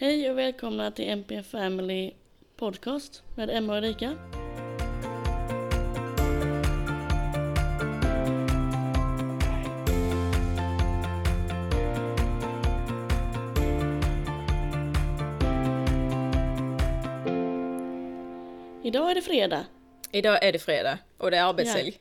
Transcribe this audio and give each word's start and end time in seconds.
Hej 0.00 0.30
och 0.30 0.38
välkomna 0.38 0.90
till 0.90 1.08
MP 1.08 1.42
Family 1.42 2.12
Podcast 2.56 3.22
med 3.36 3.50
Emma 3.50 3.72
och 3.72 3.78
Erika. 3.78 4.16
Idag 18.82 19.10
är 19.10 19.14
det 19.14 19.22
fredag. 19.22 19.66
Idag 20.12 20.44
är 20.44 20.52
det 20.52 20.58
fredag 20.58 20.98
och 21.18 21.30
det 21.30 21.36
är 21.36 21.44
arbetshelg. 21.44 22.00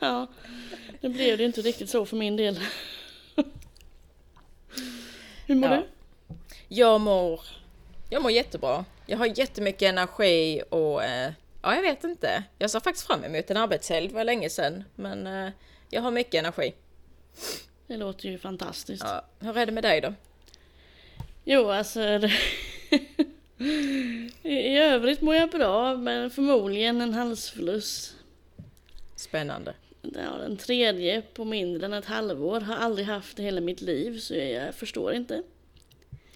Ja, 0.00 0.26
nu 1.00 1.08
blev 1.08 1.38
det 1.38 1.44
inte 1.44 1.60
riktigt 1.60 1.90
så 1.90 2.06
för 2.06 2.16
min 2.16 2.36
del. 2.36 2.60
Hur 5.46 5.54
mår 5.54 5.70
Ja. 5.70 5.76
du? 5.76 5.82
Jag 6.76 7.00
mår, 7.00 7.40
jag 8.10 8.22
mår 8.22 8.30
jättebra. 8.30 8.84
Jag 9.06 9.18
har 9.18 9.38
jättemycket 9.38 9.82
energi 9.82 10.62
och 10.70 11.04
eh, 11.04 11.32
ja, 11.62 11.74
jag 11.74 11.82
vet 11.82 12.04
inte. 12.04 12.44
Jag 12.58 12.70
ser 12.70 12.80
faktiskt 12.80 13.06
fram 13.06 13.24
emot 13.24 13.50
en 13.50 13.56
arbetshelg, 13.56 14.08
det 14.08 14.14
var 14.14 14.24
länge 14.24 14.50
sedan. 14.50 14.84
Men 14.94 15.26
eh, 15.26 15.50
jag 15.90 16.02
har 16.02 16.10
mycket 16.10 16.34
energi. 16.34 16.74
Det 17.86 17.96
låter 17.96 18.28
ju 18.28 18.38
fantastiskt. 18.38 19.04
Ja, 19.06 19.24
hur 19.38 19.58
är 19.58 19.66
det 19.66 19.72
med 19.72 19.82
dig 19.84 20.00
då? 20.00 20.14
Jo, 21.44 21.70
alltså... 21.70 22.00
I 24.42 24.76
övrigt 24.76 25.20
mår 25.20 25.34
jag 25.34 25.50
bra, 25.50 25.96
men 25.96 26.30
förmodligen 26.30 27.00
en 27.00 27.14
halsfluss. 27.14 28.14
Spännande. 29.16 29.74
Ja, 30.02 30.36
den 30.38 30.56
tredje 30.56 31.22
på 31.22 31.44
mindre 31.44 31.86
än 31.86 31.92
ett 31.92 32.04
halvår. 32.04 32.60
Har 32.60 32.76
aldrig 32.76 33.06
haft 33.06 33.36
det 33.36 33.42
hela 33.42 33.60
mitt 33.60 33.80
liv, 33.80 34.18
så 34.18 34.34
jag 34.34 34.74
förstår 34.74 35.12
inte. 35.12 35.42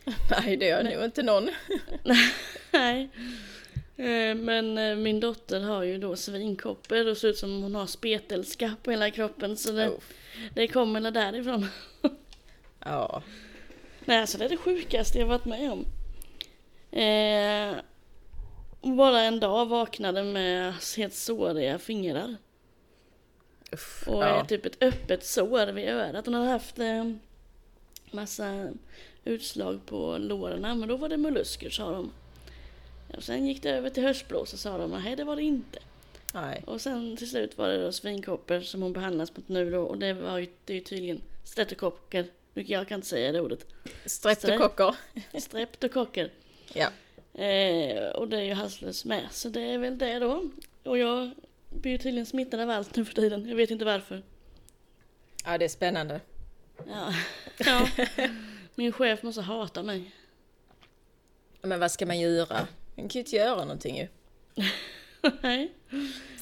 Nej, 0.31 0.57
det 0.57 0.67
gör 0.67 0.83
nog 0.83 1.05
inte 1.05 1.23
någon. 1.23 1.51
Nej. 2.73 3.09
Eh, 3.97 4.35
Men 4.35 4.79
eh, 4.79 4.97
min 4.97 5.21
dotter 5.21 5.61
har 5.61 5.83
ju 5.83 5.99
då 5.99 6.17
svinkoppor 6.17 7.07
och 7.09 7.17
ser 7.17 7.29
ut 7.29 7.39
som 7.39 7.63
hon 7.63 7.75
har 7.75 7.87
spetälska 7.87 8.77
på 8.83 8.91
hela 8.91 9.11
kroppen, 9.11 9.57
så 9.57 9.73
det, 9.73 9.89
Oh. 9.89 9.99
det 10.55 10.69
kommer 10.69 11.01
väl 11.01 11.13
därifrån. 11.13 11.67
Ja, 12.85 13.23
Nej, 14.05 14.19
alltså 14.19 14.39
det 14.39 14.45
är 14.45 14.49
det 14.49 14.57
sjukaste 14.57 15.19
jag 15.19 15.27
varit 15.27 15.45
med 15.45 15.73
om. 15.73 15.85
Eh, 17.01 17.77
bara 18.97 19.21
en 19.21 19.41
dag 19.41 19.67
vaknade 19.67 20.23
med 20.23 20.75
helt 20.97 21.15
såriga 21.15 21.79
fingrar. 21.79 22.37
uff, 23.73 24.05
Och 24.09 24.23
ja. 24.23 24.45
typ 24.45 24.67
ett 24.67 24.83
öppet 24.83 25.27
sår 25.27 25.67
vid 25.67 25.89
örat. 25.89 26.27
Hon 26.27 26.35
hade 26.35 26.47
haft 26.51 26.79
eh, 26.79 27.05
massa 28.11 28.69
utslag 29.29 29.87
på 29.87 30.19
låren, 30.19 30.61
men 30.61 30.89
då 30.89 30.97
var 30.97 31.09
det 31.09 31.17
mollusker 31.17 31.71
sa 31.71 31.93
de. 31.93 32.11
Och 33.17 33.23
sen 33.23 33.47
gick 33.47 33.63
det 33.63 33.71
över 33.71 33.91
till 33.91 34.03
höstblåsa 34.03 34.57
sa 34.57 34.79
de, 34.79 34.91
nej 34.91 35.17
det 35.17 35.25
var 35.25 35.37
det 35.37 35.43
inte. 35.43 35.79
Nej. 36.35 36.63
Och 36.67 36.81
sen 36.81 37.17
till 37.17 37.31
slut 37.31 37.59
var 37.59 37.69
det 37.69 37.83
då 37.83 37.93
svinkoppor 37.93 38.61
som 38.61 38.83
hon 38.83 38.93
behandlas 38.93 39.37
mot 39.37 39.49
nu 39.49 39.71
då 39.71 39.83
och 39.83 39.99
det 39.99 40.13
var 40.13 40.39
ju, 40.39 40.47
det 40.65 40.73
är 40.73 40.75
ju 40.75 40.85
tydligen 40.85 41.21
streptokocker. 41.45 42.27
Jag 42.55 42.89
kan 42.89 42.97
inte 42.97 43.09
säga 43.09 43.33
det 43.33 43.41
ordet. 43.41 43.67
Streptokocker. 44.05 44.95
Streptokocker. 45.41 46.31
Ja. 46.73 46.89
Eh, 47.43 48.09
och 48.09 48.29
det 48.29 48.37
är 48.37 48.43
ju 48.43 48.53
halslös 48.53 49.05
med, 49.05 49.27
så 49.31 49.49
det 49.49 49.61
är 49.61 49.79
väl 49.79 49.99
det 49.99 50.19
då. 50.19 50.45
Och 50.83 50.99
jag 50.99 51.31
blir 51.69 51.93
ju 51.93 51.99
tydligen 51.99 52.27
smittad 52.27 52.61
av 52.61 52.71
allt 52.71 52.97
nu 52.97 53.05
för 53.05 53.15
tiden, 53.15 53.49
jag 53.49 53.57
vet 53.57 53.71
inte 53.71 53.85
varför. 53.85 54.23
ja, 55.45 55.59
det 55.59 55.65
är 55.65 55.69
spännande. 55.69 56.21
Ja. 56.87 57.15
ja. 57.59 57.89
Min 58.79 58.93
chef 58.93 59.23
måste 59.23 59.43
hata 59.43 59.83
mig. 59.83 60.11
Men 61.63 61.81
vad 61.81 61.91
ska 61.91 62.07
man 62.07 62.19
göra? 62.19 62.67
Man 62.95 63.09
kan 63.09 63.09
ju 63.09 63.19
inte 63.21 63.37
göra 63.37 63.61
någonting 63.61 63.97
ju. 63.97 64.09
Nej. 65.41 65.73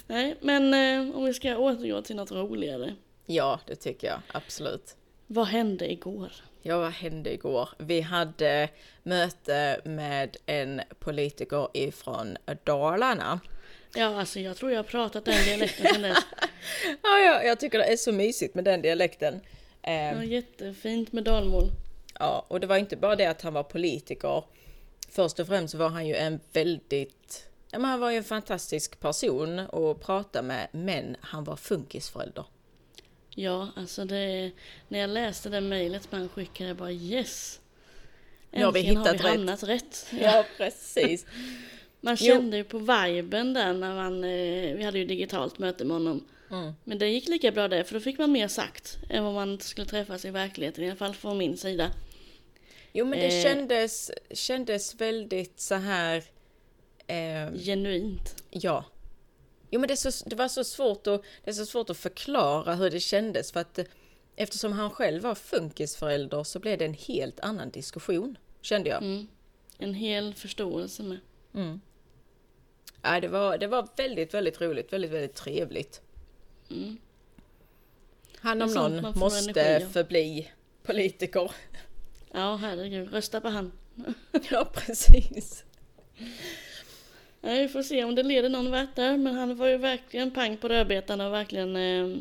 Nej, 0.06 0.36
men 0.40 0.74
eh, 0.74 1.16
om 1.16 1.24
vi 1.24 1.34
ska 1.34 1.56
återgå 1.56 2.02
till 2.02 2.16
något 2.16 2.32
roligare. 2.32 2.94
Ja, 3.26 3.60
det 3.66 3.76
tycker 3.76 4.06
jag 4.06 4.20
absolut. 4.32 4.96
Vad 5.26 5.46
hände 5.46 5.92
igår? 5.92 6.32
Ja, 6.62 6.78
vad 6.78 6.92
hände 6.92 7.32
igår? 7.32 7.68
Vi 7.78 8.00
hade 8.00 8.68
möte 9.02 9.80
med 9.84 10.36
en 10.46 10.80
politiker 10.98 11.68
ifrån 11.74 12.36
Dalarna. 12.64 13.40
Ja, 13.94 14.20
alltså 14.20 14.40
jag 14.40 14.56
tror 14.56 14.70
jag 14.70 14.78
har 14.78 14.84
pratat 14.84 15.24
den 15.24 15.44
dialekten 15.44 15.86
sedan 15.86 16.02
dess. 16.02 16.18
Ja, 17.02 17.18
ja, 17.18 17.42
jag 17.42 17.60
tycker 17.60 17.78
det 17.78 17.92
är 17.92 17.96
så 17.96 18.12
mysigt 18.12 18.54
med 18.54 18.64
den 18.64 18.82
dialekten. 18.82 19.40
Eh, 19.82 20.16
var 20.16 20.22
jättefint 20.22 21.12
med 21.12 21.24
dalmål. 21.24 21.70
Ja, 22.18 22.44
och 22.48 22.60
det 22.60 22.66
var 22.66 22.76
inte 22.76 22.96
bara 22.96 23.16
det 23.16 23.26
att 23.26 23.42
han 23.42 23.52
var 23.54 23.62
politiker. 23.62 24.44
Först 25.08 25.38
och 25.40 25.46
främst 25.46 25.74
var 25.74 25.88
han 25.88 26.06
ju 26.06 26.14
en 26.14 26.40
väldigt, 26.52 27.48
ja 27.70 27.78
men 27.78 27.90
han 27.90 28.00
var 28.00 28.10
ju 28.10 28.16
en 28.16 28.24
fantastisk 28.24 29.00
person 29.00 29.58
att 29.58 30.00
prata 30.00 30.42
med, 30.42 30.68
men 30.72 31.16
han 31.20 31.44
var 31.44 31.56
funkisförälder. 31.56 32.44
Ja, 33.30 33.68
alltså 33.76 34.04
det... 34.04 34.50
När 34.88 34.98
jag 34.98 35.10
läste 35.10 35.48
det 35.48 35.60
mejlet 35.60 36.02
som 36.02 36.18
han 36.18 36.28
skickade, 36.28 36.68
jag 36.68 36.76
bara 36.76 36.92
yes! 36.92 37.60
Nu 38.50 38.64
har 38.64 38.72
vi 38.72 38.80
Äntligen 38.80 38.98
hittat 39.02 39.20
har 39.20 39.22
vi 39.22 39.28
rätt. 39.28 39.36
hamnat 39.36 39.62
rätt. 39.62 40.06
Ja, 40.20 40.44
precis. 40.56 41.26
Man 42.00 42.16
Jo. 42.20 42.34
kände 42.34 42.56
ju 42.56 42.64
på 42.64 42.78
viben 42.78 43.54
där 43.54 43.72
när 43.72 43.94
man... 43.94 44.24
Eh, 44.24 44.76
vi 44.76 44.82
hade 44.84 44.98
ju 44.98 45.04
digitalt 45.06 45.58
möte 45.58 45.84
med 45.84 45.94
honom. 45.96 46.24
Mm. 46.50 46.72
Men 46.84 46.98
det 46.98 47.08
gick 47.08 47.28
lika 47.28 47.52
bra 47.52 47.68
där, 47.68 47.82
för 47.84 47.94
då 47.94 48.00
fick 48.00 48.18
man 48.18 48.32
mer 48.32 48.48
sagt 48.48 48.98
än 49.10 49.24
vad 49.24 49.34
man 49.34 49.60
skulle 49.60 49.86
träffas 49.86 50.24
i 50.24 50.30
verkligheten, 50.30 50.84
i 50.84 50.86
alla 50.88 50.96
fall 50.96 51.14
från 51.14 51.38
min 51.38 51.56
sida. 51.56 51.90
Jo, 52.96 53.04
men 53.04 53.18
det 53.18 53.36
Eh. 53.38 53.42
kändes, 53.42 54.10
kändes 54.30 54.94
väldigt 54.94 55.60
så 55.60 55.74
här... 55.74 56.24
Eh, 57.06 57.52
Genuint. 57.54 58.44
Ja. 58.50 58.84
Jo 59.70 59.80
men 59.80 59.88
det, 59.88 59.96
så, 59.96 60.28
det 60.28 60.36
var 60.36 60.48
så 60.48 60.64
svårt 60.64 61.06
att, 61.06 61.22
det 61.44 61.50
är 61.50 61.54
så 61.54 61.66
svårt 61.66 61.90
att 61.90 61.96
förklara 61.96 62.74
hur 62.74 62.90
det 62.90 63.00
kändes 63.00 63.52
för 63.52 63.60
att 63.60 63.78
eh, 63.78 63.84
eftersom 64.36 64.72
han 64.72 64.90
själv 64.90 65.22
var 65.22 65.34
funkisförälder 65.34 66.44
så 66.44 66.58
blev 66.58 66.78
det 66.78 66.84
en 66.84 66.94
helt 66.94 67.40
annan 67.40 67.70
diskussion, 67.70 68.38
kände 68.60 68.90
jag. 68.90 69.02
Mm. 69.02 69.26
En 69.78 69.94
hel 69.94 70.34
förståelse 70.34 71.02
med. 71.02 71.18
Mm. 71.54 71.80
Ja, 73.02 73.20
det, 73.20 73.28
var, 73.28 73.58
det 73.58 73.66
var 73.66 73.88
väldigt, 73.96 74.34
väldigt 74.34 74.60
roligt, 74.60 74.92
väldigt, 74.92 75.10
väldigt 75.10 75.34
trevligt. 75.34 76.00
Mm. 76.70 76.98
Han 78.38 78.62
om 78.62 78.70
någon 78.70 79.18
måste 79.18 79.88
förbli 79.92 80.50
politiker. 80.82 81.50
Ja, 82.36 82.56
herregud. 82.56 83.12
Rösta 83.12 83.40
på 83.40 83.48
han. 83.48 83.72
ja, 84.50 84.64
precis. 84.74 85.64
Ja, 87.40 87.50
vi 87.50 87.68
får 87.68 87.82
se 87.82 88.04
om 88.04 88.14
det 88.14 88.22
leder 88.22 88.48
någon 88.48 88.70
vart 88.70 88.96
där, 88.96 89.16
men 89.16 89.34
han 89.34 89.56
var 89.56 89.66
ju 89.66 89.76
verkligen 89.76 90.30
pang 90.30 90.56
på 90.56 90.68
rödbetan 90.68 91.20
och 91.20 91.32
verkligen 91.32 91.76
eh, 91.76 92.16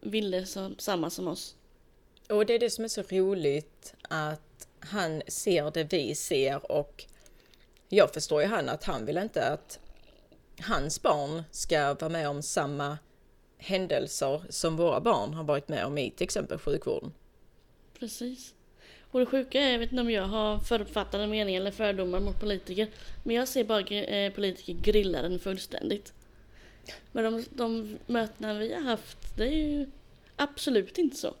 ville 0.00 0.46
som, 0.46 0.74
samma 0.78 1.10
som 1.10 1.28
oss. 1.28 1.56
Och 2.28 2.46
det 2.46 2.54
är 2.54 2.58
det 2.58 2.70
som 2.70 2.84
är 2.84 2.88
så 2.88 3.02
roligt 3.02 3.94
att 4.02 4.68
han 4.80 5.22
ser 5.28 5.70
det 5.70 5.92
vi 5.92 6.14
ser 6.14 6.72
och 6.72 7.04
jag 7.88 8.14
förstår 8.14 8.42
ju 8.42 8.48
han 8.48 8.68
att 8.68 8.84
han 8.84 9.06
vill 9.06 9.18
inte 9.18 9.48
att 9.48 9.78
hans 10.60 11.02
barn 11.02 11.42
ska 11.50 11.94
vara 11.94 12.08
med 12.08 12.28
om 12.28 12.42
samma 12.42 12.98
händelser 13.56 14.42
som 14.48 14.76
våra 14.76 15.00
barn 15.00 15.34
har 15.34 15.44
varit 15.44 15.68
med 15.68 15.84
om 15.86 15.98
i 15.98 16.10
till 16.10 16.24
exempel 16.24 16.58
sjukvården. 16.58 17.12
Precis. 17.98 18.54
Och 19.10 19.20
det 19.20 19.26
sjuka 19.26 19.60
är, 19.60 19.72
jag 19.72 19.78
vet 19.78 19.92
inte 19.92 20.00
om 20.00 20.10
jag 20.10 20.26
har 20.26 20.58
förutfattade 20.58 21.26
meningar 21.26 21.60
eller 21.60 21.70
fördomar 21.70 22.20
mot 22.20 22.40
politiker, 22.40 22.88
men 23.22 23.36
jag 23.36 23.48
ser 23.48 23.64
bara 23.64 23.80
eh, 23.80 24.32
politiker 24.32 24.72
grilla 24.72 25.22
den 25.22 25.38
fullständigt. 25.38 26.12
Men 27.12 27.24
de, 27.24 27.44
de 27.50 27.98
mötena 28.06 28.54
vi 28.54 28.74
har 28.74 28.80
haft, 28.80 29.36
det 29.36 29.44
är 29.44 29.52
ju 29.52 29.86
absolut 30.36 30.98
inte 30.98 31.16
så. 31.16 31.34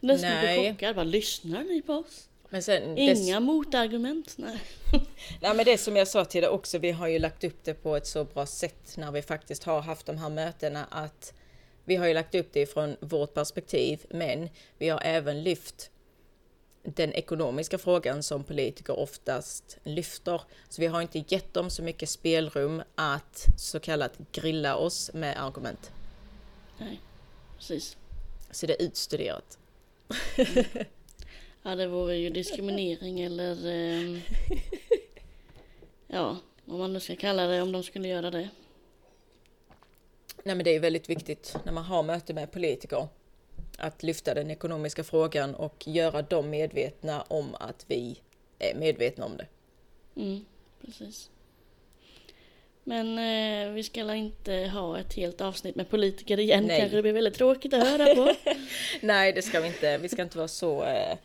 Nästan 0.00 0.40
blir 0.40 0.72
chockad, 0.72 0.94
bara 0.96 1.04
lyssnar 1.04 1.64
ni 1.64 1.82
på 1.82 1.92
oss? 1.92 2.28
Sen, 2.60 2.98
Inga 2.98 3.40
motargument, 3.40 4.34
nej. 4.36 4.60
Nej 5.40 5.54
men 5.56 5.64
det 5.64 5.78
som 5.78 5.96
jag 5.96 6.08
sa 6.08 6.24
till 6.24 6.40
dig 6.40 6.50
också, 6.50 6.78
vi 6.78 6.90
har 6.90 7.08
ju 7.08 7.18
lagt 7.18 7.44
upp 7.44 7.64
det 7.64 7.74
på 7.74 7.96
ett 7.96 8.06
så 8.06 8.24
bra 8.24 8.46
sätt 8.46 8.96
när 8.96 9.12
vi 9.12 9.22
faktiskt 9.22 9.64
har 9.64 9.80
haft 9.80 10.06
de 10.06 10.18
här 10.18 10.30
mötena 10.30 10.84
att 10.90 11.34
vi 11.84 11.96
har 11.96 12.06
ju 12.06 12.14
lagt 12.14 12.34
upp 12.34 12.48
det 12.52 12.66
från 12.66 12.96
vårt 13.00 13.34
perspektiv 13.34 14.00
men 14.10 14.48
vi 14.78 14.88
har 14.88 15.00
även 15.04 15.42
lyft 15.42 15.90
den 16.84 17.12
ekonomiska 17.12 17.78
frågan 17.78 18.22
som 18.22 18.44
politiker 18.44 18.98
oftast 18.98 19.78
lyfter. 19.84 20.40
Så 20.68 20.80
vi 20.80 20.86
har 20.86 21.02
inte 21.02 21.24
gett 21.28 21.54
dem 21.54 21.70
så 21.70 21.82
mycket 21.82 22.08
spelrum 22.08 22.82
att 22.94 23.46
så 23.58 23.80
kallat 23.80 24.18
grilla 24.32 24.76
oss 24.76 25.10
med 25.14 25.44
argument. 25.44 25.92
nej. 26.78 27.00
Precis. 27.56 27.96
Så 28.50 28.66
det 28.66 28.82
är 28.82 28.86
utstuderat. 28.86 29.58
Ja, 31.66 31.74
det 31.74 31.86
vore 31.86 32.16
ju 32.16 32.30
diskriminering 32.30 33.20
eller... 33.20 33.66
ehm, 33.66 34.20
ja, 36.06 36.36
vad 36.64 36.78
man 36.78 36.92
nu 36.92 37.00
ska 37.00 37.16
kalla 37.16 37.46
det 37.46 37.62
om 37.62 37.72
de 37.72 37.82
skulle 37.82 38.08
göra 38.08 38.30
det. 38.30 38.48
Nej 40.42 40.54
men 40.54 40.64
det 40.64 40.70
är 40.70 40.80
väldigt 40.80 41.10
viktigt 41.10 41.56
när 41.64 41.72
man 41.72 41.84
har 41.84 42.02
möte 42.02 42.34
med 42.34 42.52
politiker 42.52 43.08
att 43.78 44.02
lyfta 44.02 44.34
den 44.34 44.50
ekonomiska 44.50 45.04
frågan 45.04 45.54
och 45.54 45.84
göra 45.86 46.22
dem 46.22 46.50
medvetna 46.50 47.22
om 47.22 47.54
att 47.54 47.84
vi 47.88 48.20
är 48.58 48.74
medvetna 48.74 49.24
om 49.24 49.36
det. 49.36 49.46
Mm, 50.16 50.44
precis. 50.84 51.30
Men 52.84 53.18
eh, 53.18 53.72
vi 53.72 53.82
ska 53.82 54.14
inte 54.14 54.54
ha 54.54 54.98
ett 54.98 55.14
helt 55.14 55.40
avsnitt 55.40 55.76
med 55.76 55.90
politiker 55.90 56.40
igen. 56.40 56.64
Nej. 56.64 56.80
Kanske 56.80 56.96
det 56.96 57.02
blir 57.02 57.12
väldigt 57.12 57.34
tråkigt 57.34 57.74
att 57.74 57.88
höra 57.88 58.14
på. 58.14 58.34
Nej, 59.00 59.32
det 59.32 59.42
ska 59.42 59.60
vi 59.60 59.66
inte. 59.66 59.98
Vi 59.98 60.08
ska 60.08 60.22
inte 60.22 60.38
vara 60.38 60.48
så 60.48 60.84
eh, 60.84 61.16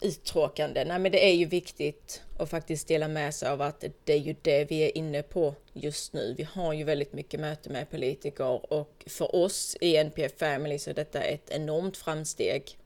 uttråkande. 0.00 0.84
Nej, 0.84 0.98
men 0.98 1.12
det 1.12 1.26
är 1.30 1.34
ju 1.34 1.44
viktigt 1.46 2.22
att 2.38 2.50
faktiskt 2.50 2.88
dela 2.88 3.08
med 3.08 3.34
sig 3.34 3.48
av 3.48 3.62
att 3.62 3.84
det 4.04 4.12
är 4.12 4.18
ju 4.18 4.34
det 4.42 4.64
vi 4.64 4.80
är 4.80 4.98
inne 4.98 5.22
på 5.22 5.54
just 5.72 6.12
nu. 6.12 6.34
Vi 6.38 6.42
har 6.52 6.72
ju 6.72 6.84
väldigt 6.84 7.12
mycket 7.12 7.40
möte 7.40 7.70
med 7.70 7.90
politiker 7.90 8.72
och 8.72 9.04
för 9.06 9.34
oss 9.34 9.76
i 9.80 9.96
NPF 9.96 10.32
Family 10.38 10.78
så 10.78 10.90
är 10.90 10.94
detta 10.94 11.20
ett 11.20 11.50
enormt 11.50 11.96
framsteg 11.96 12.78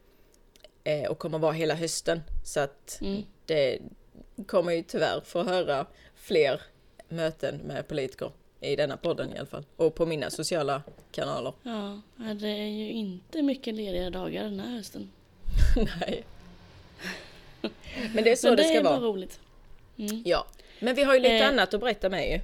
eh, 0.85 1.11
och 1.11 1.19
kommer 1.19 1.39
vara 1.39 1.53
hela 1.53 1.75
hösten. 1.75 2.23
Så 2.45 2.61
att 2.61 2.99
Mm. 3.01 3.23
det 3.47 3.79
kommer 4.47 4.73
ju 4.73 4.83
tyvärr 4.83 5.21
få 5.25 5.43
höra 5.43 5.87
fler 6.15 6.61
möten 7.09 7.57
med 7.57 7.89
politiker 7.89 8.31
i 8.61 8.77
denna 8.77 8.97
podden 8.97 9.33
i 9.35 9.39
alla 9.39 9.47
fall. 9.47 9.65
Och 9.77 9.95
på 9.95 10.07
mina 10.07 10.31
sociala 10.31 10.83
kanaler. 11.13 11.53
Ja, 11.63 12.01
det 12.41 12.49
är 12.49 12.67
ju 12.69 12.91
inte 12.91 13.43
mycket 13.43 13.75
lediga 13.75 14.11
dagar 14.11 14.45
den 14.45 14.61
här 14.61 14.77
hösten. 14.77 15.11
Nej. 16.01 16.25
Men 18.15 18.25
det 18.25 18.33
är 18.33 18.37
så 18.37 18.47
Men 18.49 18.57
det, 18.57 18.63
det 18.63 18.69
ska 18.69 18.79
är 18.79 18.83
vara. 18.83 18.99
roligt. 19.01 19.41
Mm. 19.99 20.23
Ja. 20.25 20.47
Men 20.81 20.95
vi 20.95 21.03
har 21.03 21.15
ju 21.15 21.21
lite 21.21 21.35
Eh. 21.35 21.49
annat 21.49 21.75
att 21.75 21.81
berätta 21.81 22.09
med 22.09 22.29
ju. 22.31 22.41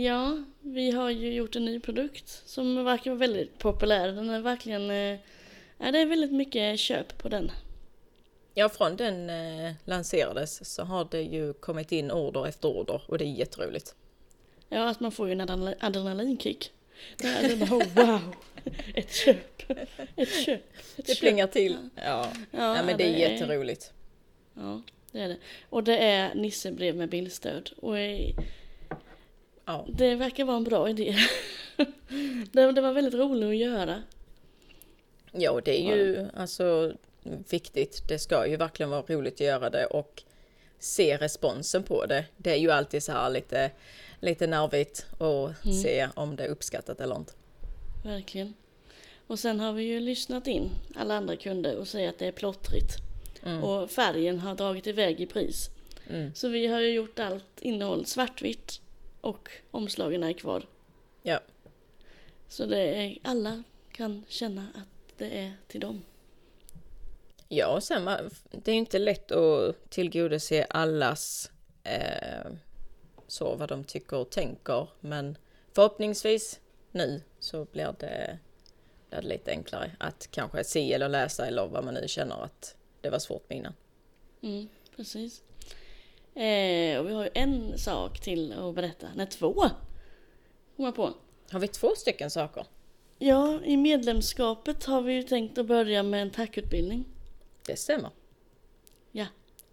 Ja, 0.00 0.44
vi 0.60 0.90
har 0.90 1.10
ju 1.10 1.34
gjort 1.34 1.56
en 1.56 1.64
ny 1.64 1.80
produkt 1.80 2.42
som 2.46 2.84
verkar 2.84 3.10
vara 3.10 3.18
väldigt 3.18 3.58
populär. 3.58 4.08
Den 4.08 4.30
är 4.30 4.40
verkligen... 4.40 4.90
eh, 4.90 5.18
Ja, 5.78 5.90
det 5.92 5.98
är 5.98 6.06
väldigt 6.06 6.32
mycket 6.32 6.78
köp 6.80 7.18
på 7.18 7.28
den. 7.28 7.50
Ja, 8.54 8.68
från 8.68 8.96
den 8.96 9.30
eh, 9.30 9.72
lanserades 9.84 10.74
så 10.74 10.82
har 10.84 11.08
det 11.10 11.22
ju 11.22 11.52
kommit 11.52 11.92
in 11.92 12.10
order 12.10 12.46
efter 12.46 12.68
order 12.68 13.02
och 13.06 13.18
det 13.18 13.24
är 13.24 13.28
jätteroligt. 13.38 13.94
Ja, 14.68 14.88
att 14.88 15.00
man 15.00 15.12
får 15.12 15.26
ju 15.26 15.32
en 15.32 15.40
adrenal- 15.40 15.74
adrenalinkick. 15.80 16.70
Är 17.22 17.48
det 17.48 17.56
bara, 17.56 17.76
oh, 17.76 17.86
wow! 17.94 18.34
Ett 18.94 19.14
köp! 19.14 19.62
Ett 20.16 20.44
köp! 20.44 20.62
Ett 20.96 21.06
Det 21.06 21.20
plingar 21.20 21.46
till. 21.46 21.76
Ja, 21.94 22.32
Ja, 22.50 22.76
ja 22.76 22.82
men 22.82 22.96
det 22.96 23.04
är 23.04 23.30
jätteroligt. 23.30 23.92
Ja, 24.54 24.82
det 25.12 25.20
är 25.20 25.28
det. 25.28 25.36
Och 25.70 25.84
det 25.84 25.98
är 25.98 26.34
Nissebrev 26.34 26.96
med 26.96 27.08
bildstöd. 27.08 27.70
Och 27.76 27.98
eh, 27.98 28.34
Ja. 29.64 29.86
det 29.88 30.14
verkar 30.14 30.44
vara 30.44 30.56
en 30.56 30.64
bra 30.64 30.88
idé. 30.90 31.16
det, 32.52 32.72
det 32.72 32.80
var 32.80 32.92
väldigt 32.92 33.14
roligt 33.14 33.48
att 33.48 33.56
göra. 33.56 34.02
ja, 35.32 35.50
och 35.50 35.62
det 35.62 35.80
är 35.80 35.96
ju 35.96 36.26
alltså 36.36 36.92
viktigt. 37.50 38.08
Det 38.08 38.18
ska 38.18 38.46
ju 38.46 38.56
verkligen 38.56 38.90
vara 38.90 39.02
roligt 39.02 39.34
att 39.34 39.40
göra 39.40 39.70
det 39.70 39.86
och 39.86 40.22
se 40.78 41.16
responsen 41.16 41.82
på 41.82 42.06
det. 42.06 42.24
Det 42.36 42.50
är 42.50 42.56
ju 42.56 42.70
alltid 42.70 43.02
så 43.02 43.12
här 43.12 43.30
lite, 43.30 43.70
lite 44.24 44.46
nervigt 44.46 45.06
att 45.12 45.64
Mm. 45.64 45.76
se 45.82 46.08
om 46.14 46.36
det 46.36 46.44
är 46.44 46.48
uppskattat 46.48 47.00
eller 47.00 47.16
inte. 47.16 47.32
Verkligen. 48.04 48.54
Och 49.26 49.38
sen 49.38 49.60
har 49.60 49.72
vi 49.72 49.82
ju 49.82 50.00
lyssnat 50.00 50.46
in 50.46 50.70
alla 50.96 51.14
andra 51.16 51.36
kunder 51.36 51.76
och 51.76 51.88
säger 51.88 52.08
att 52.08 52.18
det 52.18 52.26
är 52.26 52.32
plottrigt. 52.32 52.96
Mm. 53.42 53.64
Och 53.64 53.90
färgen 53.90 54.38
har 54.38 54.54
dragit 54.54 54.86
iväg 54.86 55.20
i 55.20 55.26
pris. 55.26 55.70
Mm. 56.10 56.34
Så 56.34 56.48
vi 56.48 56.66
har 56.66 56.80
ju 56.80 56.92
gjort 56.92 57.18
allt 57.18 57.60
innehåll 57.60 58.06
svartvitt 58.06 58.80
och 59.20 59.50
omslagen 59.70 60.22
är 60.22 60.32
kvar. 60.32 60.66
Ja. 61.22 61.40
Så 62.48 62.66
det 62.66 62.78
är, 62.80 63.18
alla 63.22 63.62
kan 63.92 64.24
känna 64.28 64.66
att 64.74 65.18
det 65.18 65.38
är 65.38 65.52
till 65.68 65.80
dem. 65.80 66.02
Ja, 67.48 67.66
och 67.74 67.82
sen 67.82 68.04
det 68.52 68.70
är 68.70 68.72
ju 68.72 68.78
inte 68.78 68.98
lätt 68.98 69.32
att 69.32 69.90
tillgodose 69.90 70.64
allas 70.70 71.50
eh, 71.84 72.52
så 73.34 73.54
vad 73.54 73.68
de 73.68 73.84
tycker 73.84 74.16
och 74.16 74.30
tänker. 74.30 74.88
Men 75.00 75.38
förhoppningsvis 75.72 76.60
nu 76.90 77.22
så 77.38 77.64
blir 77.64 77.94
det, 77.98 78.38
blir 79.08 79.20
det 79.20 79.28
lite 79.28 79.50
enklare 79.50 79.90
att 79.98 80.28
kanske 80.30 80.64
se 80.64 80.92
eller 80.92 81.08
läsa 81.08 81.46
eller 81.46 81.66
vad 81.66 81.84
man 81.84 81.94
nu 81.94 82.08
känner 82.08 82.44
att 82.44 82.76
det 83.00 83.10
var 83.10 83.18
svårt 83.18 83.48
med 83.48 83.58
innan. 83.58 83.74
Mm, 84.42 84.68
precis. 84.96 85.42
Eh, 86.34 86.98
och 86.98 87.08
vi 87.08 87.14
har 87.14 87.24
ju 87.24 87.30
en 87.34 87.78
sak 87.78 88.20
till 88.20 88.52
att 88.52 88.74
berätta. 88.74 89.08
Nej, 89.16 89.26
två! 89.26 89.54
Kom 90.76 90.84
jag 90.84 90.96
på. 90.96 91.14
Har 91.50 91.60
vi 91.60 91.68
två 91.68 91.94
stycken 91.96 92.30
saker? 92.30 92.66
Ja, 93.18 93.60
i 93.64 93.76
medlemskapet 93.76 94.84
har 94.84 95.02
vi 95.02 95.12
ju 95.12 95.22
tänkt 95.22 95.58
att 95.58 95.66
börja 95.66 96.02
med 96.02 96.22
en 96.22 96.30
tackutbildning. 96.30 97.04
Det 97.66 97.76
stämmer. 97.76 98.10
Ja. 99.12 99.26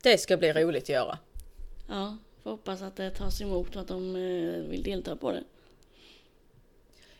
Det 0.03 0.17
ska 0.17 0.37
bli 0.37 0.53
roligt 0.53 0.83
att 0.83 0.89
göra. 0.89 1.17
Ja, 1.89 2.17
får 2.43 2.51
hoppas 2.51 2.81
att 2.81 2.95
det 2.95 3.11
tas 3.11 3.41
emot 3.41 3.75
och 3.75 3.81
att 3.81 3.87
de 3.87 4.15
eh, 4.15 4.69
vill 4.69 4.83
delta 4.83 5.15
på 5.15 5.31
det. 5.31 5.43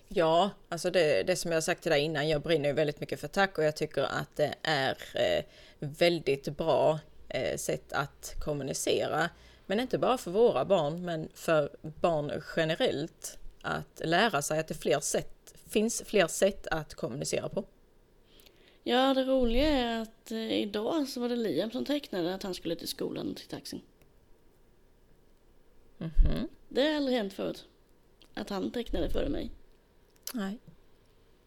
Ja, 0.08 0.50
alltså 0.70 0.92
det, 0.92 1.24
det 1.24 1.36
som 1.36 1.52
jag 1.52 1.64
sagt 1.64 1.82
till 1.82 1.92
dig 1.92 2.02
innan, 2.02 2.30
jag 2.30 2.42
brinner 2.42 2.70
ju 2.70 2.76
väldigt 2.76 3.00
mycket 3.00 3.20
för 3.20 3.28
tack 3.28 3.58
och 3.58 3.64
jag 3.64 3.76
tycker 3.76 4.02
att 4.02 4.36
det 4.36 4.56
är 4.64 4.98
eh, 5.16 5.44
väldigt 5.80 6.58
bra 6.58 7.00
eh, 7.30 7.58
sätt 7.58 7.94
att 7.94 8.36
kommunicera. 8.40 9.30
Men 9.66 9.80
inte 9.80 9.98
bara 9.98 10.18
för 10.18 10.32
våra 10.32 10.66
barn, 10.66 11.06
men 11.06 11.30
för 11.34 11.70
barn 11.82 12.42
generellt. 12.56 13.38
Att 13.62 14.02
lära 14.06 14.42
sig 14.42 14.60
att 14.60 14.68
det 14.68 14.74
fler 14.74 15.00
sätt, 15.00 15.54
finns 15.70 16.04
fler 16.06 16.28
sätt 16.28 16.68
att 16.68 16.94
kommunicera 16.94 17.50
på. 17.50 17.66
Ja, 18.84 19.14
det 19.14 19.24
roliga 19.24 19.68
är 19.68 20.02
att 20.02 20.32
idag 20.32 21.08
så 21.08 21.20
var 21.20 21.30
det 21.30 21.36
Liam 21.36 21.72
som 21.72 21.86
tecknade 21.86 22.36
att 22.36 22.44
han 22.44 22.54
skulle 22.54 22.76
till 22.76 22.88
skolan 22.88 23.30
och 23.30 23.38
till 23.38 23.48
taxin. 23.48 23.82
Mhm. 26.02 26.48
Det 26.70 26.82
har 26.88 26.96
aldrig 26.96 27.18
hänt 27.18 27.34
förut. 27.34 27.66
Att 28.34 28.50
han 28.50 28.72
tecknade 28.72 29.10
före 29.10 29.30
mig. 29.30 29.52
Nej. 30.34 30.58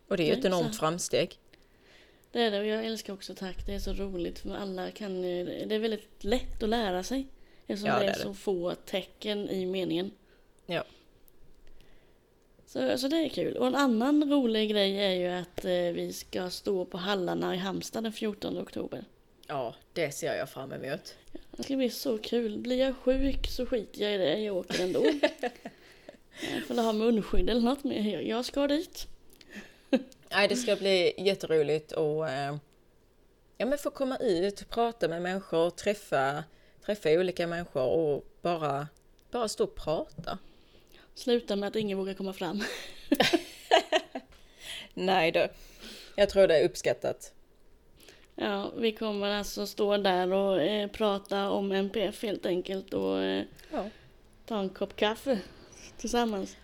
Och 0.08 0.16
det 0.16 0.22
är 0.22 0.26
ju 0.34 0.38
ett 0.38 0.44
enormt 0.44 0.76
framsteg. 0.76 1.38
Det 2.32 2.42
är 2.42 2.50
det 2.50 2.58
och 2.60 2.66
jag 2.66 2.84
älskar 2.84 3.12
också 3.12 3.34
tack. 3.34 3.66
Det 3.66 3.74
är 3.74 3.78
så 3.78 3.92
roligt 3.92 4.38
för 4.38 4.54
alla 4.54 4.90
kan 4.90 5.24
ju- 5.24 5.44
Det 5.66 5.74
är 5.74 5.78
väldigt 5.78 6.24
lätt 6.24 6.62
att 6.62 6.68
lära 6.68 7.02
sig. 7.02 7.26
Eftersom 7.66 7.86
Ja, 7.88 7.94
det 7.94 8.00
det 8.00 8.06
är 8.06 8.10
är 8.10 8.16
det. 8.16 8.22
så 8.22 8.34
få 8.34 8.74
tecken 8.74 9.50
i 9.50 9.66
meningen. 9.66 10.10
Ja. 10.66 10.84
Så, 12.66 12.98
så 12.98 13.08
det 13.08 13.16
är 13.16 13.28
kul. 13.28 13.56
Och 13.56 13.66
en 13.66 13.74
annan 13.74 14.30
rolig 14.30 14.70
grej 14.70 14.96
är 14.98 15.10
ju 15.10 15.28
att 15.28 15.64
eh, 15.64 15.70
vi 15.72 16.12
ska 16.12 16.50
stå 16.50 16.84
på 16.84 16.98
hallarna 16.98 17.54
i 17.54 17.58
Halmstad 17.58 18.02
den 18.04 18.12
14 18.12 18.58
oktober. 18.58 19.04
Ja, 19.48 19.74
det 19.92 20.10
ser 20.10 20.34
jag 20.34 20.48
fram 20.50 20.72
emot. 20.72 21.14
Det 21.50 21.62
ska 21.62 21.76
bli 21.76 21.90
så 21.90 22.18
kul. 22.18 22.58
Blir 22.58 22.78
jag 22.78 22.96
sjuk 22.96 23.46
så 23.50 23.66
skiter 23.66 24.02
jag 24.02 24.14
i 24.14 24.16
det. 24.16 24.38
Jag 24.38 24.56
åker 24.56 24.82
ändå. 24.84 25.04
jag 26.54 26.66
får 26.66 26.74
ha 26.82 26.92
munskydd 26.92 27.50
eller 27.50 27.60
något. 27.60 27.84
Men 27.84 28.26
jag- 28.28 28.44
ska 28.44 28.66
dit. 28.66 29.06
Nej, 30.30 30.48
det 30.48 30.56
ska 30.56 30.76
bli 30.76 31.14
jätteroligt 31.18 31.92
och 31.92 32.28
eh, 32.28 32.56
ja, 33.56 33.66
men 33.66 33.78
få 33.78 33.90
komma 33.90 34.16
ut, 34.16 34.68
prata 34.68 35.08
med 35.08 35.22
människor, 35.22 35.70
träffa, 35.70 36.44
träffa 36.86 37.10
olika 37.10 37.46
människor 37.46 37.82
och 37.88 38.24
bara, 38.42 38.88
bara 39.30 39.48
stå 39.48 39.64
och 39.64 39.74
prata. 39.74 40.38
Sluta 41.14 41.56
med 41.56 41.68
att 41.68 41.76
ingen 41.76 41.98
vågar 41.98 42.14
komma 42.14 42.32
fram. 42.32 42.62
Nej 44.94 45.32
då, 45.32 45.48
jag 46.16 46.28
tror 46.28 46.46
det 46.48 46.58
är 46.58 46.64
uppskattat. 46.64 47.32
Ja, 48.36 48.72
vi 48.76 48.92
kommer 48.92 49.26
alltså 49.30 49.66
stå 49.66 49.96
där 49.96 50.32
och 50.32 50.62
eh, 50.62 50.88
prata 50.90 51.50
om 51.50 51.72
MPF 51.72 52.22
helt 52.22 52.46
enkelt 52.46 52.94
och 52.94 53.22
eh, 53.22 53.44
Ja, 53.72 53.88
ta 54.46 54.60
en 54.60 54.68
kopp 54.68 54.96
kaffe 54.96 55.38
tillsammans. 55.98 56.56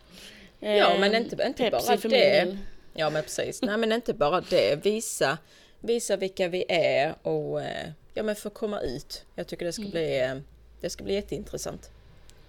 Ja, 0.60 0.68
Eh, 0.94 1.00
men 1.00 1.14
inte- 1.14 1.46
inte 1.46 1.70
Pepsi 1.70 1.86
bara 1.86 1.96
det. 1.96 2.44
min 2.46 2.58
ja 2.94 3.10
men 3.10 3.22
precis. 3.22 3.62
Nej 3.62 3.76
men 3.76 3.92
inte 3.92 4.14
bara 4.14 4.40
det, 4.40 4.84
visa, 4.84 5.38
visa 5.80 6.16
vilka 6.16 6.48
vi 6.48 6.64
är 6.68 7.14
och 7.22 7.62
eh, 7.62 7.90
ja 8.14 8.22
men 8.22 8.36
få 8.36 8.50
komma 8.50 8.80
ut. 8.80 9.24
Jag 9.34 9.46
tycker 9.46 9.66
det 9.66 9.72
ska 9.72 9.82
Mm. 9.82 9.90
bli, 9.92 10.20
eh, 10.20 10.36
det 10.80 10.90
ska 10.90 11.04
bli 11.04 11.14
jätteintressant. 11.14 11.90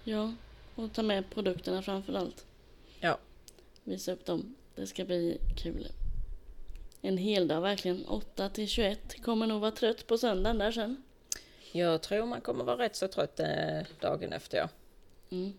Ja, 0.04 0.32
och 0.74 0.92
ta 0.92 1.02
med 1.02 1.24
produkterna 1.34 1.82
framför 1.82 2.12
allt. 2.14 2.46
Ja. 3.00 3.18
Visa 3.84 4.12
upp 4.12 4.24
dem. 4.26 4.54
Det 4.74 4.86
ska 4.86 5.04
bli 5.04 5.38
kul. 5.56 5.88
En 7.04 7.16
hel 7.16 7.48
dag 7.48 7.60
verkligen. 7.60 8.04
8 8.06 8.48
till 8.48 8.68
21. 8.68 9.22
Kommer 9.22 9.46
nog 9.46 9.60
vara 9.60 9.70
trött 9.70 10.06
på 10.06 10.18
söndagen 10.18 10.58
där 10.58 10.72
sen. 10.72 11.02
Jag 11.72 12.02
tror 12.02 12.26
man 12.26 12.40
kommer 12.40 12.64
vara 12.64 12.78
rätt 12.78 12.96
så 12.96 13.08
trött 13.08 13.40
eh, 13.40 13.80
dagen 14.00 14.32
efter 14.32 14.58
ja. 14.58 14.68
Mm. 15.30 15.52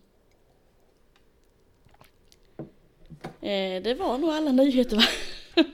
Eh, 3.40 3.82
det 3.82 3.94
var 3.94 4.18
nog 4.18 4.30
alla 4.30 4.52
nyheter 4.52 4.96
va? 4.96 5.02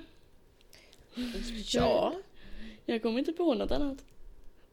Ja, 1.64 2.14
Jag 2.86 3.02
kommer 3.02 3.18
inte 3.18 3.32
på 3.32 3.54
något 3.54 3.70
annat. 3.70 3.98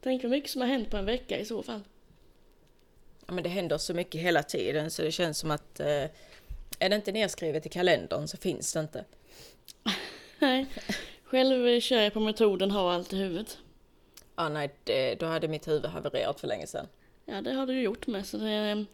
Tänk 0.01 0.24
hur 0.24 0.30
mycket 0.30 0.50
som 0.50 0.62
har 0.62 0.68
hänt 0.68 0.89
på 0.89 0.98
en 0.98 1.06
vecka 1.06 1.39
i 1.39 1.46
så 1.46 1.63
fall. 1.63 1.82
Ja, 3.25 3.34
men 3.34 3.44
det 3.44 3.50
händer 3.50 3.77
så 3.77 3.94
mycket 3.94 4.22
hela 4.22 4.44
tiden 4.44 4.92
så 4.92 5.01
det 5.01 5.12
känns 5.12 5.38
som 5.38 5.51
att 5.51 5.80
eh, 5.80 6.04
är 6.80 6.89
det 6.89 6.96
inte 6.96 7.12
nedskrivet 7.12 7.66
i 7.66 7.70
kalendern 7.70 8.27
så 8.27 8.38
finns 8.38 8.74
det 8.74 8.80
inte. 8.80 9.06
Nej, 10.39 10.65
Själv 11.24 11.79
kör 11.79 12.01
jag 12.01 12.13
på 12.13 12.20
metoden 12.20 12.72
ha 12.72 12.94
allt 12.94 13.13
i 13.13 13.17
huvudet. 13.17 13.58
Ah, 14.36 14.50
nej, 14.50 14.75
det, 14.84 15.15
då 15.15 15.25
hade 15.25 15.48
mitt 15.48 15.67
huvud 15.67 15.86
havererat 15.86 16.39
för 16.39 16.48
länge 16.48 16.67
sedan. 16.67 16.88
Ja, 17.25 17.41
det 17.41 17.53
har 17.53 17.67
du 17.67 17.82
gjort 17.82 18.08
med 18.08 18.25
så 18.25 18.38
det... 18.38 18.86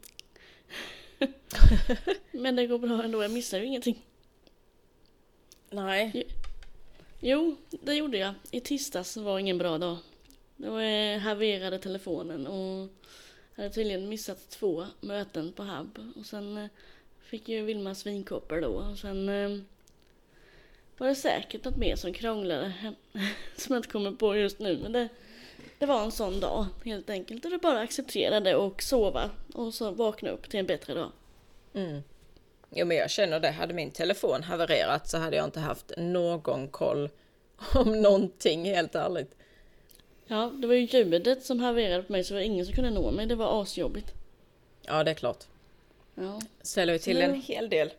Men 2.32 2.56
det 2.56 2.68
går 2.68 2.80
bra 2.80 3.04
ändå, 3.04 3.22
jag 3.22 3.32
missar 3.32 3.60
ju 3.60 3.66
ingenting. 3.66 4.06
Nej. 5.70 6.28
Jo, 7.20 7.56
det 7.70 7.94
gjorde 7.94 8.18
jag. 8.18 8.34
I 8.52 8.60
tisdags 8.60 9.18
var 9.18 9.40
ingen 9.40 9.58
bra 9.58 9.78
dag. 9.78 9.98
Då 10.58 10.80
eh, 10.80 11.20
havererade 11.20 11.80
telefonen 11.80 12.48
och 12.48 12.90
hade 13.56 13.70
tydligen 13.70 14.10
missat 14.10 14.50
två 14.50 14.86
möten 15.02 15.54
på 15.54 15.64
Hub. 15.64 16.14
Och 16.16 16.26
sen 16.26 16.58
eh, 16.58 16.70
fick 17.22 17.50
ju 17.50 17.66
Vilma 17.66 17.96
svinkoppor 17.96 18.62
då. 18.62 18.70
Och 18.70 18.98
sen 18.98 19.30
eh, 19.30 19.60
var 20.98 21.08
det 21.08 21.16
säkert 21.16 21.64
något 21.64 21.78
mer 21.78 21.96
som 21.96 22.14
krånglade 22.14 22.74
som 23.56 23.74
jag 23.74 23.80
inte 23.80 23.90
kommer 23.90 24.12
på 24.12 24.36
just 24.36 24.60
nu. 24.60 24.78
Men 24.78 24.92
det, 24.92 25.10
det 25.80 25.86
var 25.86 26.04
en 26.04 26.12
sån 26.12 26.40
dag 26.40 26.66
helt 26.86 27.10
enkelt. 27.10 27.46
Och 27.46 27.52
det 27.52 27.58
bara 27.58 27.80
acceptera 27.80 28.40
det 28.40 28.56
och 28.56 28.84
sova 28.84 29.30
och 29.54 29.74
så 29.74 29.92
vakna 29.92 30.30
upp 30.30 30.50
till 30.50 30.60
en 30.60 30.66
bättre 30.66 30.94
dag. 30.94 31.12
Mm. 31.74 32.02
Jo 32.76 32.86
men 32.86 32.98
jag 32.98 33.12
känner 33.12 33.40
det, 33.40 33.52
hade 33.52 33.74
min 33.74 33.92
telefon 33.92 34.44
havererat 34.44 35.10
så 35.10 35.18
hade 35.18 35.36
jag 35.36 35.46
inte 35.46 35.60
haft 35.60 35.92
någon 35.98 36.68
koll 36.68 37.10
om 37.76 38.02
någonting 38.02 38.66
helt 38.66 38.96
ärligt. 38.96 39.36
Ja, 40.28 40.52
det 40.54 40.68
var 40.68 40.74
ju 40.74 40.86
ljudet 40.86 41.44
som 41.44 41.60
havererade 41.60 42.04
på 42.04 42.12
mig 42.12 42.24
så 42.24 42.34
det 42.34 42.40
var 42.40 42.46
ingen 42.46 42.66
som 42.66 42.76
kunde 42.76 42.90
nå 42.90 43.12
mig. 43.12 43.26
Det 43.26 43.36
var 43.36 43.62
asjobbigt. 43.62 44.14
Ja 44.82 45.04
det 45.04 45.12
är 45.12 45.16
klart. 45.16 45.44
Ja. 46.16 46.42
Ställer 46.62 46.94
ju 46.94 47.00
till 47.00 47.22
en 47.22 47.42
hel 47.42 47.70
del. 47.70 47.94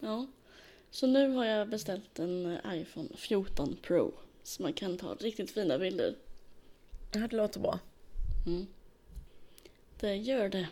Ja. 0.00 0.26
Så 0.92 1.06
nu 1.06 1.28
har 1.28 1.44
jag 1.44 1.68
beställt 1.68 2.18
en 2.18 2.58
iPhone 2.66 3.08
14 3.14 3.76
Pro. 3.82 4.12
Så 4.42 4.62
man 4.62 4.72
kan 4.72 4.98
ta 4.98 5.14
riktigt 5.14 5.50
fina 5.50 5.78
bilder. 5.78 6.14
Ja 7.14 7.20
det 7.20 7.36
låter 7.36 7.60
bra. 7.60 7.78
Mm. 8.46 8.66
Det 10.00 10.16
gör 10.16 10.48
det. 10.48 10.68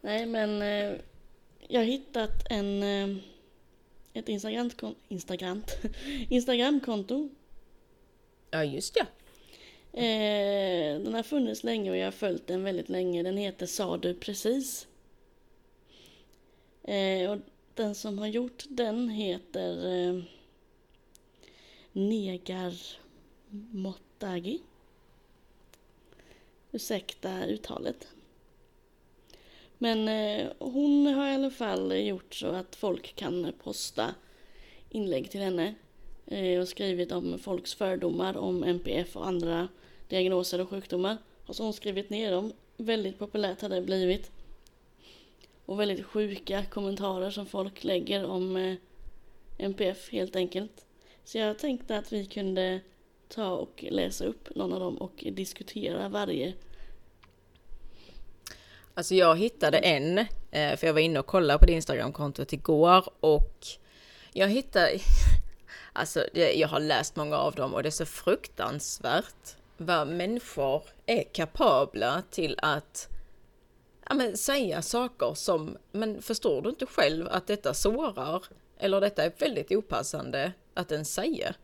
Nej 0.00 0.26
men 0.26 0.62
eh, 0.62 1.00
jag 1.68 1.80
har 1.80 1.86
hittat 1.86 2.50
en 2.50 2.82
eh, 2.82 3.16
ett 4.12 4.28
Instagram 4.28 4.70
Instagram 5.08 5.62
Instagramkonto. 6.28 7.28
Ja 8.50 8.64
just 8.64 8.96
ja. 8.96 9.06
Eh, 10.00 11.00
den 11.00 11.14
har 11.14 11.22
funnits 11.22 11.64
länge 11.64 11.90
och 11.90 11.96
jag 11.96 12.06
har 12.06 12.12
följt 12.12 12.46
den 12.46 12.62
väldigt 12.62 12.88
länge. 12.88 13.22
Den 13.22 13.36
heter 13.36 13.66
Sa 13.66 13.96
du 13.96 14.14
precis? 14.14 14.86
Eh, 16.82 17.30
och 17.30 17.38
den 17.74 17.94
som 17.94 18.18
har 18.18 18.26
gjort 18.26 18.64
den 18.68 19.08
heter 19.08 19.94
eh, 19.94 20.22
Negar 21.92 22.74
Mottagi. 23.70 24.60
Ursäkta 26.72 27.46
uttalet. 27.46 28.08
Men 29.78 30.08
eh, 30.08 30.50
hon 30.58 31.06
har 31.06 31.28
i 31.28 31.34
alla 31.34 31.50
fall 31.50 32.06
gjort 32.06 32.34
så 32.34 32.46
att 32.46 32.76
folk 32.76 33.16
kan 33.16 33.52
posta 33.62 34.14
inlägg 34.90 35.30
till 35.30 35.40
henne 35.40 35.74
eh, 36.26 36.60
och 36.60 36.68
skrivit 36.68 37.12
om 37.12 37.38
folks 37.38 37.74
fördomar 37.74 38.36
om 38.36 38.64
MPF 38.64 39.16
och 39.16 39.26
andra 39.26 39.68
diagnoser 40.08 40.60
och 40.60 40.68
sjukdomar. 40.68 41.16
Och 41.46 41.56
så 41.56 41.62
har 41.62 41.66
hon 41.66 41.74
skrivit 41.74 42.10
ner 42.10 42.32
dem. 42.32 42.52
Väldigt 42.76 43.18
populärt 43.18 43.62
har 43.62 43.68
det 43.68 43.82
blivit. 43.82 44.30
Och 45.66 45.80
väldigt 45.80 46.06
sjuka 46.06 46.64
kommentarer 46.64 47.30
som 47.30 47.46
folk 47.46 47.84
lägger 47.84 48.24
om 48.24 48.56
eh, 48.56 48.76
MPF 49.58 50.10
helt 50.10 50.36
enkelt. 50.36 50.86
Så 51.24 51.38
jag 51.38 51.58
tänkte 51.58 51.98
att 51.98 52.12
vi 52.12 52.26
kunde 52.26 52.80
ta 53.28 53.50
och 53.50 53.84
läsa 53.90 54.24
upp 54.24 54.54
någon 54.54 54.72
av 54.72 54.80
dem 54.80 54.96
och 54.96 55.24
diskutera 55.32 56.08
varje. 56.08 56.54
Alltså 58.94 59.14
jag 59.14 59.38
hittade 59.38 59.78
en, 59.78 60.18
eh, 60.50 60.76
för 60.76 60.86
jag 60.86 60.94
var 60.94 61.00
inne 61.00 61.18
och 61.18 61.26
kollade 61.26 61.58
på 61.58 61.66
det 61.66 61.72
Instagramkontot 61.72 62.52
igår 62.52 63.04
och 63.20 63.66
jag 64.32 64.48
hittade, 64.48 64.98
alltså 65.92 66.26
jag 66.34 66.68
har 66.68 66.80
läst 66.80 67.16
många 67.16 67.36
av 67.36 67.54
dem 67.54 67.74
och 67.74 67.82
det 67.82 67.88
är 67.88 67.90
så 67.90 68.06
fruktansvärt 68.06 69.56
vad 69.76 70.08
människor 70.08 70.82
är 71.06 71.22
kapabla 71.32 72.22
till 72.30 72.58
att 72.62 73.08
ja, 74.08 74.14
men, 74.14 74.36
säga 74.36 74.82
saker 74.82 75.34
som, 75.34 75.76
men 75.92 76.22
förstår 76.22 76.62
du 76.62 76.70
inte 76.70 76.86
själv 76.86 77.28
att 77.28 77.46
detta 77.46 77.74
sårar? 77.74 78.44
Eller 78.78 79.00
detta 79.00 79.24
är 79.24 79.32
väldigt 79.38 79.72
opassande 79.72 80.52
att 80.74 80.92
en 80.92 81.04
säga? 81.04 81.54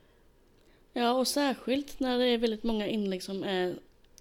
Ja, 0.93 1.13
och 1.13 1.29
särskilt 1.29 2.01
när 2.01 2.19
det 2.19 2.27
är 2.27 2.39
väldigt 2.39 2.63
många 2.63 2.87
inlägg 2.87 3.23
som 3.23 3.45
är 3.45 3.75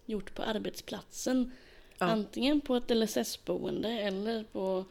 gjort 0.06 0.36
på 0.36 0.44
arbetsplatsen. 0.44 1.52
Ja. 1.98 2.06
Antingen 2.06 2.62
på 2.62 2.76
ett 2.76 2.90
LSS-boende 2.90 3.90
eller 3.90 4.44
på 4.44 4.86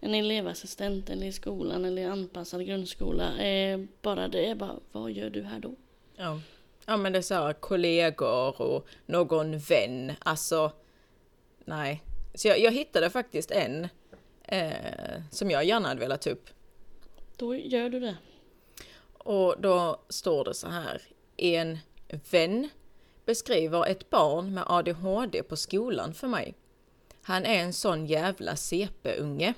en 0.00 0.14
elevassistent 0.14 1.10
eller 1.10 1.26
i 1.26 1.32
skolan 1.32 1.84
eller 1.84 2.02
i 2.02 2.04
anpassad 2.04 2.66
grundskola. 2.66 3.38
Eh, 3.38 3.80
bara 4.02 4.28
det, 4.28 4.54
bara, 4.54 4.76
vad 4.92 5.10
gör 5.10 5.30
du 5.30 5.42
här 5.42 5.58
då? 5.58 5.74
Ja. 6.16 6.40
Ja 6.86 6.96
men 6.96 7.12
det 7.12 7.18
är 7.18 7.22
så 7.22 7.34
här 7.34 7.52
kollegor 7.52 8.62
och 8.62 8.86
någon 9.06 9.58
vän, 9.58 10.12
alltså 10.18 10.72
nej. 11.64 12.02
Så 12.34 12.48
jag, 12.48 12.58
jag 12.58 12.72
hittade 12.72 13.10
faktiskt 13.10 13.50
en 13.50 13.88
eh, 14.42 15.22
som 15.30 15.50
jag 15.50 15.64
gärna 15.64 15.88
hade 15.88 16.00
velat 16.00 16.22
ta 16.22 16.30
upp. 16.30 16.50
Då 17.36 17.54
gör 17.54 17.88
du 17.88 18.00
det. 18.00 18.16
Och 19.12 19.60
då 19.60 20.00
står 20.08 20.44
det 20.44 20.54
så 20.54 20.68
här. 20.68 21.02
En 21.36 21.78
vän 22.30 22.68
beskriver 23.24 23.86
ett 23.86 24.10
barn 24.10 24.54
med 24.54 24.64
ADHD 24.66 25.42
på 25.42 25.56
skolan 25.56 26.14
för 26.14 26.28
mig. 26.28 26.54
Han 27.22 27.44
är 27.44 27.62
en 27.62 27.72
sån 27.72 28.06
jävla 28.06 28.56
CP-unge. 28.56 29.54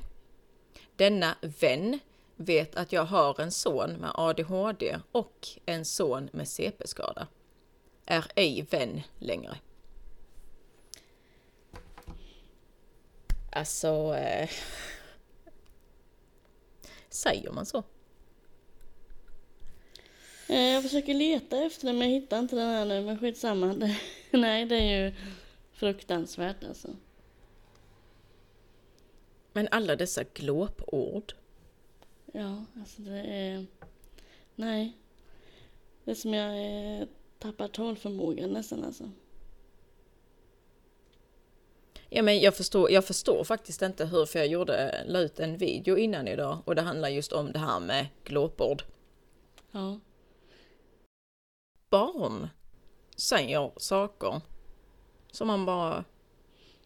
Denna 0.97 1.37
vän 1.61 1.99
vet 2.37 2.76
att 2.76 2.93
jag 2.93 3.05
har 3.05 3.41
en 3.41 3.50
son 3.52 3.93
med 3.93 4.11
ADHD 4.14 4.99
och 5.12 5.49
en 5.67 5.85
son 5.85 6.29
med 6.33 6.49
CP-skada. 6.49 7.26
Är 8.07 8.26
ej 8.35 8.67
vän 8.71 9.02
längre. 9.19 9.57
Alltså... 13.52 14.14
Eh, 14.14 14.50
säger 17.09 17.50
man 17.50 17.66
så? 17.66 17.82
Eh, 20.49 20.73
jag 20.73 20.82
försöker 20.82 21.14
leta 21.14 21.56
efter 21.64 21.87
den 21.87 21.99
men 21.99 22.11
jag 22.11 22.21
hittar 22.21 22.38
inte 22.38 22.56
den 22.56 22.68
här 22.68 22.85
nu 22.85 23.04
men 23.04 23.18
skitsamma. 23.18 23.66
Det, 23.66 23.97
nej, 24.38 24.64
det 24.66 24.76
är 24.76 25.04
ju 25.04 25.14
fruktansvärt 25.73 26.64
alltså. 26.64 26.88
Men 29.52 29.68
alla 29.71 29.97
dessa 29.97 30.25
glåpord. 30.25 31.32
Ja, 32.32 32.64
alltså 32.76 33.02
det 33.02 33.21
är... 33.21 33.66
Nej. 34.54 34.97
Det 36.04 36.11
är 36.11 36.14
som 36.14 36.35
jag 36.35 36.50
eh, 37.00 37.09
tappar 37.38 37.68
talförmågan 37.68 38.50
nästan 38.50 38.85
alltså. 38.85 39.11
Ja, 42.14 42.23
men 42.23 42.40
jag 42.40 42.54
förstår, 42.57 42.90
jag 42.90 43.04
förstår 43.04 43.45
faktiskt 43.45 43.83
inte 43.83 44.04
hur, 44.07 44.26
för 44.26 44.38
jag 44.38 44.49
gjorde, 44.49 45.04
la 45.07 45.19
ut 45.19 45.40
en 45.40 45.57
video 45.57 45.97
innan 45.99 46.28
idag 46.28 46.59
och 46.64 46.75
det 46.75 46.83
handlar 46.83 47.09
just 47.09 47.33
om 47.33 47.52
det 47.52 47.59
här 47.59 47.81
med 47.81 48.07
glåpord. 48.25 48.83
Ja. 49.71 49.99
Barn 51.90 52.49
säger 53.16 53.71
saker 53.76 54.40
som 55.31 55.47
man 55.47 55.66
bara, 55.66 56.04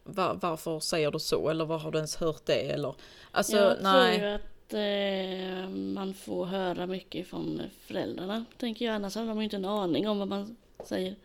"Va- 0.03 0.37
varför 0.41 0.79
säger 0.79 1.11
du 1.11 1.19
så? 1.19 1.49
Eller 1.49 1.65
var 1.65 1.77
har 1.79 1.91
du 1.91 1.97
ens 1.97 2.15
hört 2.15 2.45
det? 2.45 2.71
Eller, 2.71 2.95
alltså 3.31 3.55
jag 3.57 3.77
nej. 3.81 4.19
tror 4.19 4.29
ju 4.29 4.35
att 4.35 4.73
eh, 4.73 5.69
man 5.69 6.13
får 6.13 6.45
höra 6.45 6.85
mycket 6.87 7.27
från 7.27 7.61
föräldrarna, 7.81 8.45
tänker 8.57 8.85
jag. 8.85 8.95
Annars 8.95 9.15
har 9.15 9.25
de 9.25 9.37
ju 9.37 9.43
inte 9.43 9.55
en 9.55 9.65
aning 9.65 10.07
om 10.09 10.19
vad 10.19 10.27
man 10.27 10.57
säger. 10.85 11.15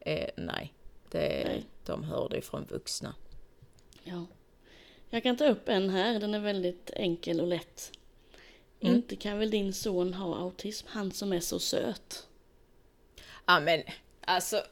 Eh, 0.00 0.28
nej, 0.36 0.72
det, 1.10 1.42
Nej. 1.46 1.64
De 1.86 2.04
hör 2.04 2.28
det 2.28 2.42
från 2.42 2.64
vuxna. 2.64 3.14
Ja. 4.04 4.26
Jag 5.10 5.22
kan 5.22 5.36
ta 5.36 5.48
upp 5.48 5.68
en 5.68 5.90
här, 5.90 6.20
den 6.20 6.34
är 6.34 6.40
väldigt 6.40 6.90
enkel 6.90 7.40
och 7.40 7.46
lätt. 7.46 7.92
Mm. 8.80 8.94
Inte 8.94 9.16
kan 9.16 9.38
väl 9.38 9.50
din 9.50 9.72
son 9.72 10.14
ha 10.14 10.36
autism, 10.36 10.86
han 10.90 11.12
som 11.12 11.32
är 11.32 11.40
så 11.40 11.58
söt. 11.58 12.26
Ja 13.46 13.60
men 13.60 13.82
alltså, 14.20 14.62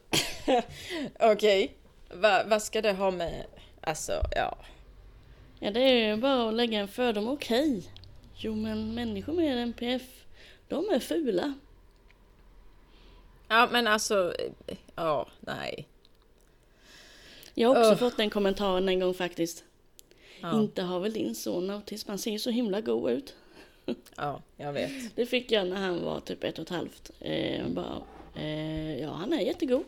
okej. 1.20 1.76
Va, 2.14 2.42
vad 2.46 2.62
ska 2.62 2.82
det 2.82 2.92
ha 2.92 3.10
med, 3.10 3.44
alltså 3.80 4.12
ja. 4.36 4.58
Ja, 5.58 5.70
det 5.70 5.80
är 5.80 6.08
ju 6.08 6.16
bara 6.16 6.48
att 6.48 6.54
lägga 6.54 6.78
en 6.78 6.88
fördom. 6.88 7.28
Okej. 7.28 7.90
Jo, 8.34 8.54
men 8.54 8.94
människor 8.94 9.32
med 9.32 9.62
NPF, 9.62 10.24
de 10.68 10.88
är 10.88 10.98
fula. 10.98 11.54
Ja 13.48 13.68
men 13.72 13.86
alltså, 13.86 14.34
eh, 14.66 14.76
ja 14.94 15.28
nej. 15.40 15.88
Jag 17.54 17.68
har 17.68 17.76
också 17.80 17.90
Ugh. 17.90 17.98
fått 17.98 18.16
den 18.16 18.30
kommentaren 18.30 18.88
en 18.88 19.00
gång 19.00 19.14
faktiskt. 19.14 19.64
Ja. 20.40 20.60
Inte 20.60 20.82
har 20.82 21.00
väl 21.00 21.12
din 21.12 21.34
son 21.34 21.70
autism, 21.70 22.08
han 22.08 22.18
ser 22.18 22.30
ju 22.30 22.38
så 22.38 22.50
himla 22.50 22.80
god 22.80 23.10
ut. 23.10 23.34
Ja, 24.16 24.42
jag 24.56 24.72
vet. 24.72 25.16
Det 25.16 25.26
fick 25.26 25.52
jag 25.52 25.66
när 25.66 25.76
han 25.76 26.04
var 26.04 26.20
typ 26.20 26.44
ett 26.44 26.58
och 26.58 26.62
ett 26.62 26.68
halvt. 26.70 27.10
Eh, 27.20 27.66
bara, 27.68 28.02
eh, 28.36 28.96
ja, 29.00 29.10
han 29.10 29.32
är 29.32 29.40
jättegod. 29.40 29.84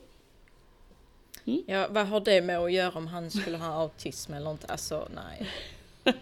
Ja, 1.66 1.86
vad 1.90 2.06
har 2.06 2.20
det 2.20 2.42
med 2.42 2.58
att 2.58 2.72
göra 2.72 2.98
om 2.98 3.06
han 3.06 3.30
skulle 3.30 3.56
ha 3.56 3.66
autism 3.66 4.34
eller 4.34 4.50
inte? 4.50 4.66
Alltså, 4.66 5.08
nej. 5.14 5.46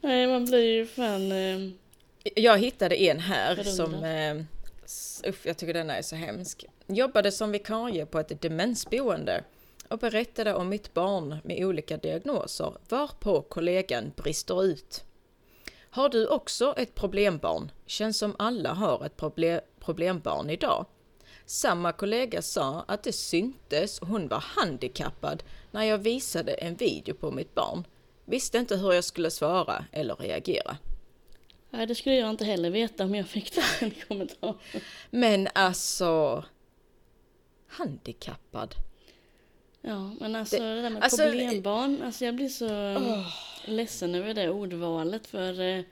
Nej, 0.00 0.26
man 0.26 0.44
blir 0.44 0.64
ju 0.74 0.86
fan... 0.86 1.32
Eh, 1.32 1.70
Jag 2.36 2.58
hittade 2.58 2.96
en 2.96 3.20
här 3.20 3.62
som... 3.62 3.94
Eh, 3.94 4.36
usch, 5.30 5.46
jag 5.46 5.56
tycker 5.56 5.74
den 5.74 5.90
är 5.90 6.02
så 6.02 6.16
hemsk. 6.16 6.64
Jobbade 6.86 7.32
som 7.32 7.50
vikarie 7.52 8.06
på 8.06 8.18
ett 8.20 8.42
demensboende 8.42 9.44
och 9.88 9.98
berättade 9.98 10.54
om 10.54 10.68
mitt 10.68 10.94
barn 10.94 11.36
med 11.44 11.64
olika 11.64 11.96
diagnoser 11.96 12.72
varpå 12.88 13.42
kollegan 13.42 14.12
brister 14.16 14.64
ut. 14.64 15.04
Har 15.90 16.08
du 16.08 16.26
också 16.26 16.74
ett 16.76 16.94
problembarn? 16.94 17.70
Känns 17.86 18.18
som 18.18 18.36
alla 18.38 18.72
har 18.72 19.06
ett 19.06 19.16
proble- 19.16 19.60
problembarn 19.80 20.50
idag. 20.50 20.86
Samma 21.46 21.92
kollega 21.92 22.42
sa 22.42 22.84
att 22.88 23.02
det 23.02 23.12
syntes 23.12 23.98
och 23.98 24.08
hon 24.08 24.28
var 24.28 24.44
handikappad 24.46 25.42
när 25.70 25.82
jag 25.82 25.98
visade 25.98 26.52
en 26.52 26.74
video 26.74 27.14
på 27.14 27.30
mitt 27.30 27.54
barn. 27.54 27.86
Visste 28.24 28.58
inte 28.58 28.76
hur 28.76 28.92
jag 28.92 29.04
skulle 29.04 29.30
svara 29.30 29.84
eller 29.92 30.16
reagera. 30.16 30.76
nej, 31.70 31.86
det 31.86 31.94
skulle 31.94 32.16
jag 32.16 32.30
inte 32.30 32.44
heller 32.44 32.70
veta 32.70 33.04
om 33.04 33.14
jag 33.14 33.26
fick 33.26 33.52
den 33.80 33.90
kommentaren. 34.08 34.54
Men 35.10 35.48
alltså... 35.54 36.44
Handikappad. 37.68 38.74
Ja, 39.86 40.10
men 40.20 40.36
alltså 40.36 40.58
det, 40.58 40.82
där 40.82 40.90
med 40.90 41.02
alltså, 41.02 41.22
problembarn, 41.22 42.02
alltså 42.02 42.24
jag 42.24 42.34
blir 42.34 42.48
så 42.48 42.94
ledsen 43.64 44.14
över 44.14 44.34
det 44.34 44.50
ordvalet 44.50 45.26
för 45.26 45.60
eh, 45.60 45.84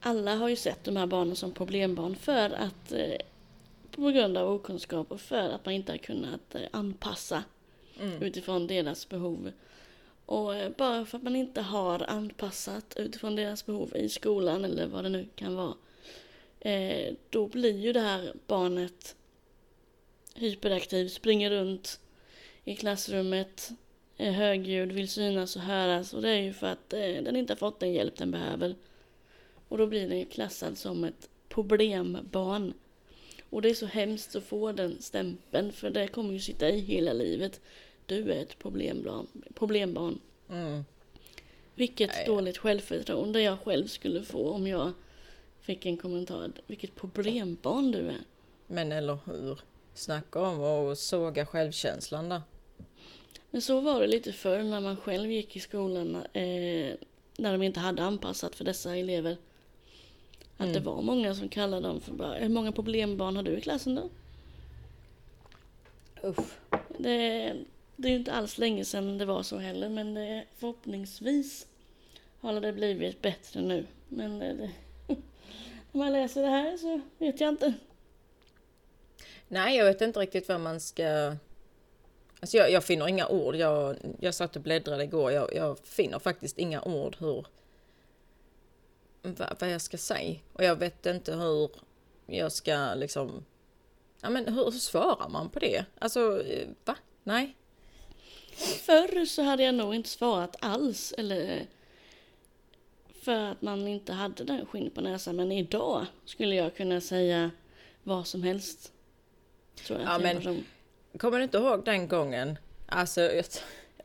alla 0.00 0.34
har 0.34 0.48
ju 0.48 0.56
sett 0.56 0.84
de 0.84 0.96
här 0.96 1.06
barnen 1.06 1.36
som 1.36 1.52
problembarn 1.52 2.16
för 2.16 2.50
att 2.50 2.92
eh, 2.92 3.16
på 3.90 4.10
grund 4.10 4.36
av 4.36 4.54
okunskap 4.54 5.12
och 5.12 5.20
för 5.20 5.50
att 5.50 5.64
man 5.64 5.74
inte 5.74 5.92
har 5.92 5.98
kunnat 5.98 6.54
eh, 6.54 6.62
anpassa 6.70 7.44
utifrån 8.20 8.66
deras 8.66 9.08
behov. 9.08 9.52
Och 10.26 10.56
eh, 10.56 10.70
bara 10.76 11.04
för 11.04 11.18
att 11.18 11.24
man 11.24 11.36
inte 11.36 11.60
har 11.60 12.10
anpassat 12.10 12.94
utifrån 12.96 13.36
deras 13.36 13.66
behov 13.66 13.96
i 13.96 14.08
skolan 14.08 14.64
eller 14.64 14.86
vad 14.86 15.04
det 15.04 15.10
nu 15.10 15.26
kan 15.34 15.54
vara. 15.54 15.74
Eh, 16.60 17.14
då 17.30 17.46
blir 17.46 17.78
ju 17.78 17.92
det 17.92 18.00
här 18.00 18.32
barnet 18.46 19.16
hyperaktiv, 20.34 21.08
springer 21.08 21.50
runt 21.50 22.00
i 22.68 22.76
klassrummet, 22.76 23.70
är 24.16 24.30
högljudd, 24.30 24.92
vill 24.92 25.08
synas 25.08 25.56
och 25.56 25.62
höras 25.62 26.14
och 26.14 26.22
det 26.22 26.28
är 26.28 26.40
ju 26.40 26.52
för 26.52 26.66
att 26.66 26.92
eh, 26.92 27.00
den 27.00 27.36
inte 27.36 27.52
har 27.52 27.58
fått 27.58 27.80
den 27.80 27.92
hjälp 27.92 28.16
den 28.16 28.30
behöver. 28.30 28.74
Och 29.68 29.78
då 29.78 29.86
blir 29.86 30.08
den 30.08 30.18
ju 30.18 30.24
klassad 30.24 30.78
som 30.78 31.04
ett 31.04 31.28
problembarn. 31.48 32.72
Och 33.50 33.62
det 33.62 33.70
är 33.70 33.74
så 33.74 33.86
hemskt 33.86 34.36
att 34.36 34.44
få 34.44 34.72
den 34.72 35.02
stämpeln 35.02 35.72
för 35.72 35.90
det 35.90 36.08
kommer 36.08 36.32
ju 36.32 36.40
sitta 36.40 36.68
i 36.68 36.78
hela 36.78 37.12
livet. 37.12 37.60
Du 38.06 38.32
är 38.32 38.42
ett 38.42 38.58
problembarn. 38.58 39.26
problembarn. 39.54 40.20
Mm. 40.50 40.84
Vilket 41.74 42.10
Nej. 42.10 42.26
dåligt 42.26 42.58
självförtroende 42.58 43.42
jag 43.42 43.60
själv 43.60 43.86
skulle 43.86 44.22
få 44.22 44.50
om 44.50 44.66
jag 44.66 44.92
fick 45.60 45.86
en 45.86 45.96
kommentar. 45.96 46.52
Vilket 46.66 46.94
problembarn 46.94 47.92
du 47.92 47.98
är. 47.98 48.20
Men 48.66 48.92
eller 48.92 49.18
hur? 49.26 49.60
Snacka 49.94 50.40
om 50.40 50.62
att 50.64 50.98
såga 50.98 51.46
självkänslan 51.46 52.28
där. 52.28 52.42
Men 53.50 53.62
så 53.62 53.80
var 53.80 54.00
det 54.00 54.06
lite 54.06 54.32
förr 54.32 54.62
när 54.62 54.80
man 54.80 54.96
själv 54.96 55.30
gick 55.30 55.56
i 55.56 55.60
skolan. 55.60 56.14
Eh, 56.32 56.94
när 57.38 57.52
de 57.52 57.62
inte 57.62 57.80
hade 57.80 58.02
anpassat 58.02 58.56
för 58.56 58.64
dessa 58.64 58.96
elever. 58.96 59.36
Att 60.56 60.72
det 60.74 60.80
var 60.80 61.02
många 61.02 61.34
som 61.34 61.48
kallade 61.48 61.88
dem 61.88 62.00
för 62.00 62.12
bara, 62.12 62.34
hur 62.34 62.48
många 62.48 62.72
problembarn 62.72 63.36
har 63.36 63.42
du 63.42 63.56
i 63.56 63.60
klassen 63.60 63.94
då? 63.94 64.10
Usch. 66.28 66.46
Det, 66.98 67.54
det 67.96 68.08
är 68.08 68.12
ju 68.12 68.18
inte 68.18 68.32
alls 68.32 68.58
länge 68.58 68.84
sedan 68.84 69.18
det 69.18 69.24
var 69.24 69.42
så 69.42 69.58
heller 69.58 69.88
men 69.88 70.14
det, 70.14 70.44
förhoppningsvis 70.56 71.66
har 72.40 72.60
det 72.60 72.72
blivit 72.72 73.22
bättre 73.22 73.60
nu. 73.60 73.86
Men 74.08 74.38
det, 74.38 74.54
det, 74.54 74.70
när 75.92 75.98
man 75.98 76.12
läser 76.12 76.42
det 76.42 76.48
här 76.48 76.76
så 76.76 77.00
vet 77.18 77.40
jag 77.40 77.48
inte. 77.48 77.74
Nej, 79.48 79.76
jag 79.76 79.84
vet 79.84 80.00
inte 80.00 80.20
riktigt 80.20 80.48
vad 80.48 80.60
man 80.60 80.80
ska... 80.80 81.36
Alltså 82.40 82.56
jag, 82.56 82.70
jag 82.70 82.84
finner 82.84 83.08
inga 83.08 83.28
ord. 83.28 83.54
Jag, 83.56 83.96
jag 84.20 84.34
satt 84.34 84.56
och 84.56 84.62
bläddrade 84.62 85.04
igår. 85.04 85.32
Jag, 85.32 85.54
jag 85.54 85.78
finner 85.78 86.18
faktiskt 86.18 86.58
inga 86.58 86.82
ord 86.82 87.16
hur... 87.18 87.46
Vad, 89.22 89.56
vad 89.60 89.70
jag 89.70 89.80
ska 89.80 89.98
säga. 89.98 90.38
Och 90.52 90.64
jag 90.64 90.76
vet 90.76 91.06
inte 91.06 91.34
hur 91.34 91.70
jag 92.26 92.52
ska 92.52 92.94
liksom... 92.94 93.44
Ja 94.20 94.30
men 94.30 94.54
hur, 94.54 94.64
hur 94.64 94.70
svarar 94.70 95.28
man 95.28 95.50
på 95.50 95.58
det? 95.58 95.84
Alltså, 95.98 96.44
eh, 96.46 96.68
va? 96.84 96.96
Nej. 97.22 97.56
Förr 98.56 99.24
så 99.24 99.42
hade 99.42 99.62
jag 99.62 99.74
nog 99.74 99.94
inte 99.94 100.08
svarat 100.08 100.56
alls. 100.60 101.14
Eller 101.18 101.66
för 103.22 103.40
att 103.40 103.62
man 103.62 103.88
inte 103.88 104.12
hade 104.12 104.44
den 104.44 104.66
skinn 104.66 104.90
på 104.90 105.00
näsan. 105.00 105.36
Men 105.36 105.52
idag 105.52 106.06
skulle 106.24 106.54
jag 106.54 106.76
kunna 106.76 107.00
säga 107.00 107.50
vad 108.02 108.26
som 108.26 108.42
helst. 108.42 108.92
Tror 109.86 110.00
jag 110.00 110.08
Ja, 110.08 110.18
men-. 110.18 110.64
Kommer 111.18 111.38
du 111.38 111.44
inte 111.44 111.58
ihåg 111.58 111.84
den 111.84 112.08
gången? 112.08 112.58
Alltså, 112.86 113.20
jag, 113.20 113.44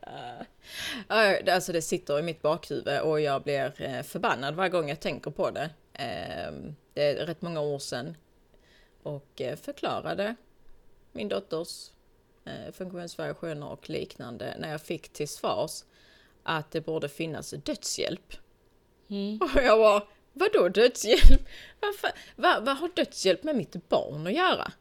Ja, 1.08 1.54
alltså 1.54 1.72
det 1.72 1.82
sitter 1.82 2.20
i 2.20 2.22
mitt 2.22 2.42
bakhuvud 2.42 3.00
och 3.00 3.22
jag 3.22 3.44
blir 3.44 3.82
eh, 3.82 4.02
förbannad 4.04 4.56
varje 4.56 4.70
gång 4.70 4.90
jag 4.90 5.00
tänker 5.00 5.32
på 5.32 5.52
det. 5.52 5.70
Ehm, 5.94 6.76
Det 6.94 7.04
är 7.04 7.26
rätt 7.26 7.42
många 7.42 7.62
år 7.62 7.80
sedan. 7.80 8.18
Och 9.04 9.42
eh, 9.42 9.56
förklarade 9.56 10.36
min 11.12 11.30
dotters 11.30 11.90
eh, 12.46 12.74
funktionsvariationer 12.74 13.68
och 13.68 13.90
liknande 13.90 14.56
när 14.60 14.72
jag 14.72 14.82
fick 14.82 15.14
till 15.14 15.28
svars 15.28 15.84
att 16.44 16.72
det 16.72 16.82
borde 16.82 17.10
finnas 17.10 17.50
dödshjälp. 17.50 18.34
Mm. 19.10 19.40
Och 19.42 19.64
jag 19.64 19.78
var, 19.78 20.08
vadå 20.34 20.70
dödshjälp? 20.70 21.48
Varför, 21.82 22.10
vad, 22.36 22.66
vad 22.66 22.78
har 22.78 22.90
dödshjälp 22.96 23.44
med 23.44 23.56
mitt 23.56 23.90
barn 23.90 24.28
att 24.28 24.34
göra? 24.34 24.72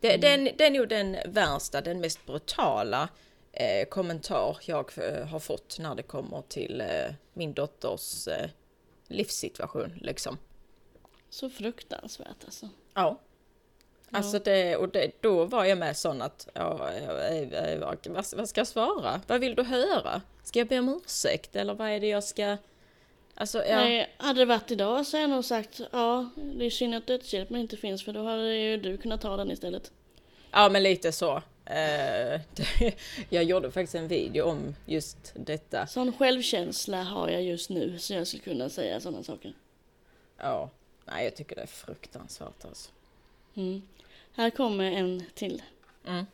Det, 0.00 0.16
den, 0.16 0.44
det 0.44 0.66
är 0.66 0.70
nog 0.70 0.88
den 0.88 1.16
värsta, 1.24 1.80
den 1.80 2.00
mest 2.00 2.26
brutala 2.26 3.08
eh, 3.52 3.88
kommentar 3.88 4.58
jag 4.62 4.90
eh, 4.98 5.26
har 5.26 5.38
fått 5.38 5.78
när 5.78 5.94
det 5.94 6.02
kommer 6.02 6.42
till 6.48 6.80
eh, 6.80 7.14
min 7.32 7.52
dotters 7.52 8.28
eh, 8.28 8.50
livssituation. 9.08 9.98
Liksom. 10.00 10.38
Så 11.30 11.50
fruktansvärt 11.50 12.44
alltså. 12.44 12.68
Ja. 12.94 13.20
Alltså 14.12 14.38
det, 14.38 14.76
och 14.76 14.88
det, 14.88 15.12
då 15.20 15.44
var 15.44 15.64
jag 15.64 15.78
med 15.78 15.96
sån 15.96 16.22
att, 16.22 16.48
ja, 16.52 16.90
vad, 18.08 18.26
vad 18.36 18.48
ska 18.48 18.60
jag 18.60 18.66
svara? 18.66 19.20
Vad 19.26 19.40
vill 19.40 19.54
du 19.54 19.62
höra? 19.62 20.22
Ska 20.42 20.58
jag 20.58 20.68
be 20.68 20.78
om 20.78 21.00
ursäkt 21.04 21.56
eller 21.56 21.74
vad 21.74 21.88
är 21.88 22.00
det 22.00 22.08
jag 22.08 22.24
ska... 22.24 22.56
Alltså, 23.40 23.64
ja. 23.64 23.76
Nej, 23.76 24.14
hade 24.16 24.40
det 24.40 24.44
varit 24.44 24.70
idag 24.70 25.06
så 25.06 25.16
hade 25.16 25.22
jag 25.22 25.30
nog 25.30 25.44
sagt 25.44 25.80
ja, 25.92 26.30
det 26.34 26.64
är 26.64 26.70
synd 26.70 26.94
att 26.94 27.06
dödshjälpen 27.06 27.56
inte 27.56 27.76
finns 27.76 28.04
för 28.04 28.12
då 28.12 28.24
hade 28.24 28.56
ju 28.56 28.76
du 28.76 28.96
kunnat 28.96 29.20
ta 29.20 29.36
den 29.36 29.50
istället. 29.50 29.92
Ja, 30.50 30.68
men 30.68 30.82
lite 30.82 31.12
så. 31.12 31.42
Eh, 31.64 32.40
jag 33.28 33.44
gjorde 33.44 33.70
faktiskt 33.70 33.94
en 33.94 34.08
video 34.08 34.44
om 34.44 34.74
just 34.86 35.32
detta. 35.34 35.86
Sån 35.86 36.12
självkänsla 36.12 37.02
har 37.02 37.28
jag 37.28 37.42
just 37.42 37.70
nu 37.70 37.98
så 37.98 38.14
jag 38.14 38.26
skulle 38.26 38.42
kunna 38.42 38.68
säga 38.68 39.00
sådana 39.00 39.22
saker. 39.22 39.54
Ja, 40.36 40.70
nej, 41.04 41.24
jag 41.24 41.36
tycker 41.36 41.56
det 41.56 41.62
är 41.62 41.66
fruktansvärt 41.66 42.64
alltså. 42.64 42.90
Mm. 43.54 43.82
Här 44.32 44.50
kommer 44.50 44.84
en 44.84 45.24
till. 45.34 45.62
Mm. 46.06 46.26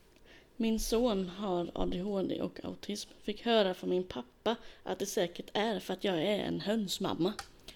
Min 0.59 0.79
son 0.79 1.29
har 1.29 1.71
ADHD 1.73 2.41
och 2.41 2.59
autism. 2.63 3.09
Fick 3.23 3.45
höra 3.45 3.73
från 3.73 3.89
min 3.89 4.03
pappa 4.03 4.55
att 4.83 4.99
det 4.99 5.05
säkert 5.05 5.49
är 5.53 5.79
för 5.79 5.93
att 5.93 6.03
jag 6.03 6.21
är 6.21 6.39
en 6.39 6.59
hönsmamma. 6.59 7.33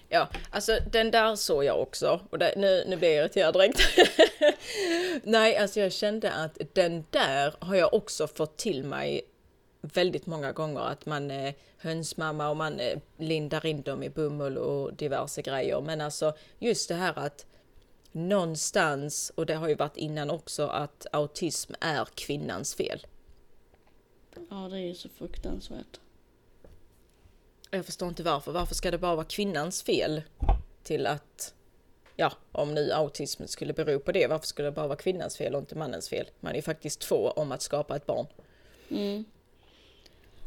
Ja, 0.10 0.30
alltså 0.50 0.78
den 0.91 1.12
där 1.12 1.36
såg 1.36 1.63
jag 1.63 1.82
också. 1.82 2.20
Och 2.30 2.39
det, 2.39 2.54
nu, 2.58 2.84
nu 2.88 2.98
blir 2.98 3.10
jag 3.10 3.26
irriterad 3.26 3.54
direkt. 3.54 3.80
Nej, 5.24 5.58
alltså 5.58 5.80
jag 5.80 5.91
kände 5.91 6.32
att 6.32 6.58
den 6.74 7.06
där 7.10 7.56
har 7.60 7.76
jag 7.76 7.94
också 7.94 8.28
fått 8.28 8.58
till 8.58 8.84
mig 8.84 9.22
väldigt 9.82 10.26
många 10.26 10.52
gånger. 10.52 10.82
Att 10.82 11.06
man 11.06 11.32
är 11.32 11.54
hönsmamma 11.78 12.50
och 12.50 12.58
man 12.58 12.80
eh, 12.80 12.98
lindar 13.17 13.65
in 13.65 13.82
dem 13.82 14.04
i 14.04 14.10
bomull 14.10 14.58
och 14.58 14.94
diverse 14.94 15.41
grejer. 15.41 15.82
Men 15.82 16.02
alltså 16.02 16.34
just 16.60 16.89
det 16.89 16.96
här 16.96 17.20
att 17.20 17.46
någonstans, 18.12 19.32
och 19.36 19.45
det 19.45 19.56
har 19.56 19.67
ju 19.67 19.76
varit 19.76 19.97
innan 19.97 20.30
också, 20.30 20.67
att 20.67 21.08
autism 21.12 21.74
är 21.80 22.06
kvinnans 22.15 22.76
fel. 22.76 23.08
Ja, 24.50 24.56
det 24.56 24.78
är 24.78 24.88
ju 24.88 24.95
så 24.95 25.10
fruktansvärt. 25.10 26.00
Jag 27.71 27.86
förstår 27.86 28.10
inte 28.10 28.24
varför. 28.24 28.52
Varför 28.52 28.76
ska 28.76 28.91
det 28.91 28.97
bara 28.97 29.15
vara 29.15 29.26
kvinnans 29.26 29.84
fel 29.84 30.21
till 30.84 31.08
att, 31.08 31.54
ja, 32.15 32.32
om 32.52 32.74
nu 32.74 32.91
autism 32.91 33.45
skulle 33.45 33.74
bero 33.74 34.00
på 34.00 34.12
det, 34.12 34.28
varför 34.28 34.47
skulle 34.47 34.67
det 34.67 34.71
bara 34.71 34.88
vara 34.88 34.97
kvinnans 34.97 35.38
fel 35.38 35.56
och 35.56 35.62
inte 35.62 35.76
mannens 35.76 36.10
fel? 36.10 36.30
Man 36.39 36.56
är 36.56 36.62
faktiskt 36.62 37.00
två 37.00 37.15
om 37.15 37.52
att 37.52 37.62
skapa 37.62 37.95
ett 37.95 38.06
barn. 38.06 38.28
Mm. 38.89 39.26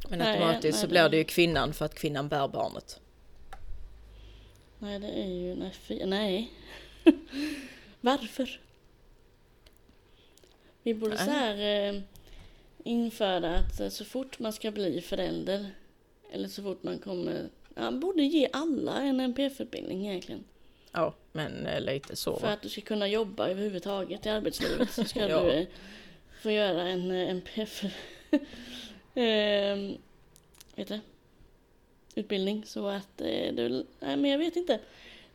Men 0.09 0.19
Nej, 0.19 0.33
automatiskt 0.33 0.77
nej, 0.77 0.83
så 0.83 0.89
blir 0.89 1.09
det 1.09 1.17
ju 1.17 1.25
kvinnan 1.25 1.73
för 1.73 1.85
att 1.85 1.95
kvinnan 1.95 2.29
bär 2.29 2.49
barnet. 2.49 3.01
Nej, 4.79 4.99
det 4.99 5.23
är 5.23 5.29
ju... 5.29 5.55
Nej, 5.55 5.73
fy, 5.81 6.07
nej. 6.07 6.53
Varför? 8.01 8.61
Vi 10.83 10.95
borde 10.95 11.19
så 11.19 11.31
här 11.31 11.89
eh, 11.95 12.01
införa 12.85 13.57
att 13.57 13.81
eh, 13.81 13.89
så 13.89 14.05
fort 14.05 14.39
man 14.39 14.53
ska 14.53 14.71
bli 14.71 15.01
förälder 15.01 15.67
eller 16.33 16.49
så 16.49 16.63
fort 16.63 16.83
man 16.83 16.99
kommer... 16.99 17.49
Ja, 17.75 17.91
borde 17.91 18.23
ge 18.23 18.49
alla 18.53 19.03
en 19.03 19.21
NPF-utbildning 19.21 20.07
egentligen. 20.07 20.45
Ja, 20.93 21.15
men 21.33 21.67
eh, 21.67 21.81
lite 21.81 22.17
så. 22.17 22.37
För 22.37 22.49
att 22.49 22.63
du 22.63 22.69
ska 22.69 22.81
kunna 22.81 23.09
jobba 23.09 23.49
överhuvudtaget 23.49 24.27
i 24.27 24.29
arbetslivet 24.29 24.91
så 24.91 25.05
ska 25.05 25.21
Ja. 25.29 25.41
du 25.43 25.51
eh, 25.51 25.67
få 26.43 26.51
göra 26.51 26.83
en 26.83 27.11
NPF 27.11 27.85
eh, 27.85 27.91
vet 30.75 30.89
du, 30.89 31.01
utbildning 32.15 32.65
så 32.67 32.87
att 32.87 33.21
eh, 33.21 33.55
du, 33.55 33.87
nej 34.01 34.17
men 34.17 34.31
jag 34.31 34.39
vet 34.39 34.57
inte. 34.57 34.81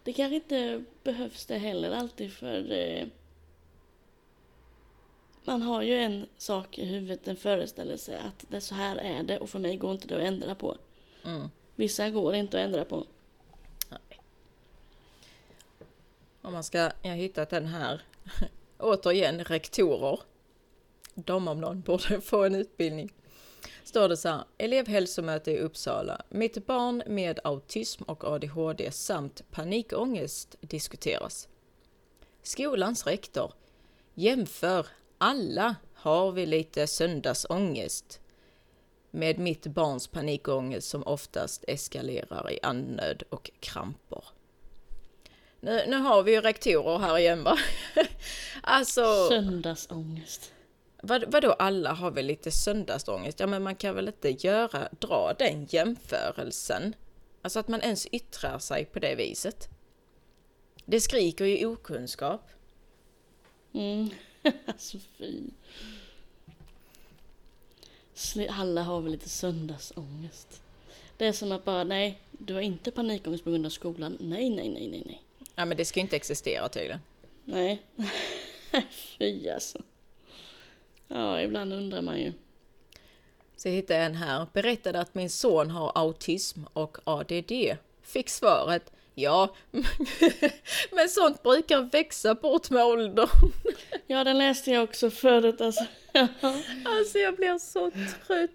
Det 0.10 0.14
kanske 0.14 0.36
inte 0.36 0.84
behövs 1.04 1.46
det 1.46 1.58
heller 1.58 1.92
alltid 1.92 2.34
för 2.34 2.72
eh, 2.72 3.08
man 5.44 5.62
har 5.62 5.82
ju 5.82 5.96
en 5.96 6.28
sak 6.38 6.78
i 6.78 6.86
huvudet, 6.86 7.28
en 7.28 7.36
föreställelse 7.36 8.20
att 8.20 8.46
det 8.50 8.62
så 8.62 8.76
här 8.76 8.96
är 8.96 9.24
det 9.24 9.40
och 9.40 9.50
för 9.50 9.60
mig 9.60 9.78
går 9.78 9.92
inte 9.92 10.08
det 10.08 10.16
att 10.16 10.22
ändra 10.22 10.56
på. 10.56 10.78
Mm. 11.26 11.50
Vissa 11.76 12.10
går 12.10 12.36
inte 12.36 12.58
att 12.58 12.66
ändra 12.66 12.86
på. 12.86 13.06
Om 16.42 16.54
man 16.54 16.64
ska, 16.64 16.78
jag 16.78 17.10
har 17.10 17.16
hittat 17.16 17.50
den 17.50 17.66
här. 17.66 18.02
Återigen, 18.78 19.44
rektorer. 19.44 20.20
De 21.14 21.48
om 21.48 21.62
någon 21.62 21.82
borde 21.82 22.22
få 22.22 22.44
en 22.44 22.56
utbildning. 22.56 23.14
Står 23.84 24.10
det 24.10 24.18
så 24.18 24.30
här, 24.30 24.44
elevhälsomöte 24.58 25.52
i 25.52 25.60
Uppsala. 25.60 26.22
Mitt 26.30 26.66
barn 26.66 27.04
med 27.08 27.40
autism 27.44 28.04
och 28.04 28.24
ADHD 28.24 28.92
samt 28.92 29.52
panikångest 29.52 30.56
diskuteras. 30.62 31.48
Skolans 32.44 33.08
rektor. 33.08 33.54
Jämför, 34.14 34.88
alla 35.18 35.76
har 35.94 36.32
vi 36.32 36.46
lite 36.46 36.88
söndagsångest 36.88 38.20
med 39.12 39.40
mitt 39.40 39.68
barns 39.68 40.08
panikångest 40.08 40.90
som 40.90 41.04
oftast 41.04 41.64
eskalerar 41.68 42.52
i 42.52 42.60
andnöd 42.64 43.24
och 43.30 43.52
kramper. 43.60 44.24
Nu, 45.60 45.84
nu 45.88 45.98
har 45.98 46.24
vi 46.24 46.32
ju 46.32 46.42
rektorer 46.42 47.00
här 47.00 47.18
igen 47.18 47.44
va? 47.44 47.58
alltså, 48.62 49.28
Söndagsångest 49.30 50.54
vad, 51.02 51.32
vadå 51.32 51.52
alla 51.52 51.94
har 51.94 52.12
väl 52.12 52.26
lite 52.26 52.52
söndagsångest? 52.52 53.40
Ja 53.40 53.48
men 53.48 53.64
man 53.64 53.76
kan 53.76 53.96
väl 53.96 54.08
inte 54.08 54.30
göra, 54.30 54.90
dra 55.00 55.34
den 55.40 55.66
jämförelsen? 55.70 56.96
Alltså 57.42 57.60
att 57.60 57.68
man 57.68 57.82
ens 57.82 58.06
yttrar 58.06 58.60
sig 58.60 58.86
på 58.86 59.00
det 59.00 59.16
viset. 59.16 59.70
Det 60.86 61.02
skriker 61.02 61.46
ju 61.46 61.66
okunskap. 61.66 62.50
Mm. 63.74 64.10
alltså 64.66 64.98
fy. 65.18 65.44
Alla 68.50 68.84
har 68.84 69.02
väl 69.02 69.12
lite 69.12 69.30
söndagsångest. 69.30 70.62
Det 71.18 71.26
är 71.26 71.32
som 71.32 71.52
att 71.52 71.66
bara, 71.66 71.84
nej, 71.84 72.22
du 72.32 72.54
har 72.54 72.62
inte 72.62 72.92
panikångest 72.92 73.44
på 73.44 73.50
grund 73.50 73.66
av 73.66 73.70
skolan. 73.70 74.18
Nej, 74.20 74.50
nej, 74.50 74.70
nej, 74.70 74.88
nej, 74.88 75.04
nej. 75.06 75.24
Ja 75.56 75.66
men 75.66 75.78
det 75.78 75.86
ska 75.86 76.00
ju 76.00 76.02
inte 76.02 76.16
existera 76.16 76.70
tydligen. 76.70 77.00
Nej. 77.46 77.82
fy 78.92 79.50
alltså. 79.50 79.82
Ja, 81.12 81.42
ibland 81.42 81.74
undrar 81.74 82.02
man 82.02 82.20
ju. 82.20 82.34
Så 83.56 83.68
jag 83.68 83.74
hittade 83.74 84.00
en 84.00 84.16
här. 84.16 84.48
Berättade 84.54 85.00
att 85.00 85.16
min 85.16 85.30
son 85.30 85.70
har 85.70 85.92
autism 85.96 86.60
och 86.74 86.98
ADD. 87.04 87.52
Fick 88.04 88.30
svaret 88.30 88.92
Ja, 89.16 89.56
men 90.92 91.10
sånt 91.10 91.44
brukar 91.44 91.82
växa 91.82 92.36
bort 92.36 92.70
med 92.70 92.86
åldern. 92.86 93.28
Ja, 94.08 94.24
den 94.24 94.38
läste 94.38 94.72
jag 94.72 94.84
också 94.84 95.10
förut 95.10 95.62
alltså. 95.62 95.86
Alltså 96.86 97.18
jag 97.18 97.36
blir 97.36 97.58
så 97.58 97.92
trött. 98.28 98.52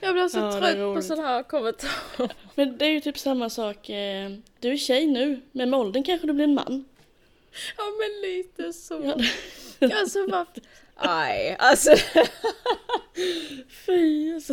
Jag 0.00 0.14
blir 0.14 0.28
så 0.28 0.38
Ja, 0.38 0.52
trött 0.60 0.94
på 0.96 1.02
sådana 1.02 1.28
här 1.28 1.42
kommentarer. 1.42 2.30
Men 2.54 2.78
det 2.78 2.84
är 2.86 2.90
ju 2.90 3.00
typ 3.00 3.18
samma 3.18 3.50
sak. 3.50 3.88
eh, 3.88 4.30
Du 4.60 4.72
är 4.72 4.76
tjej 4.76 5.06
nu, 5.06 5.40
men 5.52 5.70
med 5.70 5.80
åldern 5.80 6.02
kanske 6.02 6.26
du 6.26 6.32
blir 6.32 6.44
en 6.44 6.54
man. 6.54 6.84
Ja 7.76 7.84
men 7.98 8.30
lite 8.30 8.72
så. 8.72 9.00
Ja, 9.78 9.88
Alltså 10.00 10.26
varför? 10.30 10.62
Nej, 11.04 11.56
alltså. 11.58 11.90
fy 13.86 14.34
alltså. 14.34 14.52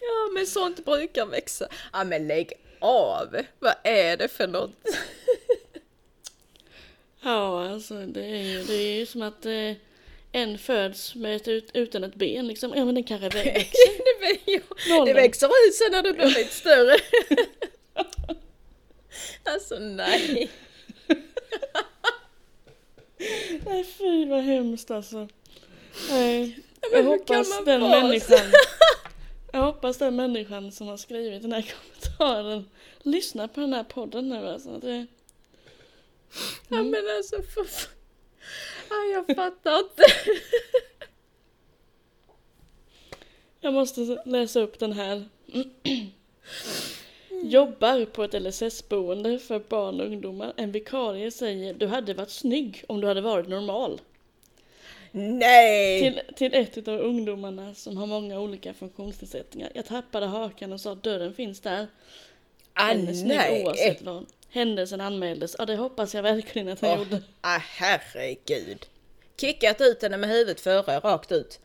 Ja 0.00 0.28
men 0.34 0.46
sånt 0.46 0.84
brukar 0.84 1.26
växa. 1.26 1.68
Ja 1.92 2.04
men 2.04 2.26
lägg 2.28 2.52
av. 2.80 3.36
Vad 3.58 3.74
är 3.84 4.16
det 4.16 4.28
för 4.28 4.46
något? 4.46 4.70
Ja, 7.24 7.68
alltså 7.70 7.94
det 8.06 8.24
är 8.24 8.42
ju, 8.42 8.62
det 8.62 8.74
är 8.74 8.98
ju 8.98 9.06
som 9.06 9.22
att 9.22 9.46
eh, 9.46 9.72
en 10.32 10.58
föds 10.58 11.14
med 11.14 11.36
ett, 11.36 11.48
ut, 11.48 11.70
utan 11.74 12.04
ett 12.04 12.14
ben 12.14 12.46
liksom. 12.48 12.72
Ja 12.76 12.84
men 12.84 12.94
den 12.94 13.04
kanske 13.04 13.28
växer. 13.28 13.98
det, 14.20 14.26
vä- 14.26 14.38
jo, 14.86 15.04
det 15.04 15.12
växer 15.14 15.46
ut 15.46 15.74
sen 15.74 15.92
när 15.92 16.02
du 16.02 16.12
blir 16.12 16.26
lite 16.26 16.54
större. 16.54 16.96
Alltså 19.44 19.78
nej. 19.78 20.50
Nej 23.66 23.84
fy 23.84 24.26
vad 24.26 24.40
hemskt 24.42 24.90
alltså. 24.90 25.28
Nej, 26.10 26.58
Ja, 26.80 26.98
jag 26.98 27.04
hoppas 27.04 27.64
den 27.64 27.80
människan. 27.80 28.52
Jag 29.52 29.60
hoppas 29.62 29.98
den 29.98 30.16
människan 30.16 30.72
som 30.72 30.88
har 30.88 30.96
skrivit 30.96 31.42
den 31.42 31.52
här 31.52 31.62
kommentaren 32.18 32.70
lyssnar 33.02 33.48
på 33.48 33.60
den 33.60 33.72
här 33.72 33.84
podden 33.84 34.28
nu 34.28 34.48
alltså. 34.48 34.78
Det, 34.78 35.06
Ja 36.68 36.82
men 36.82 37.02
alltså 37.16 37.36
för 37.42 37.66
ja, 38.88 38.96
jag 39.12 39.26
fattar 39.36 39.78
inte. 39.78 40.02
jag 43.60 43.74
måste 43.74 44.22
läsa 44.24 44.60
upp 44.60 44.78
den 44.78 44.92
här. 44.92 45.28
Jobbar 47.42 48.04
på 48.04 48.24
ett 48.24 48.42
LSS-boende 48.42 49.38
för 49.38 49.58
barn 49.58 50.00
och 50.00 50.06
ungdomar. 50.06 50.52
En 50.56 50.72
vikarie 50.72 51.30
säger 51.30 51.74
du 51.74 51.86
hade 51.86 52.14
varit 52.14 52.30
snygg 52.30 52.84
om 52.88 53.00
du 53.00 53.06
hade 53.06 53.20
varit 53.20 53.48
normal. 53.48 54.00
Nej! 55.12 56.00
Till, 56.00 56.34
till 56.36 56.54
ett 56.54 56.88
av 56.88 57.00
ungdomarna 57.00 57.74
som 57.74 57.96
har 57.96 58.06
många 58.06 58.40
olika 58.40 58.74
funktionsnedsättningar. 58.74 59.70
Jag 59.74 59.86
tappade 59.86 60.26
hakan 60.26 60.72
och 60.72 60.80
sa 60.80 60.94
dörren 60.94 61.34
finns 61.34 61.60
där. 61.60 61.86
ah, 62.74 62.88
Den 62.94 63.08
är 63.08 63.12
snygg 63.12 63.26
nej! 63.28 63.64
oavsett 63.64 64.02
vad. 64.02 64.26
Händelsen 64.48 65.00
anmäldes. 65.00 65.56
Ja 65.58 65.66
det 65.66 65.76
hoppas 65.76 66.14
jag 66.14 66.22
verkligen 66.22 66.68
att 66.68 66.80
han 66.80 66.90
Åh, 66.90 66.98
gjorde. 66.98 67.22
ah, 67.40 67.58
herregud. 67.58 68.86
Kickat 69.40 69.80
ut 69.80 70.02
henne 70.02 70.16
med 70.16 70.30
huvudet 70.30 70.60
före, 70.60 70.98
rakt 71.00 71.32
ut. 71.32 71.60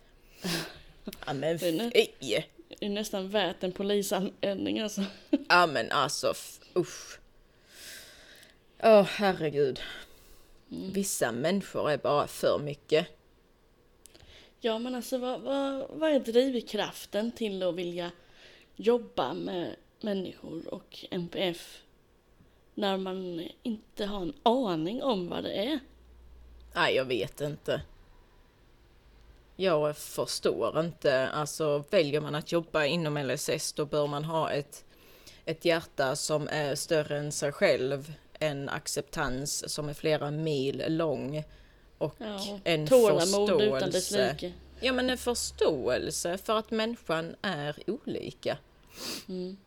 Ja 1.25 1.33
men 1.33 1.57
Den 1.57 1.81
är- 1.81 1.91
fy! 2.19 2.41
Det 2.79 2.85
är 2.85 2.89
nästan 2.89 3.29
värt 3.29 3.63
en 3.63 3.71
polisanmälning 3.71 4.79
alltså. 4.79 5.01
Ja 5.49 5.67
men 5.67 5.91
alltså 5.91 6.33
usch. 6.75 7.19
Åh 8.83 9.03
herregud. 9.03 9.79
Vissa 10.93 11.31
människor 11.31 11.91
är 11.91 11.97
bara 11.97 12.27
för 12.27 12.59
mycket. 12.59 13.07
Ja 14.59 14.79
men 14.79 14.95
alltså 14.95 15.17
vad, 15.17 15.41
vad, 15.41 15.87
vad 15.89 16.11
är 16.11 16.19
drivkraften 16.19 17.31
till 17.31 17.63
att 17.63 17.75
vilja 17.75 18.11
jobba 18.75 19.33
med 19.33 19.75
människor 20.01 20.73
och 20.73 21.05
NPF? 21.11 21.81
När 22.73 22.97
man 22.97 23.47
inte 23.63 24.05
har 24.05 24.21
en 24.21 24.33
aning 24.43 25.03
om 25.03 25.29
vad 25.29 25.43
det 25.43 25.53
är. 25.53 25.79
Nej 26.75 26.95
jag 26.95 27.05
vet 27.05 27.41
inte. 27.41 27.81
Jag 29.55 29.97
förstår 29.97 30.79
inte. 30.79 31.27
Alltså 31.27 31.83
väljer 31.89 32.21
man 32.21 32.35
att 32.35 32.51
jobba 32.51 32.85
inom 32.85 33.17
LSS 33.17 33.73
då 33.73 33.85
bör 33.85 34.07
man 34.07 34.23
ha 34.23 34.51
ett, 34.51 34.85
ett 35.45 35.65
hjärta 35.65 36.15
som 36.15 36.47
är 36.47 36.75
större 36.75 37.17
än 37.17 37.31
sig 37.31 37.51
själv. 37.51 38.13
En 38.33 38.69
acceptans 38.69 39.73
som 39.73 39.89
är 39.89 39.93
flera 39.93 40.31
mil 40.31 40.83
lång. 40.87 41.43
Och 41.97 42.15
Ja, 42.17 42.59
en 42.63 42.87
förståelse. 42.87 44.53
Ja 44.79 44.93
men 44.93 45.09
en 45.09 45.17
förståelse 45.17 46.37
för 46.37 46.57
att 46.57 46.71
människan 46.71 47.35
är 47.41 47.83
olika. 47.87 48.57
Mm. 49.27 49.57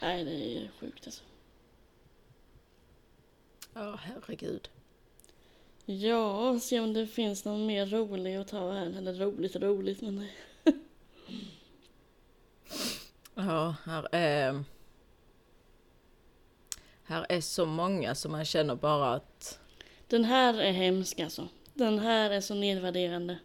Nej 0.00 0.24
det 0.24 0.56
är 0.56 0.70
sjukt 0.80 1.06
alltså. 1.06 1.22
Ja 3.74 3.98
herregud. 4.02 4.68
Ja, 5.84 6.58
se 6.60 6.80
om 6.80 6.92
det 6.92 7.06
finns 7.06 7.44
någon 7.44 7.66
mer 7.66 7.86
rolig 7.86 8.36
att 8.36 8.48
ta 8.48 8.72
här. 8.72 8.86
Eller 8.86 9.14
roligt 9.14 9.54
och 9.54 9.62
roligt 9.62 10.00
men... 10.00 10.26
Ja, 13.34 13.74
här 13.84 14.08
är... 14.12 14.64
Här 17.04 17.26
är 17.28 17.40
så 17.40 17.66
många 17.66 18.14
som 18.14 18.32
man 18.32 18.44
känner 18.44 18.74
bara 18.74 19.14
att... 19.14 19.60
Den 20.12 20.24
här 20.24 20.54
är 20.60 20.72
hemsk 20.72 21.20
alltså. 21.20 21.48
Den 21.74 21.98
här 21.98 22.30
är 22.30 22.40
så 22.40 22.54
nedvärderande. 22.54 23.38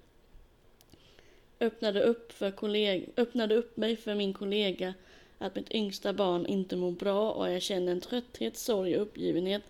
Öppnade 1.60 2.02
upp, 2.02 2.32
för 2.32 2.52
kolleg- 2.52 3.10
öppnade 3.18 3.56
upp 3.56 3.78
mig 3.78 3.96
för 3.96 4.16
min 4.16 4.34
kollega 4.34 4.94
att 5.38 5.56
mitt 5.56 5.72
yngsta 5.72 6.14
barn 6.14 6.46
inte 6.46 6.76
mår 6.76 6.92
bra 6.92 7.32
och 7.32 7.52
jag 7.52 7.62
känner 7.62 7.92
en 7.92 8.02
trötthet, 8.02 8.58
sorg 8.58 8.96
och 8.96 9.02
uppgivenhet 9.02 9.62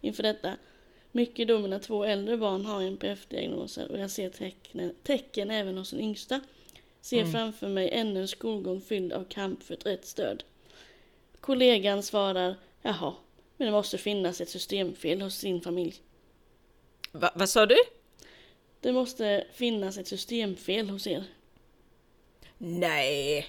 inför 0.00 0.22
detta. 0.22 0.56
Mycket 1.12 1.48
då 1.48 1.58
mina 1.58 1.78
två 1.78 2.04
äldre 2.04 2.36
barn 2.36 2.64
har 2.66 2.82
NPF-diagnoser 2.82 3.90
och 3.92 3.98
jag 3.98 4.10
ser 4.10 4.30
tecken, 4.30 4.94
tecken 5.02 5.50
även 5.50 5.78
hos 5.78 5.90
den 5.90 6.00
yngsta. 6.00 6.40
Ser 7.00 7.20
Mm. 7.20 7.32
framför 7.32 7.68
mig 7.68 7.90
ännu 7.92 8.20
en 8.20 8.28
skolgång 8.28 8.80
fylld 8.80 9.12
av 9.12 9.24
kamp 9.24 9.62
för 9.62 9.74
ett 9.74 9.86
rätt 9.86 10.06
stöd. 10.06 10.44
Kollegan 11.40 12.02
svarar, 12.02 12.54
jaha, 12.82 13.14
men 13.56 13.66
det 13.66 13.72
måste 13.72 13.98
finnas 13.98 14.40
ett 14.40 14.48
systemfel 14.48 15.22
hos 15.22 15.34
sin 15.36 15.60
familj. 15.60 15.94
Va, 17.20 17.30
vad 17.34 17.48
sa 17.48 17.66
du? 17.66 17.76
Det 18.80 18.92
måste 18.92 19.46
finnas 19.54 19.98
ett 19.98 20.08
systemfel 20.08 20.90
hos 20.90 21.06
er. 21.06 21.24
Nej, 22.58 23.46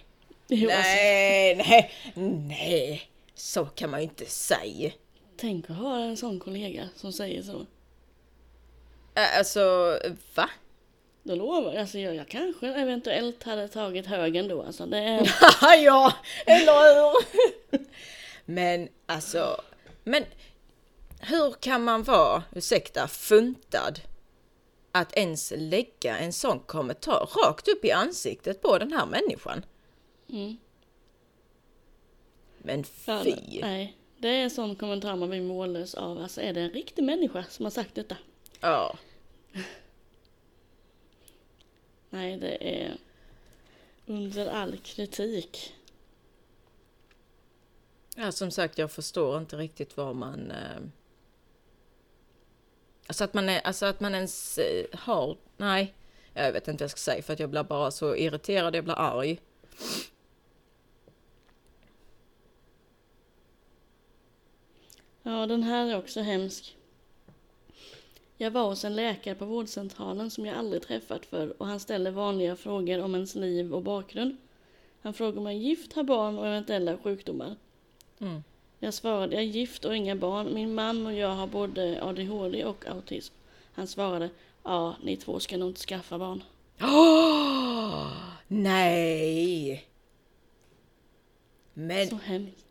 Jo, 0.47 0.69
alltså, 0.69 0.81
nej, 0.91 1.55
nej, 1.55 1.91
nej. 2.47 3.01
Så 3.35 3.65
kan 3.65 3.89
man 3.89 3.99
ju 3.99 4.03
inte 4.03 4.25
säga. 4.25 4.91
tänk 5.37 5.69
att 5.69 5.75
ha 5.77 5.99
en 5.99 6.17
sån 6.17 6.39
kollega 6.39 6.89
som 6.95 7.13
säger 7.13 7.43
så. 7.43 7.65
Ä- 9.15 9.37
Alltså, 9.37 9.99
va? 10.35 10.49
Då 11.23 11.35
lovar 11.35 11.73
jag, 11.73 11.81
alltså 11.81 11.99
jag, 11.99 12.15
jag 12.15 12.27
kanske 12.27 12.67
eventuellt 12.67 13.43
hade 13.43 13.67
tagit 13.67 14.05
högen 14.05 14.47
då. 14.47 14.61
Alltså 14.63 14.85
det 14.85 14.97
är, 14.97 15.27
ja, 15.83 16.13
eller 16.45 17.11
hur? 17.11 17.79
men 18.45 18.89
alltså, 19.05 19.61
men 20.03 20.23
hur 21.19 21.51
kan 21.51 21.83
man 21.83 22.03
vara, 22.03 22.43
ursäkta, 22.55 23.07
funtad 23.07 24.01
att 24.91 25.13
ens 25.17 25.53
lägga 25.57 26.17
en 26.17 26.33
sån 26.33 26.59
kommentar 26.59 27.29
rakt 27.45 27.67
upp 27.67 27.85
i 27.85 27.91
ansiktet 27.91 28.61
på 28.61 28.77
den 28.77 28.91
här 28.91 29.05
människan? 29.05 29.65
mm, 30.29 30.57
Men 32.57 32.83
ja, 33.05 33.21
fy! 33.23 33.31
det- 33.31 33.61
nej, 33.61 33.97
det 34.17 34.27
är 34.27 34.43
en 34.43 34.49
sån 34.49 34.75
kommentar 34.75 35.15
man 35.15 35.29
blir 35.29 35.41
mållös 35.41 35.93
av. 35.95 36.17
Alltså 36.17 36.41
är 36.41 36.53
det 36.53 36.61
en 36.61 36.69
riktig 36.71 37.03
människa 37.03 37.43
som 37.49 37.65
har 37.65 37.69
sagt 37.71 37.95
detta? 37.95 38.17
Ja, 38.59 38.97
Nej, 42.09 42.37
det 42.37 42.81
är 42.83 42.97
under 44.05 44.47
all 44.47 44.77
kritik. 44.77 45.73
ja, 48.15 48.31
som 48.31 48.51
sagt, 48.51 48.77
jag 48.77 48.91
förstår 48.91 49.37
inte 49.37 49.55
riktigt 49.57 49.97
vad 49.97 50.15
man... 50.15 50.51
Eh... 50.51 50.79
Alltså 53.07 53.23
att 53.23 53.33
man, 53.33 53.49
är, 53.49 53.59
alltså 53.59 53.85
att 53.85 53.99
man 53.99 54.15
ens 54.15 54.57
eh, 54.57 54.85
har... 54.93 55.37
Nej, 55.57 55.93
jag 56.33 56.53
vet 56.53 56.67
inte 56.67 56.83
vad 56.83 56.85
jag 56.85 56.91
ska 56.91 57.11
säga 57.11 57.23
för 57.23 57.33
att 57.33 57.39
jag 57.39 57.49
blir 57.49 57.63
bara 57.63 57.91
så 57.91 58.15
irriterad, 58.15 58.75
jag 58.75 58.83
blir 58.83 58.99
arg. 58.99 59.39
Ja, 65.23 65.45
den 65.45 65.63
här 65.63 65.87
är 65.87 65.97
också 65.97 66.21
hemsk. 66.21 66.77
Jag 68.37 68.51
var 68.51 68.69
hos 68.69 68.85
en 68.85 68.95
läkare 68.95 69.35
på 69.35 69.45
vårdcentralen 69.45 70.31
som 70.31 70.45
jag 70.45 70.57
aldrig 70.57 70.81
träffat 70.81 71.25
förr 71.25 71.53
och 71.57 71.67
han 71.67 71.79
ställer 71.79 72.11
vanliga 72.11 72.55
frågor 72.55 73.03
om 73.03 73.15
ens 73.15 73.35
liv 73.35 73.73
och 73.73 73.83
bakgrund. 73.83 74.37
Han 75.01 75.13
frågar 75.13 75.39
om 75.39 75.45
jag 75.45 75.55
är 75.55 75.59
gift, 75.59 75.93
har 75.93 76.03
barn 76.03 76.37
och 76.37 76.47
eventuella 76.47 76.97
sjukdomar. 76.97 77.55
Mm. 78.19 78.43
Jag 78.79 78.93
svarade, 78.93 79.35
jag 79.35 79.43
är 79.43 79.47
gift 79.47 79.85
och 79.85 79.95
inga 79.95 80.15
barn. 80.15 80.53
Min 80.53 80.73
man 80.73 81.05
och 81.05 81.13
jag 81.13 81.29
har 81.35 81.47
både 81.47 82.03
ADHD 82.03 82.65
och 82.65 82.85
autism. 82.87 83.33
Han 83.73 83.87
svarade, 83.87 84.29
ja, 84.63 84.95
ni 85.03 85.17
två 85.17 85.39
ska 85.39 85.57
nog 85.57 85.69
inte 85.69 85.81
skaffa 85.81 86.17
barn. 86.17 86.43
Åh, 86.81 88.11
nej! 88.47 89.87
Men, 91.73 92.07
Så 92.07 92.15
hemskt. 92.15 92.65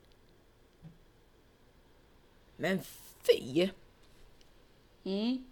men 2.57 2.81
fy! 3.23 3.69
Mm. 5.05 5.45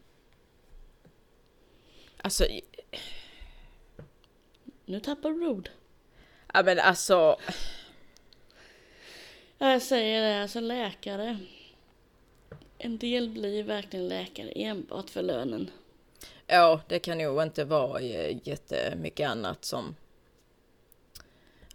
Alltså, 2.17 2.45
Nu 4.85 5.01
tappar 5.01 5.31
du 5.31 5.47
ord. 5.49 5.71
ja 6.55 6.62
men 6.62 6.79
alltså, 6.79 7.37
Jag 9.59 9.83
säger 9.83 10.23
det, 10.23 10.43
alltså 10.43 10.61
läkare. 10.61 11.38
En 12.79 12.99
del 12.99 13.29
blir 13.29 13.62
verkligen 13.62 14.09
läkare 14.09 14.49
enbart 14.51 15.11
för 15.11 15.23
lönen. 15.23 15.71
ja 16.47 16.81
det 16.88 16.99
kan 16.99 17.19
nog 17.19 17.43
inte 17.43 17.64
vara 17.64 18.01
eh, 18.01 18.37
jättemycket 18.49 19.29
annat 19.29 19.64
som... 19.64 19.95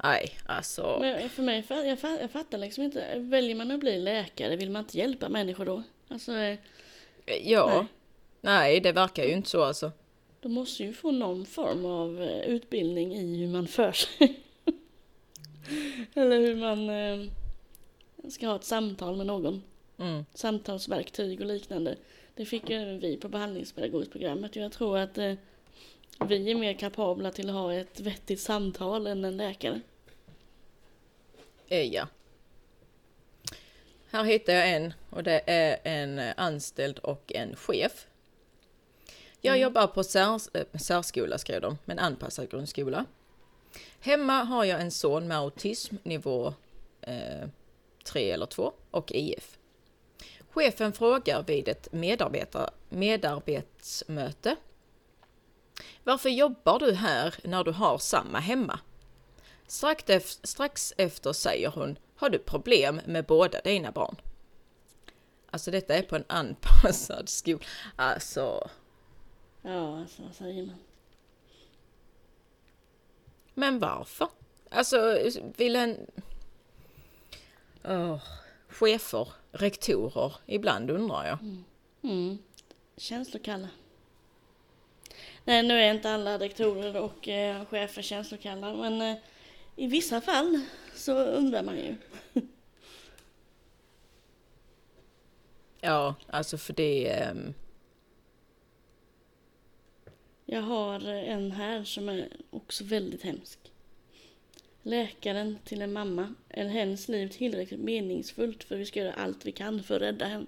Nej, 0.04 0.32
alltså. 0.46 0.98
Men 1.02 1.30
för 1.30 1.44
mig, 1.44 1.66
jag 1.70 1.98
fa- 1.98 2.20
jag 2.20 2.32
fattar 2.32 2.58
liksom 2.58 2.84
inte. 2.84 3.20
Väljer 3.20 3.56
man 3.56 3.72
att 3.72 3.80
bli 3.80 4.00
läkare, 4.00 4.56
vill 4.56 4.70
man 4.72 4.84
inte 4.84 4.98
hjälpa 4.98 5.30
människor 5.30 5.66
då? 5.66 5.84
Alltså, 6.08 6.34
eh, 6.36 6.58
Ja. 7.44 7.72
Nej. 7.76 7.86
Nej. 8.42 8.80
det 8.80 8.92
verkar 8.92 9.24
ju 9.24 9.32
inte 9.34 9.50
så 9.50 9.64
alltså. 9.64 9.92
de 10.42 10.52
måste 10.54 10.84
ju 10.84 10.94
få 10.94 11.12
någon 11.12 11.46
form 11.46 11.86
av 11.86 12.22
eh, 12.22 12.40
utbildning 12.42 13.16
i 13.16 13.38
hur 13.38 13.48
man 13.48 13.68
för 13.68 13.92
sig. 13.92 14.40
Eller 16.14 16.40
hur 16.40 16.56
man 16.56 16.90
eh, 16.90 17.30
ska 18.30 18.48
ha 18.48 18.56
ett 18.56 18.64
samtal 18.64 19.16
med 19.16 19.26
någon. 19.28 19.64
Mm. 19.98 20.26
Samtalsverktyg 20.34 21.40
och 21.42 21.46
liknande. 21.48 21.96
Det 22.36 22.46
fick 22.46 22.70
ju 22.70 22.76
även 22.76 23.00
vi 23.00 23.18
på 23.18 23.30
behandlingspedagogsprogrammet. 23.30 24.56
Jag 24.56 24.72
tror 24.72 24.98
att 24.98 25.18
eh, 25.18 25.34
vi 26.28 26.52
är 26.52 26.56
mer 26.56 26.74
kapabla 26.74 27.32
till 27.32 27.50
att 27.50 27.56
ha 27.56 27.74
ett 27.74 28.00
vettigt 28.00 28.42
samtal 28.42 29.08
än 29.08 29.26
en 29.26 29.38
läkare. 29.38 29.82
Eh, 31.68 31.82
Ja. 31.94 32.08
Här 34.12 34.24
hittar 34.24 34.54
jag 34.54 34.70
en 34.70 34.94
och 35.10 35.24
det 35.24 35.42
är 35.46 35.78
en 35.84 36.20
eh, 36.20 36.34
anställd 36.38 37.00
och 37.00 37.32
en 37.36 37.56
chef. 37.56 38.08
Jag 39.42 39.56
Mm. 39.56 39.64
jobbar 39.64 39.88
på 39.88 40.04
särs, 40.04 40.50
äh, 40.54 40.80
särskola, 40.80 41.38
skrev 41.38 41.62
de, 41.62 41.78
men 41.86 42.00
anpassad 42.00 42.50
grundskola. 42.52 43.06
Hemma 44.00 44.44
har 44.44 44.66
jag 44.66 44.82
en 44.82 44.92
son 44.92 45.28
med 45.28 45.38
autism 45.38 45.96
nivå 46.04 46.54
3 48.10 48.32
eller 48.32 48.46
2 48.46 48.74
och 48.92 49.12
IF. 49.12 49.58
Chefen 50.50 50.94
frågar 50.94 51.44
vid 51.44 51.68
ett 51.68 51.88
medarbetar, 51.92 52.70
medarbetsmöte. 52.90 54.56
Varför 56.04 56.30
jobbar 56.30 56.80
du 56.80 56.94
här 56.94 57.36
när 57.44 57.64
du 57.64 57.72
har 57.72 57.98
samma 57.98 58.40
hemma? 58.40 58.80
Strax 59.68 60.04
efter, 60.08 60.48
strax 60.48 60.94
efter 60.98 61.34
säger 61.34 61.70
hon, 61.70 61.98
har 62.16 62.30
du 62.30 62.40
problem 62.40 63.02
med 63.06 63.26
båda 63.26 63.62
dina 63.62 63.92
barn? 63.92 64.16
Alltså 65.52 65.72
detta 65.72 65.96
är 65.96 66.02
på 66.02 66.16
en 66.16 66.26
anpassad 66.28 67.30
skola. 67.30 67.60
Alltså, 67.96 68.70
Ja, 69.62 70.00
alltså 70.00 70.22
vad 70.22 70.36
säger 70.36 70.66
man? 70.66 70.76
men 73.54 73.80
varför? 73.80 74.28
Alltså, 74.70 75.18
vill 75.58 75.76
en... 75.76 75.98
Åh, 77.84 78.20
chefer, 78.68 79.28
rektorer, 79.52 80.34
ibland 80.46 80.92
undrar 80.92 81.26
jag. 81.28 81.38
Mm. 82.04 82.38
Känslokalla. 82.98 83.68
Nej, 85.46 85.64
nu 85.64 85.74
är 85.74 85.94
inte 85.94 86.12
alla 86.12 86.40
rektorer 86.40 86.96
och 87.02 87.28
eh, 87.28 87.66
chefer 87.66 88.02
känslokalla, 88.02 88.74
men 88.74 89.02
eh, 89.02 89.18
i 89.76 89.88
vissa 89.88 90.22
fall 90.22 90.62
så 90.96 91.14
undrar 91.26 91.64
man 91.64 91.78
ju. 91.78 91.96
Ja, 95.82 96.16
alltså 96.28 96.58
för 96.58 96.74
det... 96.74 97.10
ehm, 97.10 97.54
Jag 100.46 100.62
har 100.62 101.08
eh, 101.08 101.30
en 101.30 101.52
här 101.52 101.84
som 101.84 102.10
är 102.10 102.30
också 102.50 102.84
väldigt 102.84 103.24
hemsk. 103.24 103.69
Läkaren 104.84 105.60
till 105.66 105.82
en 105.82 105.94
mamma. 105.94 106.34
Är 106.50 106.66
hennes 106.66 107.08
liv 107.08 107.28
tillräckligt 107.28 107.80
meningsfullt 107.80 108.64
för 108.64 108.76
vi 108.76 108.86
ska 108.86 109.00
göra 109.00 109.14
allt 109.14 109.46
vi 109.46 109.52
kan 109.52 109.84
för 109.84 109.96
att 109.96 110.02
rädda 110.02 110.26
henne? 110.26 110.46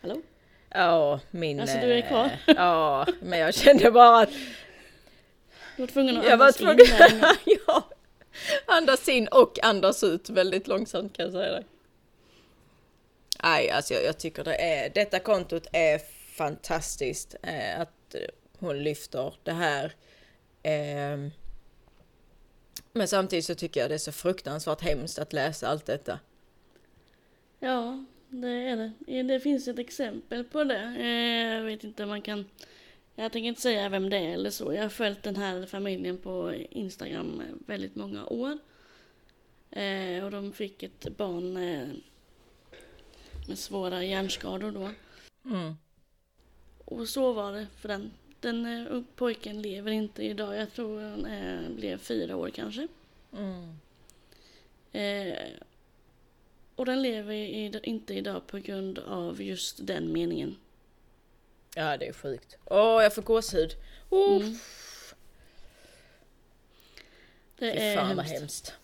Hallå? 0.00 0.22
Ja, 0.68 1.20
min... 1.30 1.60
Alltså, 1.60 1.78
du 1.78 1.92
är 1.92 2.00
kvar? 2.00 2.24
eh, 2.24 2.54
Ja, 2.56 3.06
men 3.20 3.38
jag 3.38 3.54
kände 3.54 3.90
bara 3.90 4.20
att 4.20 4.30
Du 5.76 5.82
var 5.82 5.86
tvungen 5.86 6.16
att 6.16 6.24
jag 6.24 6.36
var 6.36 6.46
andas 6.46 6.60
in 6.60 6.66
tvungen 6.66 6.86
innan. 7.12 7.36
ja, 7.66 7.88
andas 8.66 9.08
in 9.08 9.28
och 9.28 9.58
andas 9.64 10.02
ut 10.02 10.30
väldigt 10.30 10.66
långsamt 10.68 11.16
kan 11.16 11.24
jag 11.24 11.32
säga 11.32 11.52
dig. 11.52 11.64
Nej, 13.42 13.70
alltså 13.70 13.94
jag, 13.94 14.04
jag 14.04 14.18
tycker 14.18 14.44
det 14.44 14.54
är, 14.54 14.90
detta 14.94 15.18
kontot 15.18 15.66
är 15.72 15.98
fantastiskt 16.36 17.34
eh, 17.42 17.80
att 17.80 18.14
hon 18.58 18.82
lyfter 18.82 19.34
det 19.42 19.52
här. 19.52 19.92
Eh, 20.62 21.30
men 22.92 23.08
samtidigt 23.08 23.44
så 23.44 23.54
tycker 23.54 23.80
jag 23.80 23.90
det 23.90 23.94
är 23.94 23.98
så 23.98 24.12
fruktansvärt 24.12 24.80
hemskt 24.80 25.18
att 25.18 25.32
läsa 25.32 25.68
allt 25.68 25.86
detta. 25.86 26.20
Ja, 27.60 28.04
det 28.28 28.48
är 28.48 28.76
det. 29.06 29.22
Det 29.22 29.40
finns 29.40 29.68
ett 29.68 29.78
exempel 29.78 30.44
på 30.44 30.64
det. 30.64 30.96
Eh, 30.98 31.54
Jag 31.54 31.62
vet 31.64 31.84
inte 31.84 32.02
om 32.02 32.08
man 32.08 32.22
kan 32.22 32.44
Jag 33.14 33.32
tänker 33.32 33.48
inte 33.48 33.60
säga 33.60 33.88
vem 33.88 34.10
det 34.10 34.16
är 34.16 34.32
eller 34.32 34.50
så. 34.50 34.72
Jag 34.72 34.82
har 34.82 34.88
följt 34.88 35.22
den 35.22 35.36
här 35.36 35.66
familjen 35.66 36.18
på 36.18 36.54
Instagram 36.70 37.42
väldigt 37.66 37.94
många 37.94 38.26
år. 38.26 38.58
Eh, 39.70 40.24
och 40.24 40.30
de 40.30 40.52
fick 40.52 40.82
ett 40.82 41.16
barn 41.16 41.56
eh, 41.56 41.88
med 43.48 43.58
svåra 43.58 44.04
hjärnskador 44.04 44.70
då. 44.72 44.90
Mm. 45.50 45.74
Och 46.86 47.08
så 47.08 47.32
var 47.32 47.52
det 47.52 47.66
för 47.80 47.88
den. 47.88 48.10
Den 48.40 48.66
eh, 48.86 49.02
pojken 49.16 49.62
lever 49.62 49.90
inte 49.92 50.22
idag. 50.22 50.56
Jag 50.56 50.72
tror 50.72 51.00
han 51.00 51.26
eh, 51.26 51.70
blev 51.70 51.98
fyra 51.98 52.36
år 52.36 52.50
kanske. 52.50 52.88
Mm. 53.32 53.78
Eh, 54.92 55.48
och 56.76 56.86
den 56.86 57.02
lever 57.02 57.34
i, 57.34 57.80
inte 57.82 58.14
idag 58.14 58.46
på 58.46 58.58
grund 58.58 58.98
av 58.98 59.42
just 59.42 59.86
den 59.86 60.12
meningen. 60.12 60.56
Ja, 61.74 61.96
det 61.96 62.06
är 62.08 62.12
sjukt. 62.12 62.56
Åh, 62.64 63.02
jag 63.02 63.14
får 63.14 63.22
gåshud. 63.22 63.72
Oh. 64.10 64.36
Mm. 64.36 64.56
Det 67.58 67.72
Fy 67.72 67.78
är 67.78 67.96
fan 67.96 68.16
vad 68.16 68.24
hemskt. 68.26 68.40
hemskt. 68.40 68.74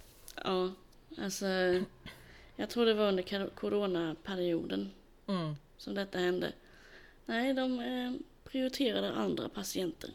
Ja, 0.45 0.73
alltså. 1.25 1.47
Jag 2.57 2.71
tror 2.71 2.87
det 2.87 2.95
var 2.95 3.09
under 3.09 3.49
coronaperioden 3.49 4.91
Mm. 5.27 5.55
som 5.77 5.95
detta 5.95 6.19
hände. 6.19 6.53
Nej, 7.27 7.55
de 7.55 7.81
eh, 7.81 8.13
prioriterade 8.45 9.13
andra 9.13 9.49
patienter. 9.49 10.11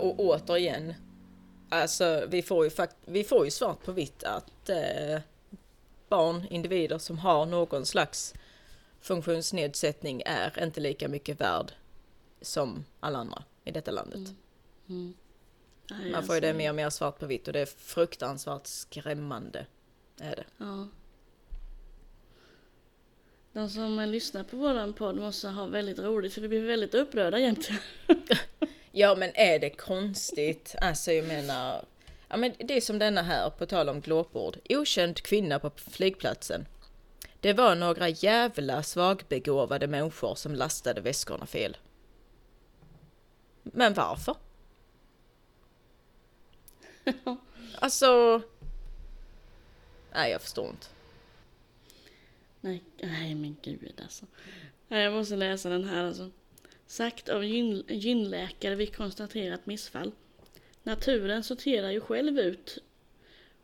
Och 0.00 0.20
återigen. 0.20 0.94
Alltså 1.82 2.24
vi 2.28 2.42
får 2.42 2.64
ju, 2.64 2.70
fakt- 2.70 2.96
vi 3.04 3.24
får 3.24 3.44
ju 3.44 3.50
svart 3.50 3.84
på 3.84 3.92
vitt 3.92 4.24
att 4.24 4.68
eh, 4.68 5.20
barn, 6.08 6.46
individer 6.50 6.98
som 6.98 7.18
har 7.18 7.46
någon 7.46 7.86
slags 7.86 8.34
funktionsnedsättning 9.00 10.22
är 10.26 10.62
inte 10.62 10.80
lika 10.80 11.08
mycket 11.08 11.40
värd 11.40 11.72
som 12.40 12.84
alla 13.00 13.18
andra 13.18 13.42
i 13.64 13.70
detta 13.70 13.90
landet. 13.90 14.34
Mm. 14.88 15.14
Nej, 15.90 16.10
Man 16.12 16.24
får 16.26 16.34
ju 16.34 16.40
det 16.40 16.48
alltså, 16.48 16.58
mer 16.58 16.68
och 16.70 16.74
mer 16.76 16.90
svart 16.90 17.18
på 17.18 17.26
vitt 17.26 17.46
och 17.46 17.52
det 17.52 17.60
är 17.60 17.66
fruktansvärt 17.66 18.66
skrämmande. 18.66 19.66
Är 20.20 20.36
det. 20.36 20.44
Ja. 20.58 20.88
De 23.52 23.70
som 23.70 24.00
lyssnar 24.00 24.44
på 24.44 24.56
våran 24.56 24.92
podd 24.92 25.16
måste 25.16 25.48
ha 25.48 25.66
väldigt 25.66 25.98
roligt 25.98 26.34
för 26.34 26.40
vi 26.40 26.48
blir 26.48 26.66
väldigt 26.66 26.94
upprörda 26.94 27.38
jämt. 27.38 27.68
Ja 28.98 29.14
men 29.14 29.30
är 29.34 29.58
det 29.58 29.70
konstigt? 29.70 30.74
Alltså 30.80 31.12
jag 31.12 31.26
menar, 31.26 31.84
ja, 32.28 32.36
men 32.36 32.54
det 32.58 32.76
är 32.76 32.80
som 32.80 32.98
denna 32.98 33.22
här, 33.22 33.50
på 33.50 33.66
tal 33.66 33.88
om 33.88 34.00
glåpord. 34.00 34.56
Okänd 34.68 35.22
kvinna 35.22 35.58
på 35.58 35.70
flygplatsen. 35.76 36.66
Det 37.40 37.52
var 37.52 37.74
några 37.74 38.08
jävla 38.08 38.82
svagbegåvade 38.82 39.86
människor 39.86 40.34
som 40.34 40.54
lastade 40.54 41.00
väskorna 41.00 41.46
fel. 41.46 41.76
Men 43.62 43.94
varför? 43.94 44.36
Alltså... 47.78 48.42
Nej, 50.12 50.30
jag 50.30 50.42
förstår 50.42 50.68
inte. 50.68 50.86
Nej, 52.60 52.82
nej 53.02 53.34
men 53.34 53.56
gud 53.62 54.00
alltså. 54.02 54.26
Nej, 54.88 55.04
jag 55.04 55.12
måste 55.12 55.36
läsa 55.36 55.68
den 55.68 55.84
här 55.84 56.04
alltså. 56.04 56.30
Sagt 56.86 57.28
av 57.28 57.44
gyn, 57.44 57.84
gynläkare 57.88 58.74
vid 58.74 58.96
konstaterat 58.96 59.66
missfall. 59.66 60.12
Naturen 60.82 61.44
sorterar 61.44 61.90
ju 61.90 62.00
själv 62.00 62.38
ut 62.38 62.78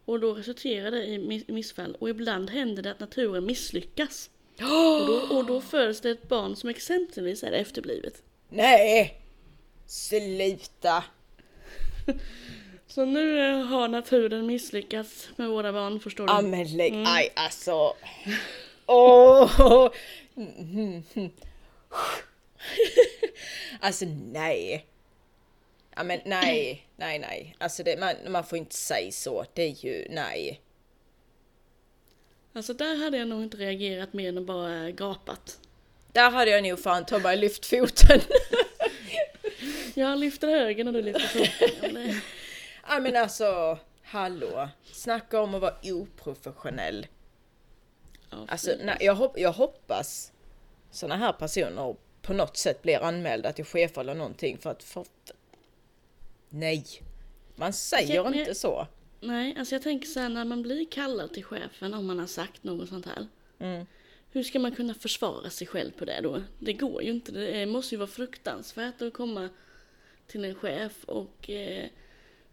och 0.05 0.21
då 0.21 0.35
resulterar 0.35 0.91
det 0.91 1.05
i 1.07 1.19
mi- 1.19 1.53
missfall 1.53 1.97
och 2.01 2.09
ibland 2.11 2.51
händer 2.51 2.83
det 2.83 2.91
att 2.91 3.01
naturen 3.01 3.47
misslyckas. 3.47 4.31
Och 4.61 5.07
då, 5.07 5.27
och 5.37 5.47
då 5.47 5.61
föds 5.61 6.01
det 6.01 6.11
ett 6.11 6.29
barn 6.29 6.57
som 6.57 6.69
exempelvis 6.71 7.43
är 7.43 7.53
efterblivet. 7.53 8.23
Nej! 8.49 9.21
Sluta! 9.87 11.05
Så 12.87 13.05
nu 13.05 13.39
eh, 13.51 13.67
har 13.67 13.89
naturen 13.89 14.47
misslyckats 14.47 15.29
med 15.37 15.49
våra 15.49 15.73
barn 15.73 16.01
förstår 16.01 16.27
du. 16.27 16.33
Ja 16.33 16.43
men 16.43 16.77
lägg, 16.77 17.05
aj 17.07 17.33
alltså. 17.37 17.95
Åh! 18.87 19.91
alltså 23.81 24.05
nej. 24.09 24.87
Ja 25.96 26.03
men 26.03 26.20
nej, 26.25 26.87
nej, 26.96 27.18
nej. 27.18 27.57
Alltså 27.59 27.83
det, 27.83 27.96
man, 28.01 28.14
man 28.33 28.44
får 28.44 28.59
inte 28.59 28.77
säga 28.77 29.12
så. 29.12 29.44
Det 29.55 29.62
är 29.62 29.85
ju, 29.85 30.07
nej. 30.11 30.61
Alltså 32.53 32.75
där 32.75 32.96
hade 33.05 33.16
jag 33.16 33.29
nog 33.29 33.42
inte 33.42 33.57
reagerat 33.57 34.12
mer 34.12 34.29
än 34.29 34.46
bara 34.46 34.90
gapat. 34.90 35.61
Där 36.12 36.31
hade 36.31 36.51
jag 36.51 36.62
nog 36.64 36.79
fan 36.81 37.07
ta 37.07 37.20
bara 37.20 37.35
lyft 37.35 37.66
foten. 37.66 38.20
Jag 39.94 40.18
lyfter 40.18 40.48
höger 40.48 40.85
när 40.85 40.92
du 40.92 41.03
lyfter 41.03 41.29
foten. 41.29 41.68
Ja, 41.83 41.88
men 41.92 42.07
det- 42.09 42.20
ja 42.88 43.01
men 43.01 43.16
alltså, 43.16 43.79
hallå. 44.03 44.68
Snacka 44.92 45.40
om 45.40 45.55
att 45.55 45.61
vara 45.61 45.75
oprofessionell. 45.83 47.07
ja, 48.31 48.44
Alltså, 48.48 48.70
nej, 48.81 48.96
jag, 49.01 49.14
hopp, 49.14 49.38
jag 49.38 49.53
hoppas 49.53 50.33
såna 50.90 51.16
här 51.16 51.33
personer 51.33 51.96
på 52.23 52.33
något 52.33 52.57
sätt 52.57 52.83
blir 52.83 52.99
anmälda 53.03 53.53
till 53.53 53.65
chef 53.65 53.99
eller 53.99 54.15
någonting 54.15 54.59
för 54.59 54.71
att... 54.71 54.83
För, 54.83 55.05
nej! 56.49 56.85
Man 57.57 57.73
säger 57.73 58.15
Jag- 58.15 58.35
inte 58.35 58.55
så. 58.55 58.87
Nej, 59.21 59.57
alltså 59.59 59.75
jag 59.75 59.83
tänker 59.83 60.07
så 60.07 60.21
här 60.21 60.29
när 60.29 60.45
man 60.45 60.63
blir 60.63 60.85
kallad 60.91 61.33
till 61.35 61.45
chefen 61.45 61.95
om 61.95 62.07
man 62.07 62.19
har 62.19 62.27
sagt 62.27 62.65
något 62.65 62.89
sånt 62.89 63.07
här. 63.07 63.27
Mm. 63.59 63.87
Hur 64.31 64.43
ska 64.43 64.59
man 64.59 64.75
kunna 64.75 64.95
försvara 64.95 65.51
sig 65.51 65.67
själv 65.67 65.91
på 65.91 66.05
det 66.05 66.21
då? 66.21 66.43
Det 66.59 66.73
går 66.73 67.03
ju 67.03 67.11
inte. 67.11 67.33
Det 67.33 67.67
måste 67.67 67.95
ju 67.95 67.99
vara 67.99 68.09
fruktansvärt 68.09 69.03
att 69.03 69.13
komma 69.13 69.49
till 70.27 70.45
en 70.45 70.55
chef 70.55 71.05
och 71.05 71.51
eh, 71.51 71.89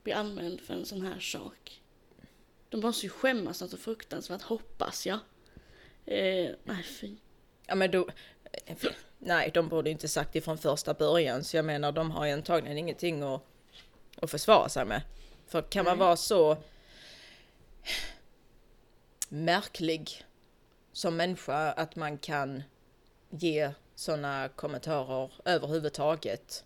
bli 0.04 0.14
anmäld 0.14 0.62
för 0.62 0.74
en 0.74 0.86
sån 0.86 1.02
här 1.02 1.20
sak. 1.20 1.82
De 2.70 2.82
måste 2.82 3.06
ju 3.06 3.10
skämmas 3.10 3.62
något 3.62 3.80
fruktansvärt, 3.80 4.42
hoppas 4.42 5.08
jag. 5.08 5.20
Eh, 6.06 6.52
nej 6.64 6.84
fy. 6.84 7.16
Ja 7.68 7.76
men 7.76 7.92
då... 7.92 8.08
Nej, 9.20 9.52
de 9.54 9.70
borde 9.70 9.90
inte 9.90 10.08
sagt 10.08 10.34
det 10.34 10.42
från 10.42 10.58
första 10.58 10.94
början 10.94 11.44
så 11.44 11.58
jag 11.58 11.66
menar 11.66 11.92
de 11.92 12.12
har 12.12 12.26
ju 12.26 12.32
antagligen 12.32 12.78
ingenting 12.78 13.24
att, 13.24 13.42
att 14.22 14.32
försvara 14.32 14.70
sig 14.70 14.86
med. 14.86 15.02
För 15.48 15.62
kan 15.62 15.86
man 15.86 15.98
Nej. 15.98 16.06
vara 16.06 16.18
så 16.18 16.58
märklig 19.30 20.26
som 20.92 21.18
människa 21.18 21.72
att 21.72 21.96
man 21.96 22.18
kan 22.18 22.64
ge 23.30 23.72
sådana 23.96 24.50
kommentarer 24.56 25.32
överhuvudtaget 25.46 26.64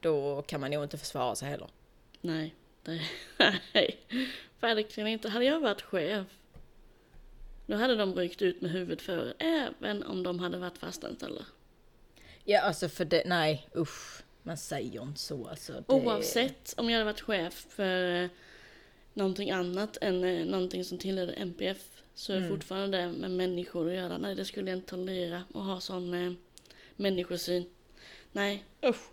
då 0.00 0.42
kan 0.42 0.60
man 0.60 0.70
nog 0.70 0.82
inte 0.82 0.98
försvara 0.98 1.34
sig 1.34 1.48
heller. 1.48 1.68
Nej, 2.20 2.54
nej. 3.74 3.98
Verkligen 4.60 5.08
inte. 5.08 5.28
Hade 5.28 5.44
jag 5.44 5.60
varit 5.60 5.82
chef, 5.82 6.26
då 7.68 7.76
hade 7.76 7.96
de 7.96 8.14
ryckt 8.14 8.42
ut 8.42 8.60
med 8.60 8.70
huvudet 8.70 9.02
för 9.02 9.34
även 9.38 10.02
om 10.02 10.22
de 10.22 10.38
hade 10.38 10.58
varit 10.58 10.78
fastanställda. 10.78 11.44
Ja 12.44 12.60
alltså 12.60 12.88
för 12.88 13.04
det, 13.04 13.22
nej 13.26 13.68
usch. 13.76 14.22
Man 14.42 14.56
säger 14.56 15.02
inte 15.02 15.20
så 15.20 15.48
alltså. 15.48 15.72
Det... 15.72 15.92
Oavsett 15.94 16.74
om 16.76 16.90
jag 16.90 16.98
hade 16.98 17.04
varit 17.04 17.20
chef 17.20 17.66
för 17.70 18.22
eh, 18.24 18.28
någonting 19.14 19.50
annat 19.50 19.96
än 20.00 20.24
eh, 20.24 20.46
någonting 20.46 20.84
som 20.84 20.98
tillhörde 20.98 21.32
MPF 21.32 22.02
så 22.14 22.32
är 22.32 22.36
Mm. 22.36 22.48
fortfarande 22.48 22.98
det 22.98 23.08
med 23.12 23.30
människor 23.30 23.88
att 23.88 23.94
göra. 23.94 24.18
Nej, 24.18 24.34
det 24.34 24.44
skulle 24.44 24.70
jag 24.70 24.78
inte 24.78 24.88
tolerera 24.90 25.42
och 25.54 25.64
ha 25.64 25.80
sån 25.80 26.14
eh, 26.14 26.32
människosyn. 26.96 27.70
Nej, 28.32 28.64
usch. 28.84 29.10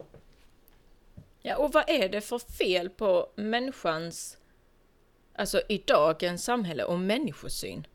Ja, 1.41 1.57
och 1.57 1.73
vad 1.73 1.89
är 1.89 2.09
det 2.09 2.21
för 2.21 2.39
fel 2.39 2.89
på 2.89 3.29
människans, 3.36 4.38
alltså 5.34 5.61
i 5.69 5.77
dagens 5.77 6.43
samhälle 6.43 6.84
och 6.84 6.99
människosyn? 6.99 7.88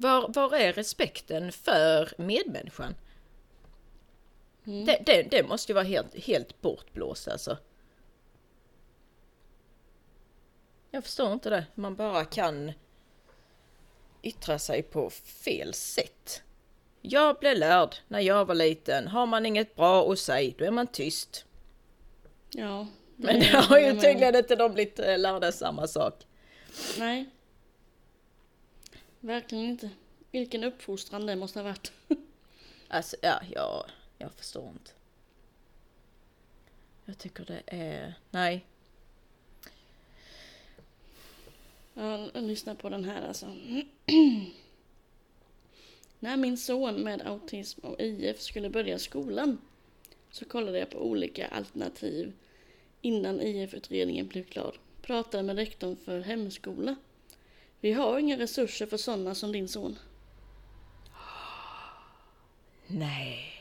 Var, 0.00 0.28
var 0.28 0.54
är 0.54 0.72
respekten 0.72 1.52
för 1.52 2.12
medmänniskan? 2.18 2.94
Mm. 4.66 4.84
Det, 4.84 5.02
det, 5.06 5.22
det 5.22 5.42
måste 5.42 5.72
ju 5.72 5.74
vara 5.74 5.84
helt, 5.84 6.14
helt 6.14 6.60
bortblåst 6.60 7.28
alltså. 7.28 7.58
Jag 10.90 11.04
förstår 11.04 11.32
inte 11.32 11.50
det. 11.50 11.66
Man 11.74 11.96
bara 11.96 12.24
kan 12.24 12.72
yttra 14.22 14.58
sig 14.58 14.82
på 14.82 15.10
fel 15.10 15.74
sätt. 15.74 16.42
Jag 17.00 17.38
blev 17.38 17.56
lärd 17.56 17.96
när 18.08 18.20
jag 18.20 18.44
var 18.44 18.54
liten. 18.54 19.08
Har 19.08 19.26
man 19.26 19.46
inget 19.46 19.76
bra 19.76 20.12
att 20.12 20.18
säga, 20.18 20.54
då 20.58 20.64
är 20.64 20.70
man 20.70 20.86
tyst. 20.86 21.44
Ja. 22.50 22.86
Men 23.16 23.40
det 23.40 23.46
har 23.46 23.78
ju 23.78 24.00
tydligen 24.00 24.36
inte 24.36 24.56
de 24.56 24.72
blivit 24.72 24.98
eh, 24.98 25.18
lärda 25.18 25.52
samma 25.52 25.86
sak. 25.86 26.26
Nej. 26.98 27.30
Verkligen 29.20 29.64
inte. 29.64 29.90
Vilken 30.30 30.64
uppfostran 30.64 31.26
det 31.26 31.36
måste 31.36 31.58
ha 31.58 31.64
varit. 31.64 31.92
Alltså, 32.92 33.16
ja, 33.22 33.40
jag, 33.54 33.84
jag 34.18 34.32
förstår 34.32 34.68
inte. 34.68 34.90
Jag 37.04 37.18
tycker 37.18 37.44
det 37.44 37.62
är... 37.66 38.14
Nej. 38.30 38.64
Ja, 41.94 42.30
lyssna 42.34 42.74
på 42.74 42.88
den 42.88 43.04
här 43.04 43.28
alltså. 43.28 43.46
När 46.18 46.36
min 46.36 46.58
son 46.58 47.02
med 47.02 47.22
autism 47.22 47.80
och 47.80 48.00
IF 48.00 48.40
skulle 48.40 48.70
börja 48.70 48.98
skolan 48.98 49.58
så 50.30 50.44
kollade 50.44 50.78
jag 50.78 50.90
på 50.90 50.98
olika 50.98 51.48
alternativ 51.48 52.32
innan 53.00 53.40
IF-utredningen 53.40 54.28
blev 54.28 54.44
klar. 54.44 54.76
Pratade 55.02 55.42
med 55.42 55.56
rektorn 55.56 55.96
för 55.96 56.20
hemskola. 56.20 56.96
Vi 57.80 57.92
har 57.92 58.18
inga 58.18 58.38
resurser 58.38 58.86
för 58.86 58.96
sådana 58.96 59.34
som 59.34 59.52
din 59.52 59.68
son. 59.68 59.98
Nej. 62.86 63.60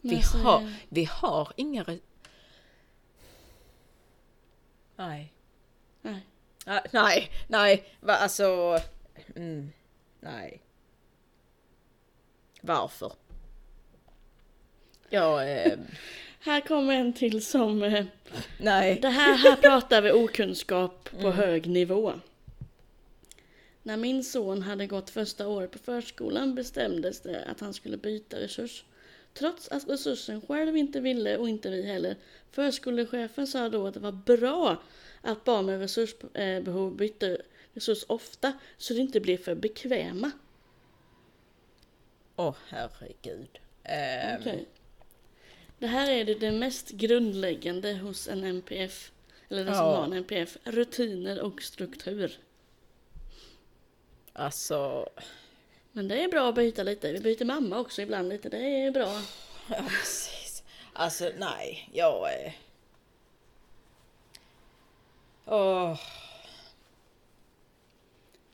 Vi 0.00 0.16
alltså, 0.16 0.38
har, 0.38 0.72
vi 0.88 1.04
har 1.04 1.52
inga... 1.56 1.82
Re... 1.82 1.98
Nej. 4.96 5.32
Nej. 6.02 6.26
Ah, 6.66 6.80
nej, 6.92 7.30
nej, 7.48 7.96
va, 8.00 8.14
alltså... 8.14 8.80
Mm, 9.36 9.72
nej. 10.20 10.62
Varför? 12.60 13.12
Ja, 15.10 15.44
eh, 15.44 15.78
Här 16.46 16.60
kommer 16.60 16.94
en 16.94 17.12
till 17.12 17.44
som... 17.46 17.82
eh, 17.82 18.04
nej. 18.60 18.98
Det 19.02 19.08
här, 19.08 19.34
här 19.34 19.56
pratar 19.56 20.02
vi 20.02 20.12
okunskap 20.12 21.10
på 21.10 21.16
Mm. 21.26 21.32
hög 21.32 21.66
nivå. 21.66 22.12
När 23.82 23.96
min 23.96 24.24
son 24.24 24.62
hade 24.62 24.86
gått 24.86 25.10
första 25.10 25.48
året 25.48 25.70
på 25.70 25.78
förskolan 25.78 26.54
bestämdes 26.54 27.20
det 27.20 27.44
att 27.44 27.60
han 27.60 27.74
skulle 27.74 27.96
byta 27.96 28.36
resurs. 28.40 28.84
Trots 29.34 29.68
att 29.68 29.88
resursen 29.88 30.40
själv 30.40 30.76
inte 30.76 31.00
ville 31.00 31.36
och 31.36 31.48
inte 31.48 31.70
vi 31.70 31.82
heller. 31.86 32.16
Förskolechefen 32.50 33.46
sa 33.46 33.68
då 33.68 33.86
att 33.86 33.94
det 33.94 34.00
var 34.00 34.12
bra 34.12 34.82
att 35.22 35.44
barn 35.44 35.66
med 35.66 35.80
resursbehov 35.80 36.96
bytte 36.96 37.42
resurs 37.74 38.04
ofta 38.08 38.52
så 38.76 38.94
det 38.94 39.00
inte 39.00 39.20
blev 39.20 39.36
för 39.38 39.54
bekväma. 39.54 40.30
Åh, 42.36 42.54
herregud. 42.68 43.58
Ehm, 43.84 44.40
Okej. 44.40 44.66
Det 45.78 45.86
här 45.86 46.10
är 46.10 46.24
det, 46.24 46.34
det 46.34 46.52
mest 46.52 46.90
grundläggande 46.90 47.94
hos 47.94 48.28
en 48.28 48.44
NPF. 48.44 49.12
Eller 49.48 49.64
den 49.64 49.74
som 49.74 49.84
Ja. 49.84 49.96
har 49.96 50.04
en 50.04 50.12
NPF. 50.12 50.56
Rutiner 50.64 51.40
och 51.40 51.62
struktur. 51.62 52.38
Alltså, 54.32 55.08
Men 55.92 56.08
det 56.08 56.24
är 56.24 56.28
bra 56.28 56.48
att 56.48 56.54
byta 56.54 56.82
lite. 56.82 57.12
Vi 57.12 57.20
byter 57.20 57.44
mamma 57.44 57.78
också 57.78 58.02
ibland 58.02 58.28
lite. 58.28 58.48
Det 58.48 58.58
är 58.86 58.90
bra. 58.90 59.22
ja 59.68 59.84
precis. 59.88 60.62
Alltså, 60.92 61.30
nej, 61.38 61.90
jag... 61.92 62.44
Eh... 62.44 62.52
Åh, 65.44 66.00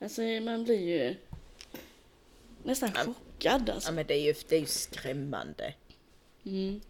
Alltså 0.01 0.23
man 0.23 0.65
blir 0.65 0.81
ju 0.81 1.17
nästan 2.63 2.93
chockad 2.93 3.69
ja 3.69 3.75
alltså. 3.75 3.93
men 3.93 4.07
det 4.07 4.15
är 4.15 4.23
ju, 4.23 4.35
det 4.49 4.57
är 4.57 4.61
ju 4.61 4.67
skrämmande. 4.67 5.75
Mm. 6.45 6.81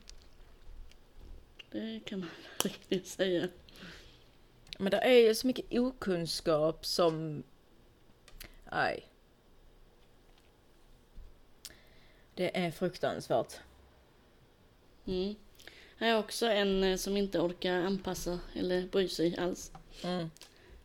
Det 1.72 2.00
kan 2.04 2.20
man 2.20 2.28
verkligen 2.64 3.04
säga. 3.04 3.48
Men 4.78 4.90
det 4.90 4.98
är 4.98 5.28
ju 5.28 5.34
så 5.34 5.46
mycket 5.46 5.78
okunskap 5.78 6.86
som... 6.86 7.42
Nej. 8.72 9.08
Det 12.34 12.56
är 12.58 12.70
fruktansvärt. 12.70 13.60
Mm. 15.06 15.34
Här 15.96 16.08
är 16.08 16.18
också 16.18 16.46
en 16.46 16.84
eh, 16.84 16.96
som 16.96 17.16
inte 17.16 17.40
orkar 17.40 17.74
anpassa 17.74 18.38
eller 18.54 18.86
bry 18.86 19.08
sig 19.08 19.36
alls. 19.36 19.72
Mm. 20.04 20.30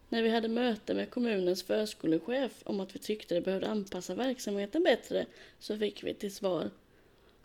När 0.10 0.24
vi 0.24 0.30
hade 0.30 0.48
möte 0.48 0.94
med 0.94 1.10
kommunens 1.10 1.64
förskolechef 1.64 2.64
om 2.66 2.80
att 2.80 2.96
vi 2.96 3.00
tyckte 3.00 3.36
det 3.36 3.42
behövde 3.42 3.70
anpassa 3.70 4.16
verksamheten 4.16 4.84
bättre 4.84 5.26
så 5.60 5.78
fick 5.78 6.04
vi 6.04 6.14
till 6.14 6.36
svar. 6.36 6.70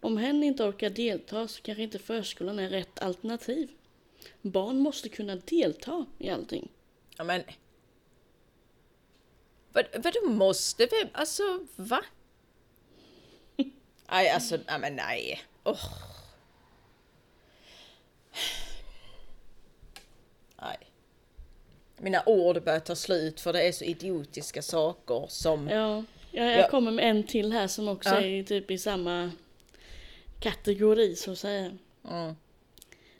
Om 0.02 0.16
hen 0.16 0.42
inte 0.42 0.64
orkar 0.64 0.90
delta 0.90 1.48
så 1.48 1.62
kanske 1.62 1.82
inte 1.82 1.98
förskolan 1.98 2.58
är 2.58 2.68
rätt 2.68 2.98
alternativ. 2.98 3.70
Barn 4.42 4.78
måste 4.78 5.08
kunna 5.08 5.36
delta 5.36 6.06
i 6.18 6.30
allting. 6.30 6.68
Ja 7.16 7.24
men... 7.24 7.42
Vad, 9.72 9.84
måste 10.30 10.86
vi? 10.86 11.08
Alltså, 11.12 11.42
va? 11.76 12.02
Nej, 14.10 14.30
alltså, 14.30 14.58
nej 14.66 14.78
men 14.80 14.96
nej. 14.96 15.42
Åh. 15.64 15.80
Nej. 20.62 20.76
Mina 21.96 22.22
ord 22.26 22.62
börjar 22.64 22.80
ta 22.80 22.96
slut 22.96 23.40
för 23.40 23.52
det 23.52 23.62
är 23.62 23.72
så 23.72 23.84
idiotiska 23.84 24.62
saker 24.62 25.26
som... 25.28 25.68
Ja, 25.68 26.04
jag, 26.30 26.46
jag 26.52 26.58
Ja. 26.60 26.68
kommer 26.68 26.90
med 26.90 27.10
en 27.10 27.24
till 27.26 27.52
här 27.52 27.66
som 27.66 27.88
också 27.88 28.08
Ja. 28.10 28.20
är 28.20 28.42
typ 28.42 28.70
i 28.70 28.78
samma 28.78 29.30
kategori 30.42 31.16
så 31.16 31.30
att 31.32 31.38
säga. 31.38 31.70
Mm. 32.10 32.34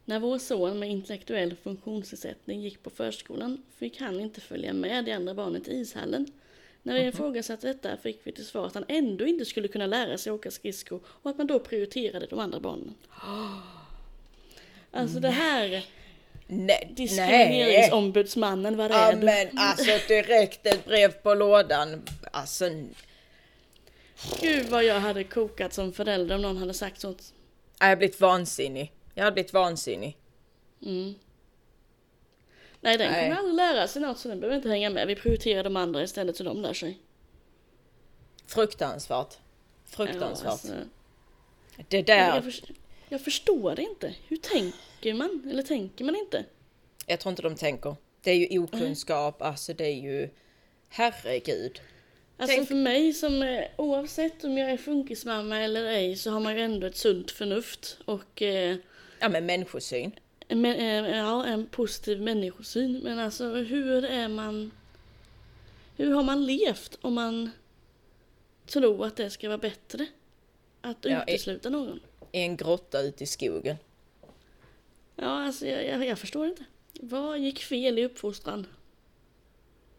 När 0.05 0.21
vår 0.21 0.39
son 0.39 0.79
med 0.79 0.91
intellektuell 0.91 1.57
funktionsnedsättning 1.63 2.61
gick 2.61 2.83
på 2.83 2.91
förskolan 2.91 3.63
fick 3.79 4.01
han 4.01 4.21
inte 4.21 4.41
följa 4.41 4.73
med 4.73 5.05
de 5.05 5.13
andra 5.13 5.35
barnen 5.35 5.63
till 5.63 5.73
ishallen. 5.73 6.27
När 6.83 6.95
vi 6.95 7.07
ifrågasatte 7.07 7.67
detta 7.67 7.97
fick 7.97 8.21
vi 8.25 8.33
till 8.33 8.47
svar 8.47 8.67
att 8.67 8.75
han 8.75 8.85
ändå 8.89 9.27
inte 9.27 9.45
skulle 9.45 9.69
kunna 9.69 9.87
lära 9.87 10.19
sig 10.19 10.33
åka 10.33 10.51
skridskor 10.51 11.01
och 11.07 11.31
att 11.31 11.39
man 11.39 11.47
då 11.47 11.59
prioriterade 11.59 12.27
de 12.27 12.39
andra 12.39 12.61
barnen. 12.61 12.95
Alltså 14.91 15.21
det 15.21 15.31
här 15.31 15.69
Nej, 15.69 15.85
nej. 16.47 16.93
diskrimineringsombudsmannen, 16.97 18.77
vad 18.77 18.91
är 18.91 18.95
Ja 18.95 19.13
du? 19.13 19.25
men 19.27 19.49
alltså 19.59 19.91
direkt 20.09 20.67
ett 20.67 20.85
brev 20.85 21.13
på 21.13 21.35
lådan. 21.35 22.03
Alltså, 22.33 22.65
Gud 24.41 24.69
vad 24.69 24.85
jag 24.85 25.01
hade 25.01 25.25
kokat 25.25 25.73
som 25.73 25.93
förälder 25.93 26.35
om 26.35 26.43
någon 26.43 26.57
hade 26.57 26.75
sagt 26.75 27.01
sånt. 27.01 27.35
jag 27.79 27.87
har 27.87 27.97
blivit 27.97 28.21
vansinnig. 28.21 28.93
Jag 29.15 29.25
har 29.25 29.33
blivit 29.33 29.53
vansinnig. 29.53 30.17
Mm. 30.83 31.15
Nej, 32.81 32.99
den 32.99 33.09
kommer 33.15 33.37
aldrig 33.37 33.55
lära 33.55 33.89
sig 33.89 34.03
något 34.03 34.19
så 34.19 34.29
den 34.29 34.41
behöver 34.41 34.57
inte 34.57 34.69
hänga 34.69 34.91
med. 34.91 35.07
Vi 35.07 35.17
prioriterar 35.17 35.65
de 35.65 35.77
andra 35.77 36.03
istället 36.03 36.37
så 36.37 36.45
de 36.45 36.63
lär 36.63 36.73
sig. 36.73 36.99
Fruktansvärt. 38.47 39.39
Ja, 39.39 39.97
Fruktansvärt. 39.97 40.51
alltså, 40.51 40.73
Det 41.89 41.97
jag, 41.97 42.07
där, 42.07 42.35
jag, 42.35 42.45
för, 42.45 42.55
jag 43.09 43.21
förstår 43.25 43.75
det 43.77 43.83
inte. 43.83 44.15
Hur 44.29 44.37
tänker 44.37 45.15
man? 45.15 45.49
Eller 45.51 45.63
tänker 45.63 46.05
man 46.05 46.17
inte? 46.17 46.45
jag 47.07 47.21
tror 47.21 47.31
inte 47.31 47.43
de 47.43 47.55
tänker. 47.55 47.97
Det 48.23 48.31
är 48.31 48.35
ju 48.35 48.59
okunskap, 48.59 49.43
alltså 49.43 49.75
det 49.75 49.85
är 49.85 50.01
ju... 50.01 50.31
Herregud. 50.89 51.81
Alltså 52.37 52.57
Tänk- 52.57 52.69
för 52.69 52.75
mig 52.75 53.13
som 53.13 53.43
är, 53.43 53.69
oavsett 53.77 54.45
om 54.45 54.59
jag 54.59 54.71
är 54.71 54.77
funkismamma 54.77 55.59
eller 55.59 55.85
ej 55.85 56.17
så 56.17 56.31
har 56.31 56.41
man 56.41 56.57
ju 56.57 56.63
ändå 56.63 56.87
ett 56.87 56.97
sunt 56.97 57.31
förnuft 57.31 57.99
och 58.05 58.43
eh, 58.43 58.77
Ja 59.21 59.29
men 59.29 59.47
människosyn. 59.47 60.13
en, 60.49 60.61
men- 60.61 60.77
eh, 61.05 61.17
ja, 61.17 61.45
en 61.47 61.67
positiv 61.67 62.23
människosyn. 62.23 63.01
Men 63.05 63.19
alltså 63.19 63.55
hur 63.55 64.05
är 64.05 64.29
man... 64.29 64.71
Hur 65.97 66.15
har 66.15 66.23
man 66.23 66.47
levt 66.47 66.99
om 67.01 67.15
man 67.15 67.51
tror 68.67 69.07
att 69.07 69.17
det 69.17 69.31
ska 69.31 69.49
vara 69.49 69.59
bättre? 69.59 70.07
Att 70.81 70.97
Ja, 71.05 71.25
i- 71.27 71.33
utesluta 71.33 71.71
någon? 71.71 72.01
I 72.33 72.41
en 72.41 72.57
grotta 72.57 73.01
ute 73.01 73.25
i 73.25 73.27
skogen. 73.27 73.77
Ja, 75.17 75.47
alltså 75.47 75.67
jag, 75.67 75.87
jag, 75.87 76.07
jag 76.07 76.19
förstår 76.19 76.47
inte. 76.47 76.65
Vad 77.01 77.39
gick 77.39 77.59
fel 77.63 77.99
i 77.99 78.05
uppfostran? 78.05 78.67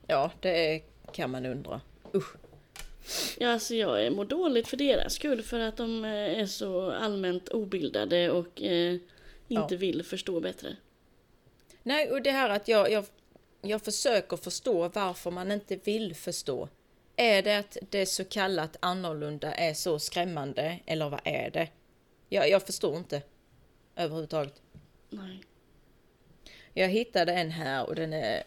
Ja, 0.07 0.31
det 0.39 0.79
kan 1.13 1.31
man 1.31 1.45
undra. 1.45 1.81
Usch. 2.13 2.35
Ja, 3.37 3.49
alltså 3.49 3.75
jag 3.75 4.13
mår 4.13 4.25
dåligt 4.25 4.67
för 4.67 4.77
deras 4.77 5.13
skull 5.13 5.41
för 5.41 5.59
att 5.59 5.77
de 5.77 6.05
eh, 6.05 6.11
är 6.11 6.45
så 6.45 6.91
allmänt 6.91 7.49
obildade 7.49 8.31
och 8.31 8.61
eh, 8.61 8.93
inte 9.47 9.73
Ja. 9.73 9.77
vill 9.77 10.03
förstå 10.03 10.39
bättre. 10.39 10.75
Nej, 11.83 12.11
och 12.11 12.21
det 12.21 12.31
här 12.31 12.49
att 12.49 12.67
jag, 12.67 12.91
jag, 12.91 13.05
jag 13.61 13.81
försöker 13.81 14.37
förstå 14.37 14.87
varför 14.87 15.31
man 15.31 15.51
inte 15.51 15.75
vill 15.75 16.15
förstå. 16.15 16.69
Är 17.15 17.41
det 17.41 17.57
att 17.57 17.77
det 17.89 18.05
så 18.05 18.23
kallat 18.25 18.77
annorlunda 18.79 19.53
är 19.53 19.73
så 19.73 19.99
skrämmande, 19.99 20.79
eller 20.85 21.09
vad 21.09 21.21
är 21.23 21.49
det? 21.51 21.67
Jag, 22.29 22.49
jag 22.49 22.63
förstår 22.65 22.97
inte 22.97 23.21
överhuvudtaget. 23.95 24.61
Nej. 25.09 25.43
Jag 26.73 26.89
hittade 26.89 27.33
en 27.33 27.51
här 27.51 27.85
och 27.85 27.95
den 27.95 28.13
är, 28.13 28.43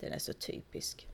den 0.00 0.12
är 0.12 0.18
så 0.18 0.32
typisk. 0.32 1.06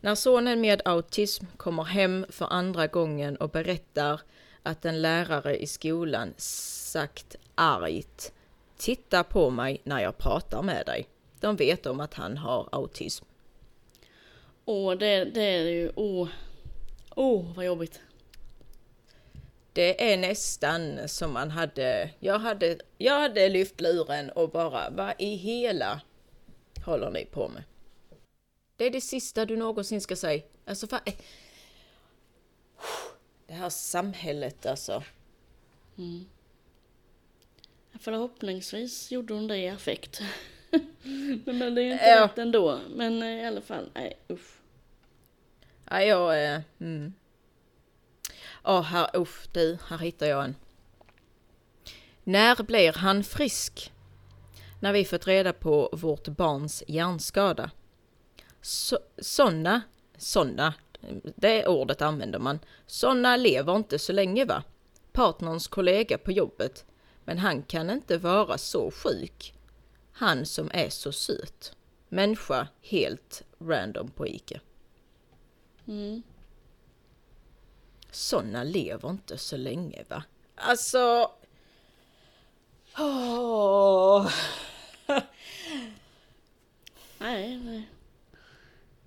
När 0.00 0.14
sonen 0.14 0.60
med 0.60 0.82
autism 0.84 1.44
kommer 1.56 1.84
hem 1.84 2.26
för 2.28 2.46
andra 2.52 2.86
gången 2.86 3.36
och 3.36 3.50
berättar 3.50 4.20
att 4.62 4.84
en 4.84 5.02
lärare 5.02 5.56
i 5.56 5.66
skolan 5.66 6.34
sagt 6.36 7.36
argt 7.54 8.32
Titta 8.76 9.24
på 9.24 9.50
mig 9.50 9.80
när 9.84 10.00
jag 10.00 10.18
pratar 10.18 10.62
med 10.62 10.86
dig. 10.86 11.08
De 11.40 11.56
vet 11.56 11.86
om 11.86 12.00
att 12.00 12.14
han 12.14 12.36
har 12.36 12.68
autism. 12.72 13.24
Åh, 14.64 14.94
det, 14.94 15.24
det 15.24 15.42
är 15.42 15.68
ju... 15.68 15.92
Åh, 15.94 16.28
åh 17.16 17.54
vad 17.56 17.64
jobbigt. 17.64 18.00
Det 19.72 20.12
är 20.12 20.16
nästan 20.16 21.08
som 21.08 21.32
man 21.32 21.50
hade... 21.50 22.10
Jag 22.18 22.38
hade, 22.38 22.78
jag 22.98 23.20
hade 23.20 23.48
lyft 23.48 23.80
luren 23.80 24.30
och 24.30 24.50
bara, 24.50 24.90
vad 24.90 25.14
i 25.18 25.34
hela 25.34 26.00
håller 26.84 27.10
ni 27.10 27.24
på 27.24 27.48
med? 27.48 27.62
Det 28.76 28.84
är 28.84 28.90
det 28.90 29.00
sista 29.00 29.44
du 29.44 29.56
någonsin 29.56 30.00
ska 30.00 30.16
säga. 30.16 30.42
Alltså, 30.64 30.86
för, 30.86 31.00
det 33.46 33.54
här 33.54 33.70
samhället 33.70 34.66
alltså. 34.66 35.02
Mm. 35.98 36.24
Förhoppningsvis 38.00 39.10
gjorde 39.10 39.34
hon 39.34 39.46
det 39.48 39.56
i 39.56 39.68
affekt. 39.68 40.20
men, 41.44 41.74
det 41.74 41.82
är 41.82 41.84
ju 41.84 41.92
inte 41.92 42.04
Ja. 42.04 42.24
rätt 42.24 42.38
ändå. 42.38 42.80
Men 42.96 43.22
eh, 43.22 43.28
i 43.28 43.44
alla 43.44 43.60
fall, 43.60 43.90
nej 43.94 44.18
usch. 44.30 44.60
Ja, 45.90 46.02
jag... 46.02 46.44
Eh, 46.54 46.60
mm. 46.80 47.14
Åh, 48.64 48.82
här, 48.82 49.16
usch, 49.16 49.48
du, 49.52 49.78
här 49.88 49.98
hittar 49.98 50.26
jag 50.26 50.44
en. 50.44 50.56
När 52.24 52.62
blir 52.62 52.92
han 52.92 53.24
frisk? 53.24 53.92
När 54.80 54.92
vi 54.92 55.04
fått 55.04 55.26
reda 55.26 55.52
på 55.52 55.90
vårt 55.92 56.28
barns 56.28 56.82
hjärnskada. 56.86 57.70
Så, 58.64 58.98
såna, 59.18 59.82
såna, 60.16 60.74
det 61.36 61.66
ordet 61.66 62.02
använder 62.02 62.38
man. 62.38 62.58
Såna 62.86 63.36
lever 63.36 63.76
inte 63.76 63.98
så 63.98 64.12
länge 64.12 64.44
va? 64.44 64.62
Partnerns 65.12 65.68
kollega 65.68 66.18
på 66.18 66.32
jobbet. 66.32 66.84
Men 67.24 67.38
han 67.38 67.62
kan 67.62 67.90
inte 67.90 68.18
vara 68.18 68.58
så 68.58 68.90
sjuk. 68.90 69.54
Han 70.12 70.46
som 70.46 70.70
är 70.74 70.88
så 70.90 71.12
söt. 71.12 71.76
Människa 72.08 72.68
helt 72.82 73.42
random 73.58 74.10
på 74.10 74.26
Ica. 74.26 74.60
Mm. 75.86 76.22
Såna 78.10 78.64
lever 78.64 79.10
inte 79.10 79.38
så 79.38 79.56
länge 79.56 80.04
va? 80.08 80.24
Alltså... 80.54 81.30
Åh. 82.98 84.30
Nej, 87.18 87.56
nej. 87.56 87.88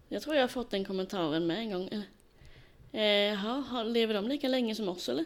Jag 0.10 0.22
tror 0.22 0.36
jag 0.36 0.43
har 0.43 0.47
fått 0.47 0.72
den 0.72 0.86
kommentaren 0.86 1.47
med 1.47 1.58
en 1.58 1.72
gång. 1.72 1.89
Eh, 3.01 3.36
har- 3.36 3.84
lever 3.84 4.14
de 4.14 4.28
lika 4.28 4.47
länge 4.47 4.76
som 4.76 4.89
oss 4.89 5.10
eller? 5.10 5.26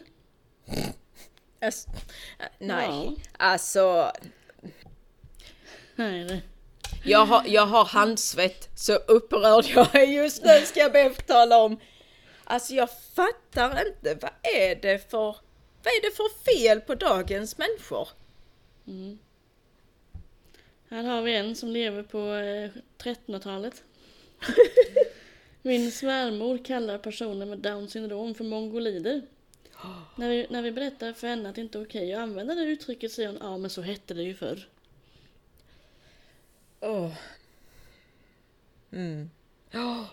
Ass- 1.60 1.86
nej, 2.58 2.86
Ja. 2.88 3.12
alltså... 3.38 4.12
Nej, 5.96 6.24
det. 6.24 6.40
Jag 7.04 7.26
har, 7.26 7.42
jag 7.46 7.66
har 7.66 7.84
handsvett, 7.84 8.68
så 8.78 8.94
upprörd 8.94 9.64
jag 9.74 9.94
är 9.94 10.06
just 10.06 10.44
nu 10.44 10.60
ska 10.66 10.80
jag 10.80 10.92
be 10.92 11.06
att 11.06 11.16
få 11.16 11.22
tala 11.22 11.58
om. 11.62 11.80
Alltså 12.44 12.74
jag 12.74 12.88
fattar 13.14 13.86
inte, 13.88 14.14
vad 14.22 14.30
är 14.42 14.74
det 14.82 15.10
för... 15.10 15.36
Vad 15.84 15.92
är 15.94 16.02
det 16.10 16.16
för 16.16 16.44
fel 16.44 16.80
på 16.80 16.94
dagens 16.94 17.58
människor? 17.58 18.08
Mm. 18.86 19.18
Här 20.90 21.02
har 21.02 21.22
vi 21.22 21.36
en 21.36 21.56
som 21.56 21.68
lever 21.68 22.02
på 22.02 22.18
eh, 22.18 22.70
1300-talet. 22.98 23.82
Min 25.62 25.92
svärmor 25.92 26.64
kallar 26.64 26.98
personer 26.98 27.46
med 27.46 27.58
down 27.58 27.88
syndrom 27.88 28.34
för 28.34 28.44
mongolider. 28.44 29.22
När 30.16 30.28
vi, 30.28 30.46
när 30.50 30.62
vi 30.62 30.72
berättar 30.72 31.12
för 31.12 31.26
henne 31.26 31.48
att 31.48 31.54
det 31.54 31.60
inte 31.60 31.78
är 31.78 31.84
okej 31.84 32.14
att 32.14 32.20
använda 32.20 32.54
det 32.54 32.62
uttrycket 32.62 33.12
säger 33.12 33.28
hon 33.28 33.38
ja 33.40 33.56
men 33.58 33.70
så 33.70 33.82
hette 33.82 34.14
det 34.14 34.22
ju 34.22 34.34
förr. 34.34 34.68
Åh. 36.80 37.12
Mm. 38.90 39.30
Åh, 39.74 40.04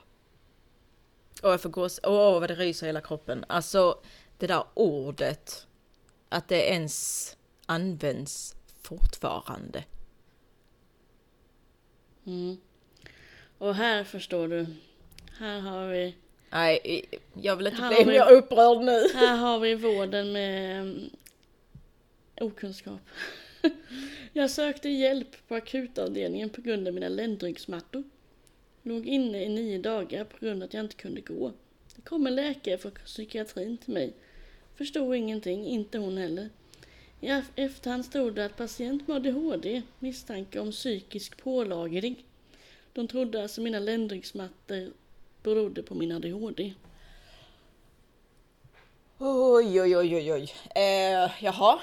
Åh, 1.43 1.51
jag 1.51 1.61
får 1.61 1.69
gås... 1.69 1.99
Åh, 2.03 2.39
vad 2.39 2.49
det 2.49 2.55
ryser 2.55 2.86
i 2.86 2.89
hela 2.89 3.01
kroppen. 3.01 3.45
Alltså, 3.47 3.99
det 4.38 4.47
där 4.47 4.63
ordet. 4.73 5.67
Att 6.30 6.47
det 6.47 6.69
ens 6.69 7.38
används 7.65 8.55
fortfarande. 8.82 9.84
Mm. 12.25 12.57
Och 13.60 13.76
här 13.76 14.03
förstår 14.03 14.47
du. 14.47 14.66
Här 15.38 15.60
har 15.60 15.88
vi, 15.88 16.16
Nej, 16.49 17.05
jag 17.34 17.55
vill 17.55 17.68
inte 17.68 17.89
bli 17.95 18.05
mer 18.05 18.32
upprörd 18.32 18.78
nu. 18.86 19.07
här 19.14 19.36
har 19.38 19.60
vi 19.60 19.76
vården 19.76 20.32
med 20.32 20.82
mm, 20.82 21.10
okunskap. 22.41 22.99
Jag 24.34 24.49
sökte 24.51 24.89
hjälp 24.89 25.47
på 25.47 25.55
akutavdelningen 25.55 26.49
på 26.49 26.62
grund 26.62 26.88
av 26.88 26.93
mina 26.93 27.10
ländryggsmattor. 27.10 28.03
Låg 28.84 29.05
inne 29.07 29.43
i 29.43 29.49
nio 29.49 29.78
dagar 29.80 30.24
på 30.24 30.38
grund 30.45 30.64
av 30.64 30.68
att 30.68 30.74
jag 30.74 30.84
inte 30.86 30.95
kunde 30.95 31.22
gå. 31.22 31.51
Det 31.95 32.01
kom 32.01 32.28
en 32.28 32.36
läkare 32.36 32.78
från 32.78 32.91
psykiatrin 32.91 33.78
till 33.78 33.93
mig. 33.93 34.14
Förstod 34.76 35.16
ingenting, 35.16 35.66
inte 35.66 35.97
hon 35.97 36.18
heller. 36.18 36.49
I 37.22 37.28
ef- 37.28 37.51
efterhand 37.55 38.05
stod 38.05 38.36
det 38.36 38.45
att 38.45 38.57
patient 38.57 39.07
med 39.07 39.18
ADHD 39.18 39.82
misstanke 39.99 40.60
om 40.60 40.72
psykisk 40.72 41.38
pålagring. 41.38 42.24
De 42.93 43.07
trodde 43.07 43.41
alltså 43.41 43.61
mina 43.61 43.79
ländryggsmattor 43.79 44.93
berodde 45.43 45.83
på 45.83 45.95
min 45.95 46.11
ADHD. 46.11 46.73
Oj, 49.17 49.81
oj, 49.81 49.97
oj, 49.97 50.15
oj, 50.15 50.33
oj. 50.33 50.53
Eh, 50.75 51.31
jaha. 51.39 51.79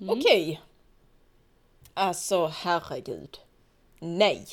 Mm. 0.00 0.18
Okej. 0.18 0.62
Alltså, 1.94 2.46
herregud. 2.46 3.38
Nej. 3.98 4.46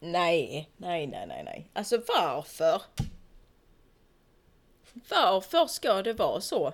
Nej, 0.00 0.70
nej, 0.76 1.06
nej, 1.06 1.26
nej, 1.26 1.44
nej. 1.44 1.68
Alltså 1.72 2.02
varför? 2.08 2.82
Varför 5.10 5.66
ska 5.66 6.02
det 6.02 6.12
vara 6.12 6.40
så? 6.40 6.72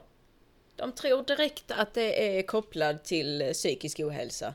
De 0.77 0.93
tror 0.93 1.23
direkt 1.23 1.71
att 1.71 1.95
det 1.95 2.39
är 2.39 2.43
kopplat 2.43 3.05
till 3.05 3.43
eh, 3.43 3.53
psykisk 3.53 4.01
ohälsa. 4.01 4.55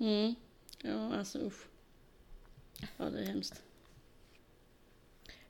Mm. 0.00 0.34
Ja, 0.82 1.14
alltså 1.16 1.38
usch. 1.38 1.68
Ja, 2.96 3.04
det 3.04 3.18
är 3.18 3.26
hemskt. 3.26 3.62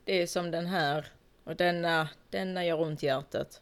Det 0.05 0.23
är 0.23 0.27
som 0.27 0.51
den 0.51 0.67
här 0.67 1.07
och 1.45 1.57
denna, 1.57 2.09
denna 2.31 2.65
gör 2.65 2.81
ont 2.81 3.03
i 3.03 3.07
hjärtat. 3.07 3.61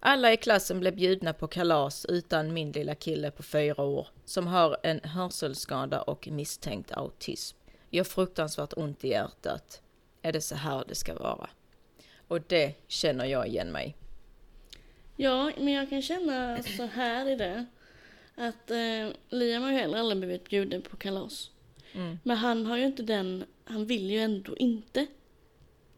Alla 0.00 0.32
i 0.32 0.36
klassen 0.36 0.80
blev 0.80 0.94
bjudna 0.96 1.32
på 1.32 1.48
kalas 1.48 2.06
utan 2.08 2.54
min 2.54 2.72
lilla 2.72 2.94
kille 2.94 3.30
på 3.30 3.42
fyra 3.42 3.82
år 3.82 4.08
som 4.24 4.46
har 4.46 4.76
en 4.82 5.00
hörselskada 5.00 6.02
och 6.02 6.28
misstänkt 6.28 6.92
autism. 6.92 7.56
Gör 7.90 8.04
fruktansvärt 8.04 8.72
ont 8.76 9.04
i 9.04 9.08
hjärtat. 9.08 9.82
Är 10.22 10.32
det 10.32 10.40
så 10.40 10.54
här 10.54 10.84
det 10.88 10.94
ska 10.94 11.14
vara? 11.14 11.50
Och 12.28 12.40
det 12.40 12.74
känner 12.86 13.24
jag 13.24 13.48
igen 13.48 13.72
mig. 13.72 13.96
Ja, 15.16 15.50
men 15.56 15.72
jag 15.72 15.90
kan 15.90 16.02
känna 16.02 16.62
så 16.62 16.86
här 16.86 17.28
i 17.28 17.36
det. 17.36 17.66
Att 18.34 18.70
eh, 18.70 19.08
Liam 19.28 19.62
har 19.62 19.70
ju 19.70 19.76
heller 19.78 19.98
aldrig 19.98 20.18
blivit 20.18 20.48
bjuden 20.48 20.82
på 20.82 20.96
kalas. 20.96 21.50
Mm. 21.92 22.18
Men 22.22 22.36
han 22.36 22.66
har 22.66 22.76
ju 22.76 22.84
inte 22.86 23.02
den, 23.02 23.44
han 23.64 23.86
vill 23.86 24.10
ju 24.10 24.18
ändå 24.18 24.56
inte 24.56 25.06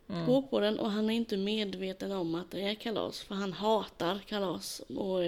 Mm. 0.08 0.26
gå 0.26 0.42
på 0.42 0.60
den 0.60 0.78
och 0.78 0.90
han 0.90 1.10
är 1.10 1.14
inte 1.14 1.36
medveten 1.36 2.12
om 2.12 2.34
att 2.34 2.50
det 2.50 2.60
är 2.60 2.74
kalas. 2.74 3.20
För 3.20 3.34
han 3.34 3.52
hatar 3.52 4.18
kalas 4.18 4.80
och 4.80 5.24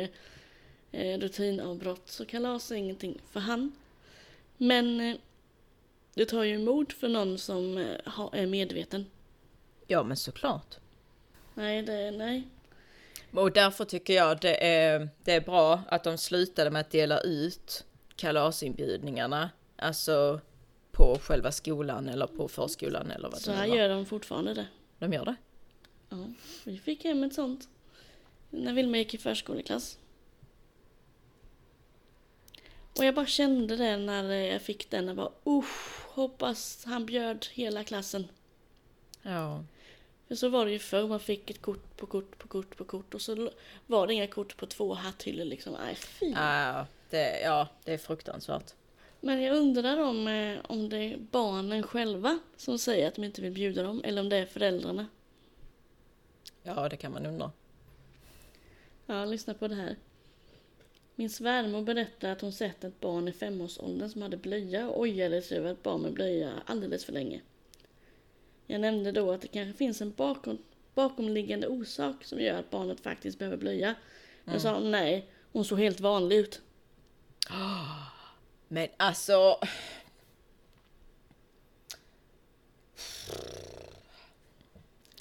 eh, 0.93 1.19
rutinavbrott. 1.19 2.09
Så 2.09 2.25
kalas 2.25 2.71
är 2.71 2.77
ingenting 2.77 3.19
för 3.31 3.41
han. 3.41 3.73
Men 4.57 5.01
eh, 5.01 5.17
det 6.15 6.25
tar 6.25 6.43
ju 6.43 6.55
emot 6.55 6.93
för 6.93 7.09
någon 7.09 7.39
som 7.39 7.79
eh, 7.79 8.13
ha, 8.13 8.31
är 8.35 8.47
medveten. 8.47 9.07
Ja, 9.87 10.03
men 10.03 10.17
såklart. 10.17 10.77
Nej, 11.55 11.83
det, 11.83 12.11
nej. 12.11 12.49
Och 13.33 13.53
därför 13.53 13.85
tycker 13.85 14.15
jag 14.15 14.41
det 14.41 14.67
är, 14.67 15.09
det 15.25 15.33
är 15.33 15.41
bra 15.41 15.83
att 15.89 16.05
de 16.05 16.19
slutade 16.19 16.71
med 16.71 16.81
att 16.81 16.91
dela 16.91 17.21
ut 17.21 17.85
kalasinbjudningarna. 18.17 19.51
Alltså 19.77 20.41
på 20.93 21.19
själva 21.23 21.53
skolan 21.53 22.09
eller 22.09 22.27
på 22.27 22.49
förskolan 22.49 23.11
eller 23.11 23.29
vad 23.31 23.41
Så 23.41 23.51
det 23.51 23.57
här 23.57 23.69
var. 23.69 23.77
gör 23.77 23.89
de 23.89 24.07
fortfarande 24.07 24.55
det. 24.55 24.67
De 24.99 25.13
gör 25.13 25.25
det? 25.25 25.37
Ja, 26.09 26.17
vi 26.65 26.79
fick 26.79 27.05
hem 27.05 27.25
ett 27.25 27.35
sånt. 27.35 27.69
När 28.51 28.73
Vilma 28.73 28.99
gick 28.99 29.15
i 29.15 29.19
förskoleklass. 29.19 29.99
Och 32.99 33.05
jag 33.05 33.15
bara 33.15 33.27
kände 33.27 33.77
det 33.77 33.97
när 33.97 34.33
jag 34.33 34.63
fick 34.63 34.91
den. 34.91 35.07
Jag 35.07 35.17
bara 35.17 35.33
usch, 35.47 36.07
hoppas 36.09 36.85
han 36.85 37.07
bjöd 37.07 37.47
hela 37.53 37.85
klassen. 37.85 38.29
Ja. 39.23 39.65
För 40.29 40.35
så 40.35 40.49
var 40.49 40.67
det 40.67 40.73
ju 40.73 40.79
förr, 40.79 41.09
man 41.09 41.21
fick 41.21 41.51
ett 41.51 41.63
kort 41.63 41.97
på 41.97 42.07
kort 42.07 42.39
på 42.39 42.49
kort 42.49 42.77
på 42.77 42.85
kort 42.85 43.15
och 43.15 43.21
så 43.21 43.51
var 43.87 44.07
det 44.07 44.15
inga 44.15 44.27
kort 44.27 44.57
på 44.57 44.67
två 44.67 44.95
hatthyllor 44.95 45.45
liksom. 45.45 45.73
Nej 45.73 45.95
fy. 45.95 46.27
Ja, 46.27 46.87
det, 47.11 47.41
ja, 47.41 47.69
det 47.85 47.93
är 47.93 47.99
fruktansvärt. 47.99 48.75
Men 49.21 49.43
jag 49.43 49.57
undrar 49.57 49.99
om, 49.99 50.29
eh, 50.29 50.59
om 50.63 50.89
det 50.89 50.99
är 50.99 51.17
barnen 51.17 51.83
själva 51.83 52.39
som 52.57 52.79
säger 52.79 53.09
att 53.09 53.15
de 53.15 53.25
inte 53.25 53.43
vill 53.43 53.53
bjuda 53.53 53.83
dem 53.83 54.01
eller 54.05 54.23
om 54.23 54.29
det 54.29 54.37
är 54.37 54.47
föräldrarna. 54.47 55.07
Ja, 56.63 56.89
det 56.89 56.97
kan 56.97 57.13
man 57.13 57.27
undra. 57.27 57.53
Ja, 59.07 59.25
lyssna 59.25 59.55
på 59.55 59.69
det 59.69 59.75
här. 59.75 59.97
Min 61.15 61.31
svärmor 61.31 61.83
berättade 61.83 62.33
att 62.33 62.41
hon 62.41 62.53
sett 62.53 62.85
ett 62.85 63.01
barn 63.01 63.29
i 63.29 63.33
femårsåldern 63.33 64.11
som 64.11 64.23
hade 64.23 64.37
blöja 64.37 64.89
och 64.89 65.01
ojade 65.01 65.43
sig 65.43 65.59
över 65.59 65.73
ett 65.73 65.83
barn 65.83 66.03
med 66.03 66.13
blöja 66.13 66.53
alldeles 66.67 67.05
för 67.05 67.13
länge. 67.13 67.41
Jag 68.71 68.81
nämnde 68.81 69.13
då 69.13 69.33
att 69.33 69.41
det 69.41 69.49
kanske 69.49 69.79
finns 69.79 70.01
en 70.01 70.13
bakom, 70.13 70.59
bakomliggande 70.95 71.67
orsak 71.67 72.25
som 72.25 72.41
gör 72.41 72.59
att 72.59 72.71
barnet 72.71 73.01
faktiskt 73.01 73.39
behöver 73.39 73.57
blöja. 73.57 73.95
Men 74.45 74.53
Mm. 74.55 74.61
sa 74.63 74.79
nej, 74.79 75.31
hon 75.53 75.65
såg 75.65 75.79
helt 75.79 76.01
vanlig 76.01 76.37
ut. 76.37 76.61
Men 78.69 78.89
alltså... 78.97 79.61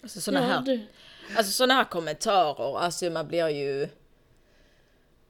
Alltså 0.02 0.22
såna 0.22 0.40
här, 0.40 0.62
du, 0.62 0.88
alltså 1.38 1.52
såna 1.52 1.74
här 1.74 1.84
kommentarer, 1.84 2.78
alltså 2.80 3.10
man 3.10 3.28
blir 3.28 3.48
ju... 3.48 3.90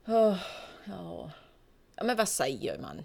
Åh, 0.07 0.37
ja. 0.85 1.31
ja, 1.95 2.03
men 2.03 2.17
vad 2.17 2.29
säger 2.29 2.79
man? 2.79 3.03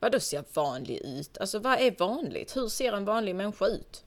Vadå 0.00 0.20
ser 0.20 0.44
vanlig 0.54 1.00
ut? 1.04 1.38
Alltså 1.38 1.58
vad 1.58 1.80
är 1.80 1.94
vanligt? 1.98 2.56
Hur 2.56 2.68
ser 2.68 2.92
en 2.92 3.04
vanlig 3.04 3.34
människa 3.34 3.66
ut? 3.66 4.04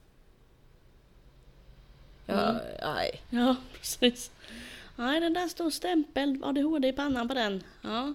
Ja, 2.26 2.56
nej. 2.82 3.22
ja 3.30 3.56
precis. 3.74 4.32
Nej, 4.96 5.20
den 5.20 5.34
där 5.34 5.48
står 5.48 5.70
stämpel 5.70 6.44
ADHD 6.44 6.88
i 6.88 6.94
pannan 6.94 7.28
på 7.28 7.34
den. 7.34 7.64
Ja. 7.82 8.14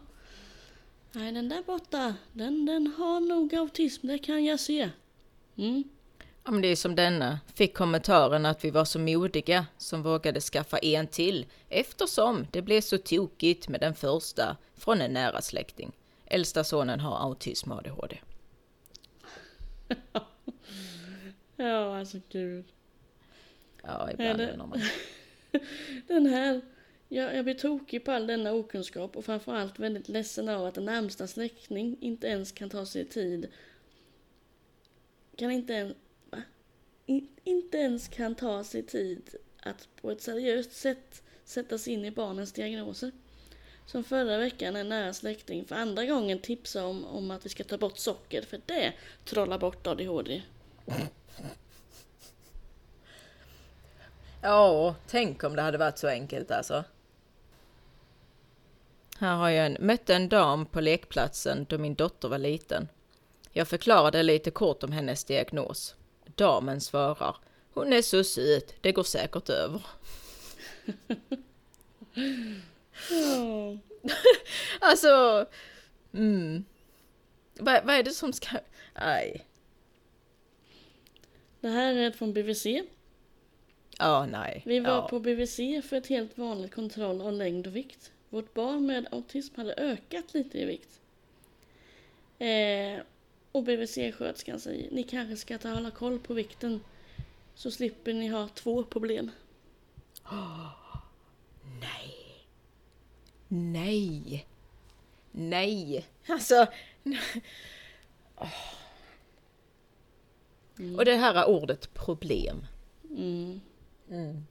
Nej, 1.12 1.32
den 1.32 1.48
där 1.48 1.62
borta, 1.62 2.14
den, 2.32 2.66
den 2.66 2.86
har 2.98 3.20
nog 3.20 3.54
autism, 3.54 4.06
det 4.06 4.18
kan 4.18 4.44
jag 4.44 4.60
se. 4.60 4.90
Mm. 5.56 5.84
Ja, 6.44 6.50
men 6.50 6.62
det 6.62 6.68
är 6.68 6.76
som 6.76 6.94
denna. 6.94 7.40
Fick 7.54 7.76
kommentaren 7.76 8.46
att 8.46 8.64
vi 8.64 8.70
var 8.70 8.84
så 8.84 8.98
modiga 8.98 9.66
som 9.78 10.02
vågade 10.02 10.40
skaffa 10.40 10.78
en 10.78 11.06
till 11.06 11.46
eftersom 11.68 12.46
det 12.50 12.62
blev 12.62 12.80
så 12.80 12.98
tokigt 12.98 13.68
med 13.68 13.80
den 13.80 13.94
första 13.94 14.56
från 14.76 15.00
en 15.00 15.12
nära 15.12 15.42
släkting. 15.42 15.92
Äldsta 16.26 16.64
sonen 16.64 17.00
har 17.00 17.18
autism 17.18 17.72
och 17.72 17.78
ADHD. 17.78 18.18
Ja, 21.56 21.98
alltså 21.98 22.20
gud. 22.28 22.64
Ja, 23.82 24.10
ibland 24.12 24.40
Eller- 24.40 24.52
undrar 24.52 24.66
man. 24.66 24.80
Den 26.06 26.26
här, 26.26 26.60
jag, 27.08 27.36
jag 27.36 27.44
blir 27.44 27.54
tokig 27.54 28.04
på 28.04 28.12
all 28.12 28.26
denna 28.26 28.52
okunskap 28.52 29.16
och 29.16 29.24
framförallt 29.24 29.78
väldigt 29.78 30.08
ledsen 30.08 30.48
av 30.48 30.66
att 30.66 30.76
en 30.76 30.84
närmsta 30.84 31.26
släkting 31.26 31.96
inte 32.00 32.26
ens 32.26 32.52
kan 32.52 32.70
ta 32.70 32.86
sig 32.86 33.04
tid. 33.04 33.48
Kan 35.36 35.50
inte 35.50 35.72
ens, 35.72 35.94
va? 36.30 36.42
In, 37.06 37.28
inte 37.44 37.78
ens 37.78 38.08
kan 38.08 38.34
ta 38.34 38.64
sig 38.64 38.82
tid 38.82 39.34
att 39.62 39.88
på 40.00 40.10
ett 40.10 40.20
seriöst 40.22 40.72
sätt 40.72 41.22
sätta 41.44 41.78
sig 41.78 41.92
in 41.92 42.04
i 42.04 42.10
barnens 42.10 42.52
diagnoser. 42.52 43.12
Som 43.86 44.04
förra 44.04 44.38
veckan 44.38 44.76
en 44.76 44.88
nära 44.88 45.12
släkting 45.12 45.64
för 45.64 45.76
andra 45.76 46.04
gången 46.04 46.38
tipsade 46.38 46.86
om, 46.86 47.04
om 47.04 47.30
att 47.30 47.46
vi 47.46 47.48
ska 47.48 47.64
ta 47.64 47.78
bort 47.78 47.98
socker 47.98 48.42
för 48.42 48.60
det 48.66 48.92
trollar 49.24 49.58
bort 49.58 49.86
ADHD. 49.86 50.42
Ja, 54.42 54.94
tänk 55.06 55.44
om 55.44 55.56
det 55.56 55.62
hade 55.62 55.78
varit 55.78 55.98
så 55.98 56.08
enkelt 56.08 56.50
alltså. 56.50 56.84
Här 59.18 59.36
har 59.36 59.50
jag 59.50 59.66
en, 59.66 59.76
mötte 59.80 60.14
en 60.14 60.28
dam 60.28 60.66
på 60.66 60.80
lekplatsen 60.80 61.66
då 61.68 61.78
min 61.78 61.94
dotter 61.94 62.28
var 62.28 62.38
liten. 62.38 62.88
Jag 63.52 63.68
förklarade 63.68 64.22
lite 64.22 64.50
kort 64.50 64.82
om 64.82 64.92
hennes 64.92 65.24
diagnos. 65.24 65.94
Damen 66.34 66.80
svarar, 66.80 67.36
hon 67.74 67.92
är 67.92 68.02
så 68.02 68.24
söt, 68.24 68.74
det 68.80 68.92
går 68.92 69.02
säkert 69.02 69.48
över. 69.48 69.82
Ja. 73.10 73.78
Alltså, 74.80 75.46
mm. 76.12 76.64
Vad, 77.58 77.84
vad 77.84 77.94
är 77.94 78.02
det 78.02 78.10
som 78.10 78.32
ska... 78.32 78.48
Nej. 78.94 79.46
Det 81.60 81.68
här 81.68 81.94
är 81.94 82.10
från 82.10 82.32
BVC. 82.32 82.66
Ja, 83.98 84.26
nej. 84.26 84.62
Vi 84.66 84.80
var 84.80 84.90
ja. 84.90 85.08
på 85.08 85.20
BVC 85.20 85.56
för 85.56 85.92
ett 85.96 86.06
helt 86.06 86.38
vanligt 86.38 86.74
kontroll 86.74 87.20
av 87.20 87.32
längd 87.32 87.66
och 87.66 87.76
vikt. 87.76 88.12
Vårt 88.30 88.54
barn 88.54 88.86
med 88.86 89.06
autism 89.10 89.54
hade 89.56 89.74
ökat 89.74 90.34
lite 90.34 90.58
i 90.58 90.64
vikt. 90.64 91.00
Eh, 92.38 93.04
och 93.52 93.62
BVC-sköterskan 93.62 94.58
säger, 94.58 94.90
ni 94.90 95.02
kanske 95.02 95.36
ska 95.36 95.58
ta 95.58 95.68
hålla 95.68 95.90
koll 95.90 96.18
på 96.18 96.34
vikten. 96.34 96.80
Så 97.54 97.70
slipper 97.70 98.14
ni 98.14 98.28
ha 98.28 98.48
två 98.48 98.84
problem. 98.84 99.30
Nej. 101.80 102.15
Nej. 103.48 104.46
Nej. 105.32 106.06
Alltså... 106.26 106.66
Åh. 108.36 108.48
Och 110.96 111.04
det 111.04 111.16
här 111.16 111.48
ordet 111.48 111.94
problem. 111.94 112.66
Mm. 113.10 113.60
Mm. 114.10 114.46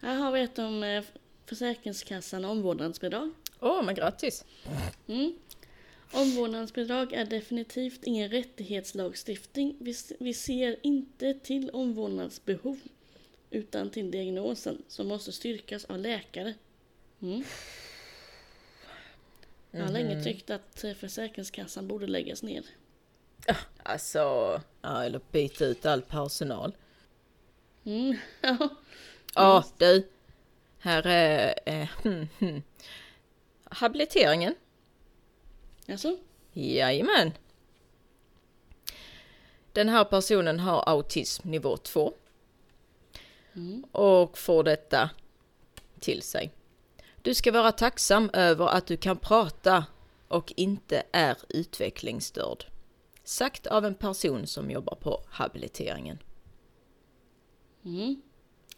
Här 0.00 0.14
har 0.14 0.32
vi 0.32 0.40
ett 0.40 0.58
om 0.58 0.82
eh, 0.82 1.04
Försäkringskassan 1.46 2.44
och 2.44 2.50
omvårdnadsbidrag. 2.50 3.30
Åh, 3.60 3.82
men 3.82 3.94
grattis. 3.94 4.44
Mm. 5.06 5.38
Omvårdnadsbidrag 6.12 7.12
är 7.12 7.24
definitivt 7.24 8.04
ingen 8.04 8.28
rättighetslagstiftning. 8.30 9.76
Vi, 9.80 9.94
vi 10.20 10.34
ser 10.34 10.76
inte 10.82 11.34
till 11.34 11.70
omvårdnadsbehov 11.70 12.80
utan 13.50 13.90
till 13.90 14.10
diagnosen 14.10 14.82
som 14.88 15.08
måste 15.08 15.32
styrkas 15.32 15.84
av 15.84 15.98
läkare. 15.98 16.54
Mm. 17.22 17.44
Jag 19.70 19.82
har 19.84 19.92
länge 19.92 20.24
tyckt 20.24 20.50
att 20.50 20.84
eh, 20.84 20.94
Försäkringskassan 20.94 21.88
borde 21.88 22.06
läggas 22.06 22.42
ner. 22.42 22.64
Alltså, 23.82 24.18
ja, 24.82 25.04
eller 25.04 25.20
byta 25.30 25.64
ut 25.64 25.86
all 25.86 26.02
personal. 26.02 26.76
Mm. 27.84 28.16
Ja. 28.40 28.68
Ja, 29.34 29.64
du. 29.78 30.08
Här 30.78 31.06
är... 31.06 31.54
Eh, 31.66 31.88
hmm, 32.02 32.28
hmm. 32.38 32.62
Habiliteringen. 33.64 34.54
Alltså? 35.88 36.18
Jajamän. 36.52 37.32
Den 39.72 39.88
här 39.88 40.04
personen 40.04 40.60
har 40.60 40.88
autism 40.88 41.50
nivå 41.50 41.76
2 41.76 42.14
Mm. 43.54 43.84
och 43.92 44.38
får 44.38 44.64
detta 44.64 45.10
till 46.00 46.22
sig. 46.22 46.50
Du 47.28 47.34
ska 47.34 47.52
vara 47.52 47.72
tacksam 47.72 48.30
över 48.32 48.66
att 48.66 48.86
du 48.86 48.96
kan 48.96 49.16
prata 49.16 49.86
och 50.28 50.52
inte 50.56 51.02
är 51.12 51.36
utvecklingsstörd. 51.48 52.64
Sagt 53.24 53.66
av 53.66 53.84
en 53.84 53.94
person 53.94 54.46
som 54.46 54.70
jobbar 54.70 54.94
på 54.94 55.22
habiliteringen. 55.28 56.18
Mm. 57.84 58.22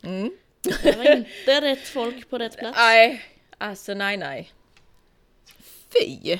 Mm. 0.02 0.36
Det 0.62 0.96
var 0.96 1.16
inte 1.16 1.60
rätt 1.60 1.88
folk 1.88 2.30
på 2.30 2.38
rätt 2.38 2.58
plats. 2.58 2.78
Nej, 2.78 3.22
alltså 3.58 3.94
nej 3.94 4.16
nej. 4.16 4.52
Fy! 5.92 6.38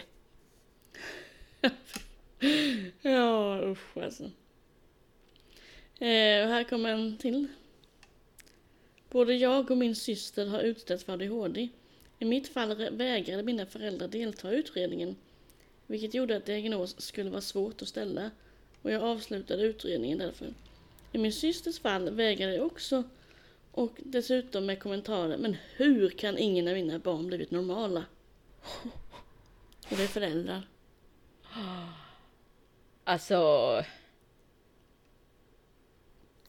Ja, 3.03 3.61
usch 3.65 3.97
alltså. 3.97 4.25
Eh, 5.99 6.49
här 6.49 6.65
kommer 6.65 6.89
en 6.89 7.19
till. 7.19 7.49
Både 9.11 9.35
jag 9.35 9.71
och 9.71 9.79
min 9.79 9.97
syster 9.97 10.47
har 10.47 10.61
utställts 10.61 11.05
för 11.05 11.13
ADHD. 11.13 11.69
I 12.23 12.25
mitt 12.25 12.49
fall 12.49 12.91
vägrade 12.91 13.43
mina 13.43 13.66
föräldrar 13.66 14.09
delta 14.09 14.53
i 14.53 14.57
utredningen, 14.57 15.16
vilket 15.87 16.14
gjorde 16.14 16.37
att 16.37 16.47
diagnos 16.47 17.01
skulle 17.01 17.31
vara 17.31 17.41
svårt 17.41 17.83
att 17.83 17.89
ställa 17.89 18.31
och 18.83 18.91
jag 18.91 19.03
avslutade 19.03 19.62
utredningen 19.62 20.18
därför. 20.18 20.55
I 21.12 21.18
min 21.18 21.33
systers 21.33 21.79
fall 21.79 22.11
vägrade 22.11 22.55
jag 22.55 22.66
också 22.66 23.05
och 23.73 23.93
dessutom 23.99 24.66
med 24.66 24.81
kommentaren 24.83 25.41
Men 25.41 25.57
hur 25.77 26.11
kan 26.11 26.39
ingen 26.39 26.68
av 26.68 26.75
mina 26.75 26.99
barn 26.99 27.27
blivit 27.27 27.51
normala? 27.51 28.05
Och 29.91 29.97
det 29.97 30.03
är 30.03 30.09
föräldrar. 30.09 30.68
Alltså... 33.05 33.35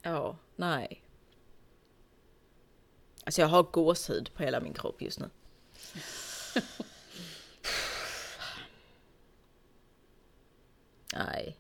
Ja, 0.02 0.38
nej. 0.56 1.04
Alltså 3.24 3.42
jag 3.42 3.48
har 3.48 3.64
gåshud 3.64 4.34
på 4.34 4.44
hela 4.44 4.60
min 4.60 4.74
kropp 4.74 5.02
just 5.02 5.20
nu 5.20 5.30
nej. 11.14 11.58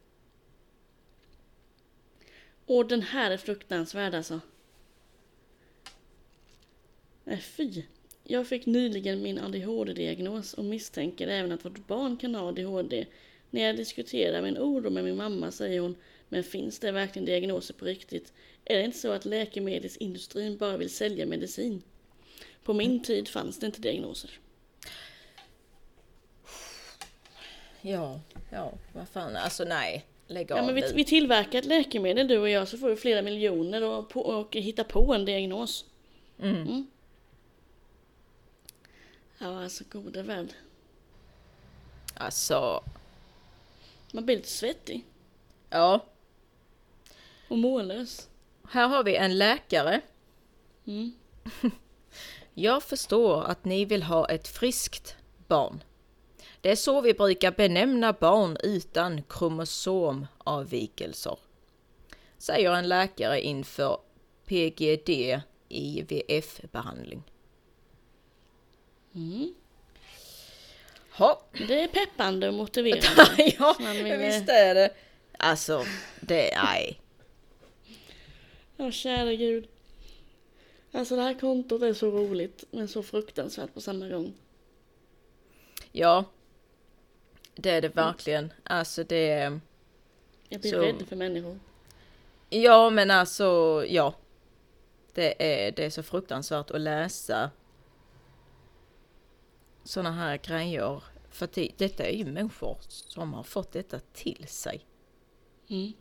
Och 2.65 2.87
den 2.87 3.01
här 3.01 3.31
är 3.31 3.37
fruktansvärd 3.37 4.15
alltså. 4.15 4.39
Nej 7.23 7.37
fy. 7.37 7.83
Jag 8.23 8.47
fick 8.47 8.65
nyligen 8.65 9.21
min 9.21 9.39
ADHD-diagnos 9.39 10.53
och 10.53 10.65
misstänker 10.65 11.27
även 11.27 11.51
att 11.51 11.65
vårt 11.65 11.87
barn 11.87 12.17
kan 12.17 12.35
ha 12.35 12.47
ADHD. 12.47 13.05
När 13.49 13.61
jag 13.61 13.77
diskuterar 13.77 14.41
min 14.41 14.57
oro 14.57 14.89
med 14.89 15.03
min 15.03 15.15
mamma 15.15 15.51
säger 15.51 15.79
hon 15.79 15.95
Men 16.29 16.43
finns 16.43 16.79
det 16.79 16.91
verkligen 16.91 17.25
diagnoser 17.25 17.73
på 17.73 17.85
riktigt? 17.85 18.33
Är 18.65 18.77
det 18.77 18.85
inte 18.85 18.97
så 18.97 19.11
att 19.11 19.25
läkemedelsindustrin 19.25 20.57
bara 20.57 20.77
vill 20.77 20.89
sälja 20.89 21.25
medicin? 21.25 21.81
På 22.63 22.73
min 22.73 23.03
tid 23.03 23.27
fanns 23.27 23.59
det 23.59 23.65
inte 23.65 23.81
diagnoser. 23.81 24.31
Ja, 27.81 28.19
ja, 28.49 28.73
vad 28.93 29.07
fan, 29.09 29.35
alltså 29.35 29.63
nej. 29.63 30.05
Lägg 30.27 30.51
Ja, 30.51 30.59
av 30.59 30.65
men 30.65 30.75
vi, 30.75 30.93
vi 30.95 31.05
tillverkar 31.05 31.59
ett 31.59 31.65
läkemedel 31.65 32.27
du 32.27 32.37
och 32.37 32.49
jag 32.49 32.67
så 32.67 32.77
får 32.77 32.89
vi 32.89 32.95
flera 32.95 33.21
miljoner 33.21 33.83
och, 33.83 34.09
på, 34.09 34.21
och 34.21 34.55
hitta 34.55 34.83
på 34.83 35.13
en 35.13 35.25
diagnos. 35.25 35.85
Mm. 36.39 36.87
Ja, 39.37 39.63
alltså 39.63 39.83
gode 39.91 40.23
värld. 40.23 40.53
Alltså, 42.13 42.83
Man 44.11 44.25
blir 44.25 44.35
lite 44.35 44.49
svettig 44.49 45.05
ja. 45.69 46.05
och 47.47 47.57
mållös. 47.57 48.29
Här 48.69 48.87
har 48.87 49.03
vi 49.03 49.15
en 49.15 49.37
läkare. 49.37 50.01
Mm. 50.85 51.13
Jag 52.53 52.83
förstår 52.83 53.43
att 53.43 53.65
ni 53.65 53.85
vill 53.85 54.03
ha 54.03 54.29
ett 54.29 54.47
friskt 54.47 55.15
barn. 55.47 55.83
Det 56.61 56.71
är 56.71 56.75
så 56.75 57.01
vi 57.01 57.13
brukar 57.13 57.51
benämna 57.51 58.13
barn 58.13 58.57
utan 58.63 59.23
kromosomavvikelser. 59.23 61.37
Säger 62.37 62.73
en 62.73 62.87
läkare 62.89 63.41
inför 63.41 63.97
PGD 64.45 65.41
IVF-behandling. 65.69 67.23
Mm. 69.15 69.53
Ja, 71.19 71.41
Det 71.67 71.81
är 71.83 71.87
peppande 71.87 72.47
och 72.47 72.53
motiverande. 72.53 73.53
ja 73.59 73.75
vill- 73.79 74.17
visst 74.17 74.49
är 74.49 74.75
det. 74.75 74.89
Alltså, 75.37 75.83
det, 76.21 76.57
nej. 76.63 77.01
Ja, 78.77 78.91
käre 78.91 79.35
gud. 79.35 79.67
Alltså 80.91 81.15
det 81.15 81.21
här 81.21 81.39
kontot 81.39 81.81
är 81.81 81.93
så 81.93 82.11
roligt 82.11 82.63
men 82.71 82.87
så 82.87 83.03
fruktansvärt 83.03 83.73
på 83.73 83.81
samma 83.81 84.07
gång. 84.09 84.33
Ja, 85.91 86.25
det 87.55 87.69
är 87.69 87.81
det 87.81 87.95
verkligen. 87.95 88.53
Alltså 88.63 89.03
det 89.03 89.29
är... 89.29 89.59
Jag 90.49 90.61
blir 90.61 90.71
Så- 90.71 90.79
rädd 90.81 91.07
för 91.07 91.15
människor. 91.15 91.59
Ja, 92.49 92.89
men 92.89 93.11
alltså, 93.11 93.45
ja. 93.87 94.13
Det 95.13 95.43
är, 95.67 95.71
det 95.71 95.85
är 95.85 95.89
så 95.89 96.03
fruktansvärt 96.03 96.71
att 96.71 96.81
läsa 96.81 97.51
såna 99.83 100.11
här 100.11 100.37
grejer. 100.37 101.03
För 101.29 101.49
det, 101.53 101.71
detta 101.77 102.03
är 102.03 102.17
ju 102.17 102.25
människor 102.25 102.77
som 102.89 103.33
har 103.33 103.43
fått 103.43 103.71
detta 103.71 103.99
till 104.13 104.47
sig. 104.47 104.85
Mm. 105.67 105.93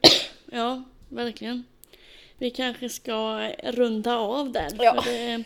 Ja, 0.46 0.84
verkligen. 1.08 1.64
Vi 2.44 2.50
kanske 2.50 2.88
ska 2.88 3.48
runda 3.62 4.16
av 4.16 4.52
där. 4.52 4.70
Ja. 4.78 5.02
Det, 5.06 5.44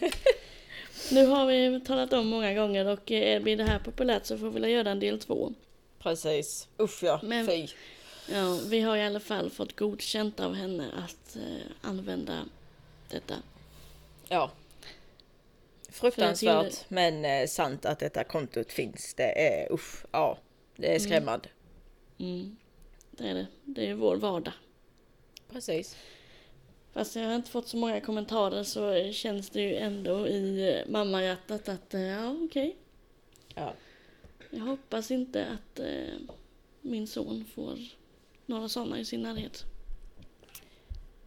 nu 1.11 1.26
har 1.26 1.46
vi 1.46 1.80
talat 1.86 2.12
om 2.12 2.28
många 2.28 2.55
gånger 2.55 2.86
och 2.86 3.12
eh, 3.12 3.42
blir 3.42 3.57
det 3.57 3.64
här 3.64 3.78
populärt 3.78 4.26
så 4.26 4.38
får 4.38 4.51
vi 4.51 4.61
väl 4.61 4.70
göra 4.70 4.90
en 4.90 5.01
del 5.01 5.20
två. 5.20 5.53
Precis. 5.99 6.68
Usch 6.78 7.03
ja, 7.03 7.20
Men- 7.22 7.46
fy. 7.46 7.68
Ja, 8.32 8.61
vi 8.66 8.80
har 8.80 8.96
i 8.96 9.03
alla 9.03 9.20
fall 9.20 9.51
fått 9.51 9.76
godkänt 9.76 10.40
av 10.40 10.55
henne 10.55 10.86
att 10.96 11.36
eh, 11.36 11.88
använda 11.88 12.38
detta. 13.11 13.34
Ja. 14.28 14.51
Fruktansvärt 15.90 16.84
men 16.88 17.24
eh, 17.24 17.46
sant 17.46 17.86
att 17.86 17.99
detta 17.99 18.24
kontot 18.24 18.72
finns. 18.72 19.14
Det 19.14 19.49
är 19.49 19.72
usch, 19.72 20.05
ja. 20.12 20.38
Det 20.76 20.94
är 20.94 20.99
skrämmande. 20.99 21.49
Mm. 22.18 22.57
Det 23.11 23.28
är 23.28 23.34
det. 23.34 23.46
Det 23.64 23.90
är 23.90 23.94
vår 23.94 24.16
vardag. 24.16 24.55
Precis. 25.53 25.96
Fast 26.93 27.16
jag 27.16 27.24
har 27.24 27.34
inte 27.34 27.51
fått 27.51 27.68
så 27.68 27.76
många 27.76 28.01
kommentarer 28.01 28.62
så 28.62 29.12
känns 29.12 29.51
det 29.51 29.61
ju 29.61 29.76
ändå 29.76 30.28
i 30.28 30.74
eh, 30.76 30.91
mammahjärtat 30.93 31.68
att 31.68 31.95
eh, 31.95 32.01
ja 32.01 32.36
okej. 32.45 32.76
Ja. 33.55 33.74
Jag 34.51 34.61
hoppas 34.61 35.11
inte 35.11 35.47
att 35.47 35.78
eh, 35.78 36.14
min 36.80 37.07
son 37.07 37.45
får 37.55 37.78
några 38.47 38.68
sådana 38.68 38.99
i 38.99 39.05
sin 39.05 39.22
närhet. 39.22 39.64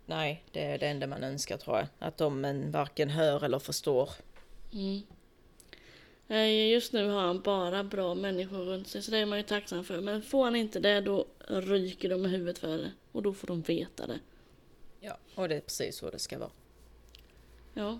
Nej, 0.05 0.43
det 0.51 0.65
är 0.65 0.77
det 0.77 0.87
enda 0.87 1.07
man 1.07 1.23
önskar 1.23 1.57
tror 1.57 1.77
jag. 1.77 1.87
Att 1.99 2.17
de 2.17 2.45
en 2.45 2.71
varken 2.71 3.09
hör 3.09 3.43
eller 3.43 3.59
förstår. 3.59 4.09
Mm. 4.73 5.01
Just 6.71 6.93
nu 6.93 7.09
har 7.09 7.21
han 7.21 7.41
bara 7.41 7.83
bra 7.83 8.15
människor 8.15 8.57
runt 8.57 8.87
sig 8.87 9.01
så 9.01 9.11
det 9.11 9.17
är 9.17 9.25
man 9.25 9.37
ju 9.37 9.43
tacksam 9.43 9.83
för. 9.83 10.01
Men 10.01 10.21
får 10.21 10.43
han 10.43 10.55
inte 10.55 10.79
det 10.79 11.01
då 11.01 11.25
ryker 11.47 12.09
de 12.09 12.21
med 12.21 12.31
huvudet 12.31 12.59
för 12.59 12.77
det. 12.77 12.91
Och 13.11 13.21
då 13.21 13.33
får 13.33 13.47
de 13.47 13.61
veta 13.61 14.07
det. 14.07 14.19
Ja, 15.03 15.17
och 15.35 15.49
det 15.49 15.55
är 15.55 15.59
precis 15.61 15.97
så 15.97 16.09
det 16.09 16.19
ska 16.19 16.37
vara. 16.37 16.49
Ja, 17.73 17.99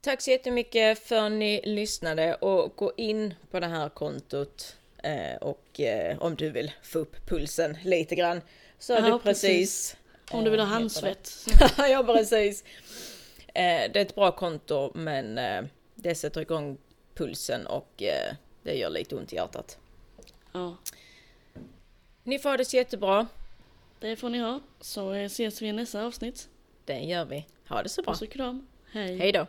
Tack 0.00 0.20
så 0.20 0.30
jättemycket 0.30 0.98
för 0.98 1.16
att 1.16 1.32
ni 1.32 1.60
lyssnade 1.64 2.34
och 2.34 2.76
gå 2.76 2.92
in 2.96 3.34
på 3.50 3.60
det 3.60 3.66
här 3.66 3.88
kontot 3.88 4.76
eh, 5.02 5.36
och 5.40 5.80
eh, 5.80 6.18
om 6.18 6.34
du 6.34 6.50
vill 6.50 6.72
få 6.82 6.98
upp 6.98 7.26
pulsen 7.26 7.78
lite 7.84 8.14
grann 8.14 8.40
så 8.78 8.92
är 8.94 9.08
Ja, 9.08 9.12
du 9.12 9.18
precis. 9.18 9.96
om 10.30 10.44
du 10.44 10.50
vill 10.50 10.60
ha 10.60 10.66
eh, 10.66 10.70
handsvett. 10.72 11.32
ja, 11.78 12.04
precis. 12.06 12.64
Det 13.54 13.96
är 13.96 13.96
ett 13.96 14.14
bra 14.14 14.32
konto 14.32 14.92
men 14.94 15.40
det 15.94 16.14
sätter 16.14 16.40
igång 16.40 16.78
pulsen 17.14 17.66
och 17.66 18.02
det 18.62 18.74
gör 18.74 18.90
lite 18.90 19.16
ont 19.16 19.32
i 19.32 19.36
hjärtat. 19.36 19.78
Ja, 20.52 20.76
Ni 22.22 22.38
får 22.38 22.50
ha 22.50 22.56
det 22.56 22.64
så 22.64 22.76
jättebra. 22.76 23.26
Det 24.06 24.16
får 24.16 24.28
ni 24.28 24.38
ha. 24.38 24.60
Så 24.80 25.12
ses 25.14 25.62
vi 25.62 25.66
i 25.66 25.72
nästa 25.72 26.04
avsnitt. 26.04 26.48
Det 26.84 27.00
gör 27.00 27.24
vi. 27.24 27.46
Ha 27.68 27.82
det 27.82 27.88
så 27.88 28.02
bra. 28.02 28.12
Puss 28.12 28.22
och 28.22 28.30
kram. 28.30 28.66
Hej. 28.92 29.18
Hej 29.18 29.32
då. 29.32 29.46